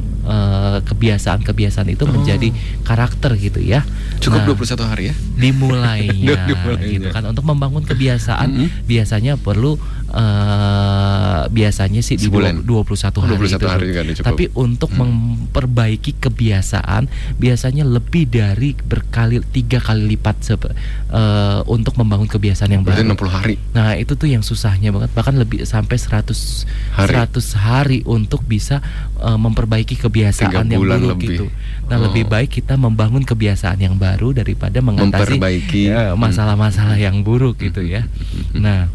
kebiasaan-kebiasaan 0.86 1.88
uh, 1.90 1.96
itu 1.96 2.04
oh. 2.06 2.12
menjadi 2.12 2.50
karakter 2.86 3.34
gitu 3.38 3.60
ya. 3.62 3.82
Cukup 4.22 4.46
nah, 4.46 4.54
21 4.54 4.92
hari 4.92 5.04
ya. 5.12 5.16
Dimulainya 5.42 6.36
gitu 6.82 7.08
kan 7.10 7.24
untuk 7.26 7.46
membangun 7.46 7.82
kebiasaan 7.84 8.50
mm 8.50 8.58
-hmm. 8.58 8.70
biasanya 8.86 9.34
perlu 9.38 9.82
uh, 10.12 11.48
biasanya 11.48 12.02
sih 12.04 12.20
Sebulan. 12.20 12.62
di 12.62 12.68
21 12.68 13.24
hari 13.24 13.34
21 13.36 13.48
itu. 13.48 13.68
Hari 13.68 13.86
juga 13.88 14.02
Tapi 14.28 14.44
untuk 14.54 14.92
hmm. 14.92 15.00
memperbaiki 15.02 16.12
kebiasaan 16.20 17.08
biasanya 17.40 17.84
lebih 17.88 18.28
dari 18.28 18.76
berkali 18.76 19.42
tiga 19.52 19.80
kali 19.82 20.16
lipat 20.16 20.36
uh, 20.54 21.64
untuk 21.68 21.96
membangun 21.98 22.28
kebiasaan 22.28 22.72
yang 22.72 22.84
Berarti 22.84 23.08
baru. 23.08 23.18
60 23.18 23.38
hari. 23.38 23.56
Nah, 23.72 23.96
itu 23.96 24.14
tuh 24.20 24.28
yang 24.28 24.44
susahnya 24.44 24.92
banget 24.92 25.12
bahkan 25.16 25.36
lebih 25.36 25.64
sampai 25.64 25.98
100 25.98 26.32
hari. 26.96 27.16
100 27.16 27.64
hari 27.64 28.00
untuk 28.06 28.44
bisa 28.44 28.84
uh, 29.20 29.40
memperbaiki 29.40 29.96
kebiasaan 29.98 30.68
yang 30.68 30.82
buruk 30.82 31.18
lebih. 31.18 31.28
gitu. 31.28 31.46
Nah, 31.88 31.98
oh. 32.00 32.08
lebih 32.12 32.28
baik 32.28 32.62
kita 32.62 32.76
membangun 32.76 33.24
kebiasaan 33.24 33.80
yang 33.80 33.96
baru 33.96 34.36
daripada 34.36 34.80
mengatasi 34.80 35.40
ya, 35.92 36.16
masalah-masalah 36.16 36.98
hmm. 37.00 37.06
yang 37.08 37.18
buruk 37.24 37.60
gitu 37.60 37.84
ya. 37.84 38.08
Nah, 38.56 38.92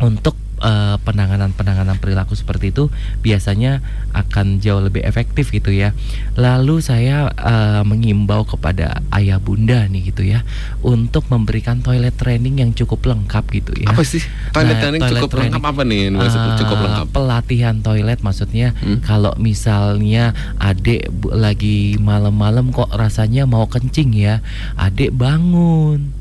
untuk 0.00 0.36
uh, 0.60 0.96
penanganan-penanganan 1.04 2.00
perilaku 2.00 2.36
seperti 2.36 2.72
itu 2.72 2.88
biasanya 3.20 3.84
akan 4.16 4.60
jauh 4.62 4.80
lebih 4.80 5.04
efektif 5.04 5.52
gitu 5.52 5.72
ya. 5.72 5.92
Lalu 6.36 6.80
saya 6.80 7.32
uh, 7.32 7.82
mengimbau 7.84 8.44
kepada 8.48 9.04
ayah 9.16 9.40
bunda 9.40 9.84
nih 9.88 10.12
gitu 10.12 10.24
ya 10.24 10.44
untuk 10.80 11.28
memberikan 11.28 11.80
toilet 11.84 12.16
training 12.16 12.60
yang 12.60 12.70
cukup 12.72 13.04
lengkap 13.04 13.44
gitu 13.52 13.72
ya. 13.76 13.92
Apa 13.92 14.02
sih 14.04 14.22
toilet 14.52 14.76
nah, 14.76 14.82
training 14.88 15.00
toilet 15.00 15.20
cukup 15.20 15.30
training, 15.32 15.52
lengkap 15.52 15.64
apa 15.64 15.82
nih? 15.84 16.02
Uh, 16.12 16.56
cukup 16.60 16.78
lengkap. 16.80 17.06
Pelatihan 17.12 17.76
toilet 17.80 18.20
maksudnya 18.24 18.68
hmm? 18.80 19.04
kalau 19.04 19.32
misalnya 19.36 20.32
adik 20.60 21.08
lagi 21.28 22.00
malam-malam 22.00 22.72
kok 22.72 22.92
rasanya 22.96 23.44
mau 23.44 23.68
kencing 23.68 24.16
ya, 24.16 24.40
adik 24.76 25.12
bangun 25.12 26.15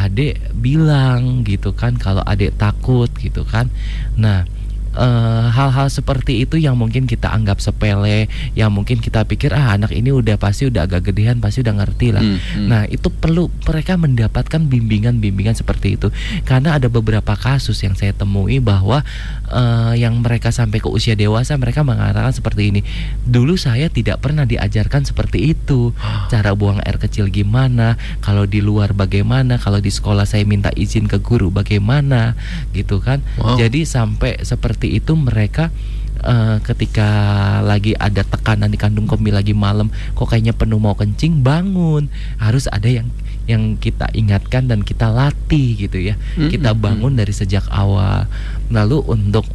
adik 0.00 0.40
bilang 0.56 1.44
gitu 1.44 1.76
kan 1.76 2.00
kalau 2.00 2.24
adik 2.24 2.56
takut 2.56 3.12
gitu 3.20 3.44
kan. 3.44 3.68
Nah 4.16 4.48
hal-hal 5.50 5.88
uh, 5.88 5.92
seperti 5.92 6.44
itu 6.44 6.60
yang 6.60 6.76
mungkin 6.76 7.08
kita 7.08 7.32
anggap 7.32 7.56
sepele, 7.64 8.28
yang 8.52 8.68
mungkin 8.68 9.00
kita 9.00 9.24
pikir 9.24 9.56
ah 9.56 9.72
anak 9.72 9.96
ini 9.96 10.12
udah 10.12 10.36
pasti 10.36 10.68
udah 10.68 10.84
agak 10.84 11.08
gedean, 11.08 11.40
pasti 11.40 11.64
udah 11.64 11.72
ngerti 11.80 12.12
lah. 12.12 12.20
Hmm, 12.20 12.36
hmm. 12.36 12.68
Nah 12.68 12.82
itu 12.84 13.08
perlu 13.08 13.48
mereka 13.64 13.96
mendapatkan 13.96 14.60
bimbingan-bimbingan 14.60 15.56
seperti 15.56 15.96
itu, 15.96 16.12
karena 16.44 16.76
ada 16.76 16.92
beberapa 16.92 17.32
kasus 17.32 17.80
yang 17.80 17.96
saya 17.96 18.12
temui 18.12 18.60
bahwa 18.60 19.00
uh, 19.48 19.96
yang 19.96 20.20
mereka 20.20 20.52
sampai 20.52 20.84
ke 20.84 20.92
usia 20.92 21.16
dewasa 21.16 21.56
mereka 21.56 21.80
mengatakan 21.80 22.36
seperti 22.36 22.68
ini. 22.68 22.80
Dulu 23.24 23.56
saya 23.56 23.88
tidak 23.88 24.20
pernah 24.20 24.44
diajarkan 24.44 25.08
seperti 25.08 25.56
itu, 25.56 25.96
cara 26.28 26.52
buang 26.52 26.82
air 26.84 27.00
kecil 27.00 27.32
gimana, 27.32 27.96
kalau 28.20 28.44
di 28.44 28.60
luar 28.60 28.92
bagaimana, 28.92 29.56
kalau 29.56 29.80
di 29.80 29.88
sekolah 29.88 30.28
saya 30.28 30.44
minta 30.44 30.68
izin 30.76 31.08
ke 31.08 31.22
guru 31.22 31.48
bagaimana, 31.48 32.36
gitu 32.76 33.00
kan. 33.00 33.24
Wow. 33.40 33.56
Jadi 33.56 33.88
sampai 33.88 34.42
seperti 34.44 34.89
seperti 34.90 35.06
itu 35.06 35.12
mereka 35.14 35.70
uh, 36.26 36.58
ketika 36.66 37.08
lagi 37.62 37.94
ada 37.94 38.26
tekanan 38.26 38.74
di 38.74 38.74
kandung 38.74 39.06
kemih 39.06 39.30
lagi 39.30 39.54
malam 39.54 39.94
kok 40.18 40.26
kayaknya 40.26 40.50
penuh 40.50 40.82
mau 40.82 40.98
kencing 40.98 41.46
bangun. 41.46 42.10
Harus 42.42 42.66
ada 42.66 42.90
yang 42.90 43.06
yang 43.46 43.78
kita 43.78 44.10
ingatkan 44.14 44.66
dan 44.66 44.82
kita 44.82 45.06
latih 45.06 45.78
gitu 45.86 46.02
ya. 46.02 46.18
Mm 46.18 46.26
-hmm. 46.34 46.50
kita 46.50 46.70
bangun 46.74 47.14
dari 47.14 47.30
sejak 47.30 47.62
awal. 47.70 48.26
Lalu 48.74 48.98
untuk 49.06 49.46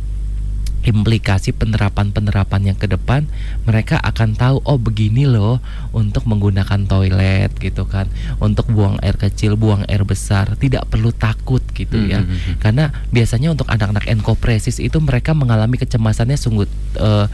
implikasi 0.85 1.51
penerapan-penerapan 1.51 2.71
yang 2.71 2.77
ke 2.77 2.85
depan 2.85 3.25
mereka 3.65 3.97
akan 3.99 4.37
tahu 4.37 4.61
oh 4.63 4.77
begini 4.77 5.25
loh 5.25 5.57
untuk 5.91 6.29
menggunakan 6.29 6.85
toilet 6.85 7.51
gitu 7.57 7.89
kan 7.89 8.05
untuk 8.37 8.69
buang 8.69 9.01
air 9.01 9.17
kecil 9.17 9.57
buang 9.57 9.83
air 9.89 10.05
besar 10.05 10.53
tidak 10.61 10.85
perlu 10.87 11.09
takut 11.09 11.61
gitu 11.73 11.97
ya 12.05 12.21
mm 12.21 12.25
-hmm. 12.29 12.53
karena 12.61 12.93
biasanya 13.09 13.51
untuk 13.51 13.65
anak-anak 13.65 14.05
enkopresis 14.05 14.77
itu 14.77 15.01
mereka 15.01 15.33
mengalami 15.33 15.81
kecemasannya 15.81 16.37
sungguh 16.37 16.69
uh, 17.01 17.25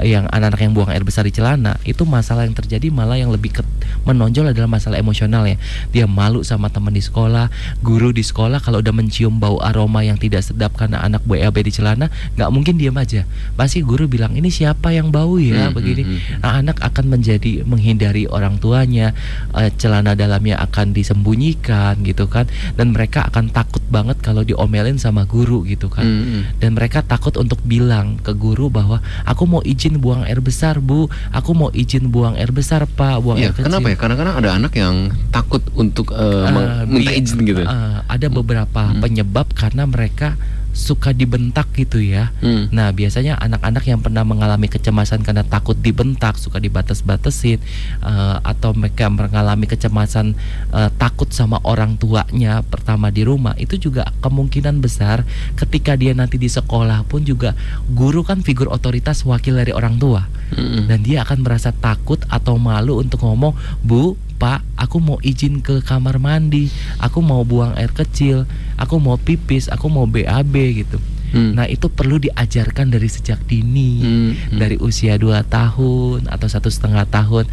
yang 0.00 0.30
anak-anak 0.30 0.60
yang 0.62 0.74
buang 0.74 0.90
air 0.94 1.02
besar 1.02 1.26
di 1.26 1.34
celana 1.34 1.76
itu 1.82 2.06
masalah 2.06 2.46
yang 2.46 2.54
terjadi 2.54 2.88
malah 2.94 3.18
yang 3.18 3.34
lebih 3.34 3.58
ke, 3.58 3.62
menonjol 4.06 4.54
adalah 4.54 4.70
masalah 4.70 5.02
emosional 5.02 5.44
ya 5.50 5.58
dia 5.90 6.06
malu 6.06 6.46
sama 6.46 6.70
teman 6.70 6.94
di 6.94 7.02
sekolah 7.02 7.50
guru 7.82 8.14
di 8.14 8.22
sekolah 8.22 8.62
kalau 8.62 8.78
udah 8.78 8.94
mencium 8.94 9.42
bau 9.42 9.58
aroma 9.58 10.06
yang 10.06 10.16
tidak 10.16 10.46
sedap 10.46 10.72
karena 10.78 11.02
anak 11.02 11.26
BAB 11.26 11.56
di 11.66 11.72
celana 11.74 12.06
nggak 12.38 12.50
mungkin 12.54 12.78
dia 12.78 12.94
aja. 13.00 13.24
Pasti 13.56 13.80
guru 13.80 14.04
bilang 14.06 14.36
ini 14.36 14.52
siapa 14.52 14.92
yang 14.92 15.08
bau 15.08 15.40
ya? 15.40 15.72
Hmm, 15.72 15.74
begini. 15.74 16.02
hmm, 16.04 16.12
hmm. 16.12 16.40
Nah, 16.44 16.52
anak 16.60 16.76
akan 16.84 17.04
menjadi 17.08 17.64
menghindari 17.64 18.28
orang 18.28 18.60
tuanya 18.60 19.16
uh, 19.56 19.72
celana 19.80 20.12
dalamnya 20.12 20.60
akan 20.60 20.92
disembunyikan 20.92 22.04
gitu 22.04 22.28
kan. 22.28 22.44
Dan 22.76 22.92
mereka 22.92 23.24
akan 23.32 23.48
takut 23.48 23.82
banget 23.88 24.20
kalau 24.20 24.44
diomelin 24.44 25.00
sama 25.00 25.24
guru 25.24 25.64
gitu 25.64 25.88
kan. 25.88 26.04
Hmm, 26.04 26.24
hmm. 26.24 26.42
dan 26.60 26.76
mereka 26.76 27.00
takut 27.00 27.34
untuk 27.40 27.58
bilang 27.64 28.20
ke 28.20 28.36
guru 28.36 28.68
bahwa 28.68 29.00
aku 29.24 29.48
mau 29.48 29.64
izin 29.64 29.96
buang 29.98 30.28
air 30.28 30.44
besar 30.44 30.78
bu. 30.78 31.08
Aku 31.32 31.56
mau 31.56 31.72
izin 31.72 32.12
buang 32.12 32.36
air 32.36 32.52
besar 32.52 32.84
pak. 32.84 33.24
Buang 33.24 33.40
ya, 33.40 33.50
air 33.50 33.52
kecil. 33.56 33.72
kenapa 33.72 33.86
ya? 33.88 33.96
Karena 33.96 34.14
kadang 34.20 34.36
ada 34.36 34.50
anak 34.54 34.72
yang 34.76 34.94
takut 35.32 35.64
untuk 35.72 36.12
uh, 36.12 36.46
uh, 36.46 36.82
minta 36.84 37.12
izin 37.14 37.40
gitu 37.46 37.62
uh, 37.64 38.02
ada 38.06 38.26
beberapa 38.26 38.90
hmm. 38.90 39.00
penyebab 39.00 39.46
karena 39.54 39.86
mereka 39.86 40.34
suka 40.70 41.10
dibentak 41.10 41.70
gitu 41.74 41.98
ya. 41.98 42.30
Hmm. 42.40 42.70
Nah, 42.70 42.94
biasanya 42.94 43.36
anak-anak 43.42 43.84
yang 43.86 44.00
pernah 44.00 44.22
mengalami 44.22 44.70
kecemasan 44.70 45.26
karena 45.26 45.42
takut 45.42 45.74
dibentak, 45.78 46.38
suka 46.38 46.62
dibatas-batasin 46.62 47.58
uh, 48.02 48.38
atau 48.42 48.72
mereka 48.74 49.10
mengalami 49.10 49.66
kecemasan 49.66 50.38
uh, 50.70 50.90
takut 50.96 51.30
sama 51.34 51.58
orang 51.66 51.98
tuanya 51.98 52.62
pertama 52.66 53.10
di 53.10 53.26
rumah, 53.26 53.54
itu 53.58 53.76
juga 53.76 54.08
kemungkinan 54.22 54.78
besar 54.78 55.26
ketika 55.58 55.98
dia 55.98 56.14
nanti 56.14 56.38
di 56.38 56.46
sekolah 56.46 57.02
pun 57.06 57.26
juga 57.26 57.52
guru 57.90 58.22
kan 58.22 58.40
figur 58.40 58.70
otoritas 58.70 59.26
wakil 59.26 59.58
dari 59.58 59.74
orang 59.74 59.98
tua. 59.98 60.26
Hmm. 60.54 60.86
Dan 60.90 61.02
dia 61.06 61.22
akan 61.22 61.46
merasa 61.46 61.70
takut 61.70 62.22
atau 62.26 62.58
malu 62.58 62.98
untuk 62.98 63.22
ngomong, 63.22 63.54
"Bu, 63.82 64.18
Pak, 64.40 64.64
aku 64.80 65.04
mau 65.04 65.20
izin 65.20 65.60
ke 65.60 65.84
kamar 65.84 66.16
mandi, 66.16 66.72
aku 66.96 67.20
mau 67.20 67.44
buang 67.44 67.76
air 67.76 67.92
kecil, 67.92 68.48
aku 68.80 68.96
mau 68.96 69.20
pipis, 69.20 69.68
aku 69.68 69.92
mau 69.92 70.08
BAB 70.08 70.54
gitu. 70.80 70.96
Hmm. 71.30 71.54
Nah 71.54 71.68
itu 71.68 71.86
perlu 71.86 72.18
diajarkan 72.18 72.90
dari 72.90 73.06
sejak 73.06 73.44
dini, 73.46 74.02
hmm. 74.02 74.30
Hmm. 74.56 74.58
dari 74.58 74.80
usia 74.80 75.14
2 75.14 75.44
tahun 75.46 76.26
atau 76.26 76.48
satu 76.48 76.72
setengah 76.72 77.06
tahun 77.06 77.46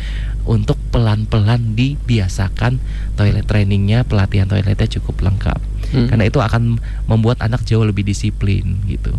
untuk 0.48 0.80
pelan-pelan 0.90 1.76
dibiasakan 1.76 2.82
toilet 3.20 3.46
trainingnya, 3.46 4.08
pelatihan 4.08 4.50
toiletnya 4.50 4.88
cukup 4.98 5.28
lengkap. 5.28 5.60
Hmm. 5.94 6.08
Karena 6.08 6.26
itu 6.26 6.40
akan 6.40 6.80
membuat 7.06 7.44
anak 7.44 7.68
jauh 7.68 7.86
lebih 7.86 8.08
disiplin 8.08 8.80
gitu. 8.90 9.14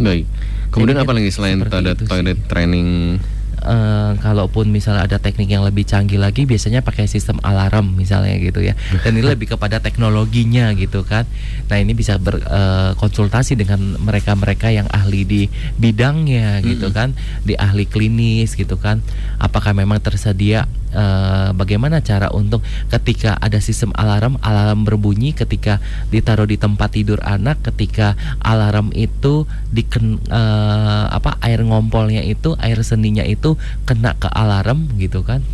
Baik. 0.00 0.24
Kemudian 0.72 0.98
Jadi, 0.98 1.06
apa 1.06 1.12
lagi 1.14 1.30
selain 1.30 1.58
toilet 1.62 1.98
toilet 2.04 2.38
training 2.50 3.20
uh, 3.62 4.12
kalaupun 4.20 4.68
misalnya 4.68 5.06
ada 5.06 5.18
teknik 5.20 5.48
yang 5.48 5.64
lebih 5.64 5.86
canggih 5.88 6.20
lagi 6.20 6.44
biasanya 6.44 6.84
pakai 6.84 7.08
sistem 7.08 7.40
alarm 7.40 7.96
misalnya 7.96 8.36
gitu 8.36 8.60
ya. 8.60 8.76
Dan 9.04 9.16
ini 9.16 9.24
lebih 9.24 9.56
kepada 9.56 9.80
teknologinya 9.80 10.72
gitu 10.76 11.06
kan. 11.06 11.24
Nah 11.70 11.76
ini 11.80 11.96
bisa 11.96 12.20
berkonsultasi 12.20 13.52
eh, 13.52 13.56
uh, 13.56 13.60
dengan 13.62 13.80
mereka-mereka 14.00 14.68
yang 14.72 14.88
ahli 14.92 15.24
di 15.24 15.42
bidangnya 15.80 16.60
gitu 16.62 16.92
kan 16.92 17.16
di 17.42 17.56
ahli 17.56 17.88
klinis 17.88 18.54
gitu 18.54 18.76
kan. 18.76 19.00
Apakah 19.40 19.72
memang 19.72 20.02
tersedia 20.02 20.68
uh, 20.96 21.52
bagaimana 21.52 22.00
cara 22.00 22.32
untuk 22.32 22.64
ketika 22.88 23.36
ada 23.36 23.60
sistem 23.60 23.92
alarm 23.92 24.40
alarm 24.40 24.88
berbunyi 24.88 25.36
ketika 25.36 25.78
ditaruh 26.08 26.48
di 26.48 26.56
tempat 26.56 26.96
tidur 26.96 27.20
anak 27.20 27.60
ketika 27.60 28.16
alarm 28.40 28.90
itu 28.96 29.44
diken 29.70 30.18
uh, 30.32 31.12
apa 31.12 31.36
air 31.44 31.60
ngompolnya 31.60 32.24
itu 32.24 32.56
air 32.58 32.80
seninya 32.80 33.22
itu 33.22 33.60
kena 33.84 34.16
ke 34.16 34.32
alarm 34.32 34.88
gitu 34.96 35.20
kan 35.20 35.44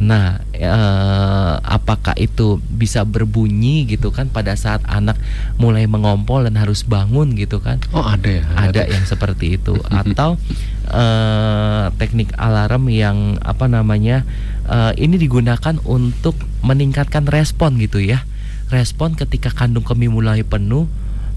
Nah, 0.00 0.40
eh, 0.56 1.54
apakah 1.60 2.16
itu 2.16 2.56
bisa 2.72 3.04
berbunyi 3.04 3.84
gitu 3.84 4.08
kan 4.08 4.32
pada 4.32 4.56
saat 4.56 4.80
anak 4.88 5.20
mulai 5.60 5.84
mengompol 5.84 6.48
dan 6.48 6.56
harus 6.56 6.88
bangun 6.88 7.36
gitu 7.36 7.60
kan? 7.60 7.76
Oh 7.92 8.00
ada 8.00 8.40
ya? 8.40 8.44
Ada, 8.56 8.88
yang 8.88 9.04
seperti 9.04 9.60
itu 9.60 9.76
atau 10.00 10.40
eh, 10.88 11.84
teknik 12.00 12.32
alarm 12.40 12.88
yang 12.88 13.36
apa 13.44 13.68
namanya 13.68 14.24
eh, 14.64 14.96
ini 14.96 15.20
digunakan 15.20 15.76
untuk 15.84 16.40
meningkatkan 16.64 17.28
respon 17.28 17.76
gitu 17.76 18.00
ya, 18.00 18.24
respon 18.72 19.12
ketika 19.20 19.52
kandung 19.52 19.84
kemih 19.84 20.08
mulai 20.08 20.40
penuh. 20.40 20.88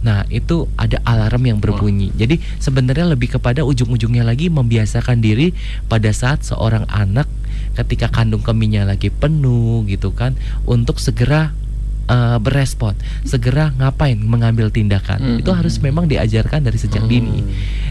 Nah, 0.04 0.28
itu 0.28 0.68
ada 0.76 1.00
alarm 1.08 1.48
yang 1.48 1.60
berbunyi. 1.64 2.12
Jadi 2.12 2.36
sebenarnya 2.60 3.16
lebih 3.16 3.40
kepada 3.40 3.64
ujung-ujungnya 3.64 4.28
lagi 4.28 4.52
membiasakan 4.52 5.24
diri 5.24 5.56
pada 5.88 6.12
saat 6.12 6.44
seorang 6.44 6.84
anak 6.92 7.24
ketika 7.74 8.10
kandung 8.10 8.46
kemihnya 8.46 8.86
lagi 8.86 9.10
penuh 9.10 9.86
gitu 9.90 10.14
kan 10.14 10.38
untuk 10.70 11.02
segera 11.02 11.54
uh, 12.08 12.38
berespon, 12.40 12.96
segera 13.24 13.72
ngapain 13.76 14.18
mengambil 14.20 14.70
tindakan. 14.70 15.20
Mm 15.20 15.28
-hmm. 15.28 15.42
Itu 15.42 15.52
harus 15.56 15.76
memang 15.80 16.06
diajarkan 16.10 16.64
dari 16.66 16.78
sejak 16.78 17.04
mm. 17.06 17.10
dini. 17.10 17.40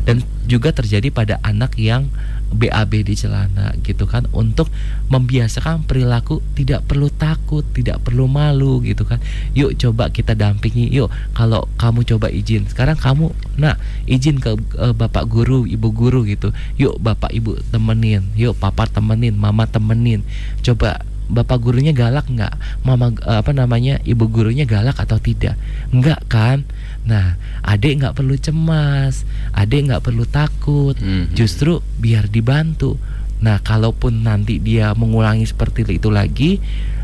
Dan 0.02 0.22
juga 0.50 0.74
terjadi 0.74 1.08
pada 1.14 1.38
anak 1.46 1.78
yang 1.78 2.10
BAB 2.52 3.04
di 3.04 3.14
celana 3.16 3.72
gitu 3.80 4.04
kan 4.04 4.28
untuk 4.32 4.68
membiasakan 5.08 5.84
perilaku 5.84 6.40
tidak 6.56 6.84
perlu 6.88 7.08
takut, 7.12 7.64
tidak 7.76 8.00
perlu 8.04 8.28
malu 8.28 8.80
gitu 8.84 9.04
kan. 9.04 9.20
Yuk 9.52 9.76
coba 9.76 10.08
kita 10.08 10.32
dampingi. 10.32 10.88
Yuk 10.92 11.12
kalau 11.36 11.68
kamu 11.76 12.04
coba 12.08 12.32
izin, 12.32 12.64
sekarang 12.68 12.96
kamu 12.96 13.32
nah 13.60 13.76
izin 14.08 14.40
ke 14.40 14.56
uh, 14.80 14.94
Bapak 14.96 15.28
guru, 15.28 15.68
Ibu 15.68 15.88
guru 15.92 16.24
gitu. 16.24 16.52
Yuk 16.80 17.00
Bapak 17.00 17.32
Ibu 17.32 17.60
temenin, 17.72 18.24
yuk 18.36 18.56
Papa 18.56 18.88
temenin, 18.88 19.36
Mama 19.36 19.68
temenin. 19.68 20.24
Coba 20.64 21.04
bapak 21.32 21.58
gurunya 21.58 21.96
galak 21.96 22.28
nggak 22.28 22.52
mama 22.84 23.16
eh, 23.24 23.40
apa 23.40 23.56
namanya 23.56 23.98
ibu 24.04 24.28
gurunya 24.28 24.68
galak 24.68 25.00
atau 25.00 25.16
tidak 25.16 25.56
nggak 25.90 26.20
kan 26.28 26.68
nah 27.08 27.40
adik 27.64 28.04
nggak 28.04 28.14
perlu 28.14 28.36
cemas 28.36 29.24
adik 29.56 29.90
nggak 29.90 30.04
perlu 30.04 30.28
takut 30.28 30.94
mm 31.00 31.02
-hmm. 31.02 31.24
justru 31.32 31.80
biar 31.98 32.28
dibantu 32.28 33.00
nah 33.42 33.58
kalaupun 33.58 34.22
nanti 34.22 34.62
dia 34.62 34.94
mengulangi 34.94 35.48
seperti 35.48 35.82
itu 35.88 36.12
lagi 36.12 36.62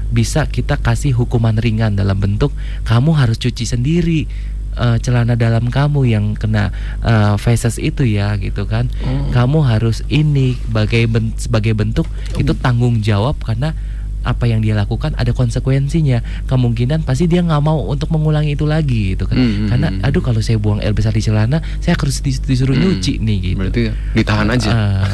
bisa 0.09 0.47
kita 0.47 0.79
kasih 0.79 1.17
hukuman 1.17 1.59
ringan 1.59 1.99
dalam 1.99 2.17
bentuk 2.21 2.55
kamu 2.87 3.17
harus 3.17 3.37
cuci 3.43 3.65
sendiri 3.67 4.21
uh, 4.79 4.97
celana 5.03 5.35
dalam 5.35 5.69
kamu 5.69 6.07
yang 6.07 6.25
kena 6.39 6.71
uh, 7.03 7.35
feses 7.37 7.77
itu 7.83 8.07
ya 8.07 8.39
gitu 8.39 8.65
kan. 8.65 8.87
Oh. 9.03 9.35
Kamu 9.35 9.67
harus 9.67 10.07
ini 10.07 10.55
sebagai 10.55 11.11
ben 11.11 11.35
sebagai 11.35 11.75
bentuk 11.75 12.07
itu 12.39 12.55
tanggung 12.55 13.03
jawab 13.03 13.37
karena 13.43 13.75
apa 14.23 14.45
yang 14.51 14.61
dia 14.65 14.75
lakukan 14.75 15.15
ada 15.15 15.31
konsekuensinya. 15.35 16.47
Kemungkinan 16.47 17.03
pasti 17.07 17.31
dia 17.31 17.45
nggak 17.45 17.63
mau 17.63 17.87
untuk 17.89 18.11
mengulangi 18.15 18.55
itu 18.55 18.65
lagi 18.65 19.15
gitu 19.17 19.29
kan. 19.29 19.37
Hmm, 19.37 19.69
karena 19.71 19.89
hmm, 19.93 19.99
hmm. 20.03 20.07
aduh 20.07 20.23
kalau 20.23 20.41
saya 20.43 20.59
buang 20.59 20.81
air 20.83 20.95
besar 20.95 21.15
di 21.15 21.23
celana 21.23 21.63
saya 21.79 21.95
harus 21.99 22.21
disuruh 22.23 22.75
hmm, 22.75 22.83
nyuci 22.85 23.13
nih 23.23 23.37
gitu. 23.53 23.59
Berarti 23.59 23.83
ditahan 24.15 24.49
aja? 24.53 24.69
Uh, 24.69 25.05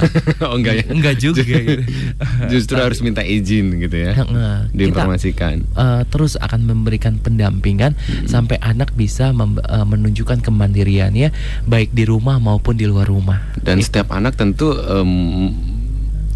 oh 0.50 0.56
enggak 0.56 0.74
ya? 0.80 0.84
Enggak 0.90 1.14
juga 1.20 1.42
gitu. 1.44 1.82
justru 2.52 2.76
harus 2.78 2.98
minta 3.04 3.22
izin 3.24 3.80
gitu 3.80 3.96
ya? 3.96 4.12
Uh, 4.24 4.68
diinformasikan. 4.72 5.64
kita, 5.64 5.78
uh, 5.78 6.02
terus 6.08 6.38
akan 6.40 6.64
memberikan 6.64 7.16
pendampingan 7.18 7.96
hmm. 7.96 8.26
sampai 8.28 8.60
anak 8.60 8.92
bisa 8.94 9.30
uh, 9.32 9.86
menunjukkan 9.86 10.40
kemandiriannya 10.44 11.30
baik 11.66 11.92
di 11.92 12.04
rumah 12.06 12.38
maupun 12.38 12.76
di 12.76 12.86
luar 12.86 13.08
rumah. 13.08 13.40
Dan 13.60 13.80
gitu. 13.80 13.90
setiap 13.90 14.12
anak 14.14 14.36
tentu 14.36 14.74
um, 14.74 15.73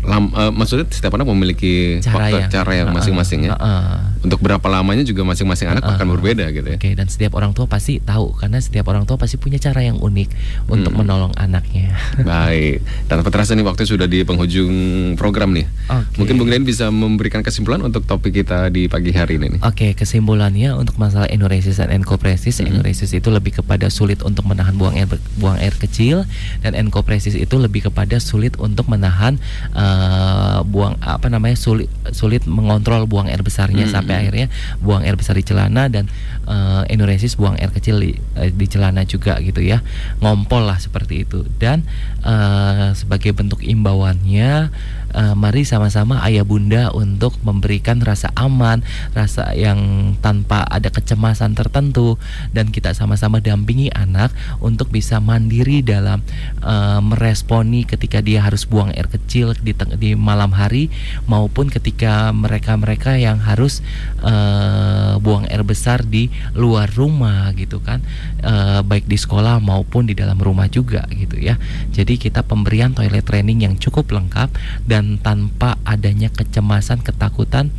lam, 0.09 0.33
uh, 0.33 0.49
maksudnya 0.49 0.89
setiap 0.89 1.21
anak 1.21 1.29
memiliki 1.29 2.01
cara 2.01 2.27
faktor, 2.27 2.41
yang, 2.41 2.49
cara 2.49 2.73
yang 2.73 2.89
masing-masing 2.97 3.41
ya. 3.45 3.53
Uh, 3.55 3.61
uh. 3.61 3.97
Untuk 4.25 4.41
berapa 4.41 4.65
lamanya 4.67 5.05
juga 5.05 5.23
masing-masing 5.29 5.69
anak 5.69 5.85
uh, 5.85 5.93
uh. 5.93 5.97
akan 6.01 6.07
berbeda 6.17 6.49
gitu 6.51 6.65
ya. 6.65 6.81
Oke, 6.81 6.89
okay, 6.89 6.93
dan 6.97 7.13
setiap 7.13 7.37
orang 7.37 7.53
tua 7.53 7.69
pasti 7.69 8.01
tahu 8.01 8.33
karena 8.33 8.59
setiap 8.59 8.89
orang 8.89 9.05
tua 9.05 9.21
pasti 9.21 9.37
punya 9.37 9.61
cara 9.61 9.85
yang 9.85 10.01
unik 10.01 10.29
hmm. 10.33 10.75
untuk 10.75 10.93
menolong 10.97 11.37
anaknya. 11.37 11.93
Baik. 12.25 12.81
Tanpa 13.07 13.29
terasa 13.29 13.53
nih 13.53 13.69
waktu 13.69 13.85
sudah 13.85 14.09
di 14.09 14.25
penghujung 14.25 14.73
program 15.21 15.53
nih. 15.53 15.69
Okay. 15.69 16.17
Mungkin 16.25 16.35
Bung 16.41 16.49
Glenn 16.49 16.65
bisa 16.65 16.89
memberikan 16.89 17.45
kesimpulan 17.45 17.85
untuk 17.85 18.09
topik 18.09 18.33
kita 18.33 18.73
di 18.73 18.89
pagi 18.89 19.13
hari 19.13 19.37
ini 19.37 19.59
nih. 19.59 19.61
Oke, 19.61 19.77
okay, 19.77 19.91
kesimpulannya 19.93 20.73
untuk 20.73 20.97
masalah 20.97 21.29
enuresis 21.29 21.77
dan 21.77 21.93
enkopresis, 21.93 22.65
hmm. 22.65 22.73
enuresis 22.73 23.13
itu 23.13 23.29
lebih 23.29 23.61
kepada 23.61 23.93
sulit 23.93 24.25
untuk 24.25 24.49
menahan 24.49 24.73
buang 24.73 24.97
air 24.97 25.11
buang 25.37 25.61
air 25.61 25.77
kecil 25.77 26.25
dan 26.65 26.73
enkopresis 26.73 27.37
itu 27.37 27.55
lebih 27.61 27.93
kepada 27.93 28.17
sulit 28.23 28.57
untuk 28.57 28.89
menahan 28.89 29.37
uh, 29.77 29.98
uh, 29.99 30.61
buang 30.63 30.95
apa 31.03 31.27
namanya 31.27 31.59
sulit 31.59 31.91
sulit 32.15 32.47
mengontrol 32.47 33.11
buang 33.11 33.27
air 33.27 33.43
besarnya 33.43 33.91
hmm. 33.91 33.93
sampai 33.93 34.15
akhirnya 34.25 34.47
buang 34.79 35.03
air 35.03 35.19
besar 35.19 35.35
di 35.35 35.43
celana 35.43 35.91
dan 35.91 36.07
uh, 36.47 36.87
enuresis 36.87 37.35
buang 37.35 37.59
air 37.59 37.75
kecil 37.75 37.99
di, 37.99 38.15
uh, 38.39 38.49
di 38.49 38.67
celana 38.71 39.03
juga 39.03 39.37
gitu 39.43 39.59
ya 39.59 39.83
ngompol 40.23 40.65
lah 40.65 40.79
seperti 40.79 41.27
itu 41.27 41.43
dan 41.59 41.83
uh, 42.23 42.95
sebagai 42.95 43.35
bentuk 43.35 43.61
imbauannya 43.67 44.71
uh, 45.19 45.35
mari 45.35 45.67
sama-sama 45.67 46.23
ayah 46.23 46.47
bunda 46.47 46.95
untuk 46.95 47.35
memberikan 47.43 47.99
rasa 47.99 48.31
aman, 48.39 48.87
rasa 49.13 49.51
yang 49.59 50.15
tanpa 50.23 50.63
ada 50.71 50.95
kecemasan 50.95 51.59
tertentu 51.59 52.15
dan 52.55 52.71
kita 52.71 52.95
sama-sama 52.95 53.43
dampingi 53.43 53.91
anak 53.91 54.31
untuk 54.63 54.95
bisa 54.95 55.19
mandiri 55.19 55.83
dalam 55.83 56.23
uh, 56.63 57.03
meresponi 57.03 57.83
ketika 57.83 58.23
dia 58.23 58.47
harus 58.47 58.63
buang 58.63 58.95
air 58.95 59.11
kecil 59.11 59.59
di 59.59 59.75
di 59.99 60.15
malam 60.15 60.55
hari 60.55 60.93
maupun 61.27 61.67
ketika 61.67 62.31
mereka-mereka 62.31 63.19
yang 63.19 63.43
harus 63.43 63.83
uh, 64.23 65.19
buang 65.19 65.51
air 65.51 65.67
besar 65.67 66.07
di 66.07 66.31
luar 66.55 66.87
rumah 66.95 67.51
gitu 67.59 67.83
kan 67.83 68.05
uh, 68.45 68.81
baik 68.87 69.11
di 69.11 69.19
sekolah 69.19 69.59
maupun 69.59 70.07
di 70.07 70.15
dalam 70.15 70.39
rumah 70.39 70.69
juga 70.71 71.09
gitu 71.11 71.41
ya. 71.41 71.57
Jadi 71.91 72.21
kita 72.21 72.45
pemberian 72.45 72.93
toilet 72.93 73.25
training 73.25 73.65
yang 73.65 73.75
cukup 73.81 74.13
lengkap 74.13 74.53
dan 74.85 75.08
dan 75.09 75.17
tanpa 75.25 75.81
adanya 75.89 76.29
kecemasan, 76.29 77.01
ketakutan 77.01 77.73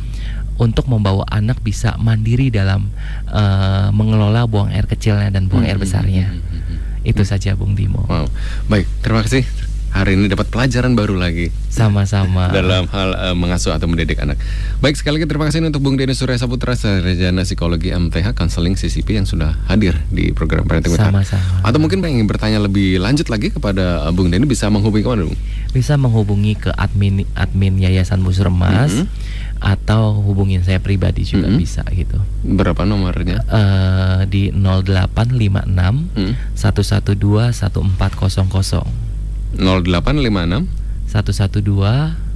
untuk 0.58 0.90
membawa 0.90 1.22
anak 1.30 1.62
bisa 1.62 1.94
mandiri 2.02 2.50
dalam 2.50 2.90
uh, 3.30 3.94
mengelola 3.94 4.50
buang 4.50 4.74
air 4.74 4.90
kecilnya 4.90 5.30
dan 5.30 5.46
buang 5.46 5.62
air 5.62 5.78
hmm, 5.78 5.86
hmm, 5.86 5.86
besarnya. 5.86 6.26
Hmm, 6.34 7.06
Itu 7.06 7.22
saja 7.22 7.54
Bung 7.54 7.78
Dimo. 7.78 8.02
Wow. 8.10 8.26
Baik, 8.66 8.90
terima 9.00 9.22
kasih 9.22 9.69
hari 9.90 10.14
ini 10.14 10.30
dapat 10.30 10.48
pelajaran 10.48 10.94
baru 10.94 11.18
lagi. 11.18 11.50
Sama-sama. 11.68 12.50
Dalam 12.56 12.86
hal 12.90 13.10
uh, 13.14 13.36
mengasuh 13.36 13.74
atau 13.74 13.90
mendidik 13.90 14.22
anak. 14.22 14.38
Baik, 14.78 14.96
sekali 14.96 15.20
lagi 15.20 15.26
terima 15.26 15.50
kasih 15.50 15.60
untuk 15.66 15.82
Bung 15.82 15.98
Denny 15.98 16.14
Surya 16.14 16.38
Saputra, 16.38 16.78
Sarjana 16.78 17.42
Psikologi 17.42 17.90
MTH, 17.90 18.32
Counseling 18.32 18.78
CCP 18.78 19.20
yang 19.20 19.26
sudah 19.26 19.58
hadir 19.66 19.98
di 20.08 20.30
program 20.30 20.64
Parenting 20.64 20.94
Sama-sama. 20.94 21.66
Atau 21.66 21.82
mungkin 21.82 22.00
ingin 22.00 22.26
bertanya 22.30 22.62
lebih 22.62 23.02
lanjut 23.02 23.28
lagi 23.28 23.50
kepada 23.50 24.06
uh, 24.06 24.12
Bung 24.14 24.30
Denny 24.30 24.46
bisa 24.46 24.70
menghubungi 24.70 25.04
ke 25.04 25.10
mana, 25.10 25.22
Bung? 25.26 25.38
Bisa 25.70 25.94
menghubungi 25.98 26.58
ke 26.58 26.70
admin 26.74 27.26
admin 27.34 27.78
Yayasan 27.78 28.22
Musremas. 28.22 28.94
Mm 28.94 29.04
-hmm 29.04 29.48
atau 29.60 30.16
hubungin 30.24 30.64
saya 30.64 30.80
pribadi 30.80 31.20
juga 31.28 31.52
mm 31.52 31.52
-hmm. 31.52 31.60
bisa 31.60 31.84
gitu. 31.92 32.16
Berapa 32.40 32.88
nomornya? 32.88 33.44
Uh, 33.44 34.24
di 34.24 34.48
0856 34.56 35.68
mm. 36.16 36.56
112 36.56 37.60
1400. 37.60 39.09
0856 39.58 40.66
112 41.10 42.30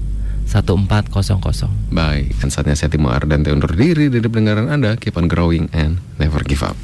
1400. 0.45 1.71
Baik, 1.95 2.37
kan 2.37 2.49
saatnya 2.53 2.77
saya 2.77 2.93
Timo 2.93 3.09
Ardante 3.09 3.49
undur 3.49 3.73
diri 3.73 4.13
dari 4.13 4.29
pendengaran 4.29 4.69
Anda. 4.69 4.95
Keep 5.01 5.17
on 5.17 5.27
growing 5.27 5.73
and 5.73 5.99
never 6.21 6.45
give 6.45 6.61
up. 6.61 6.77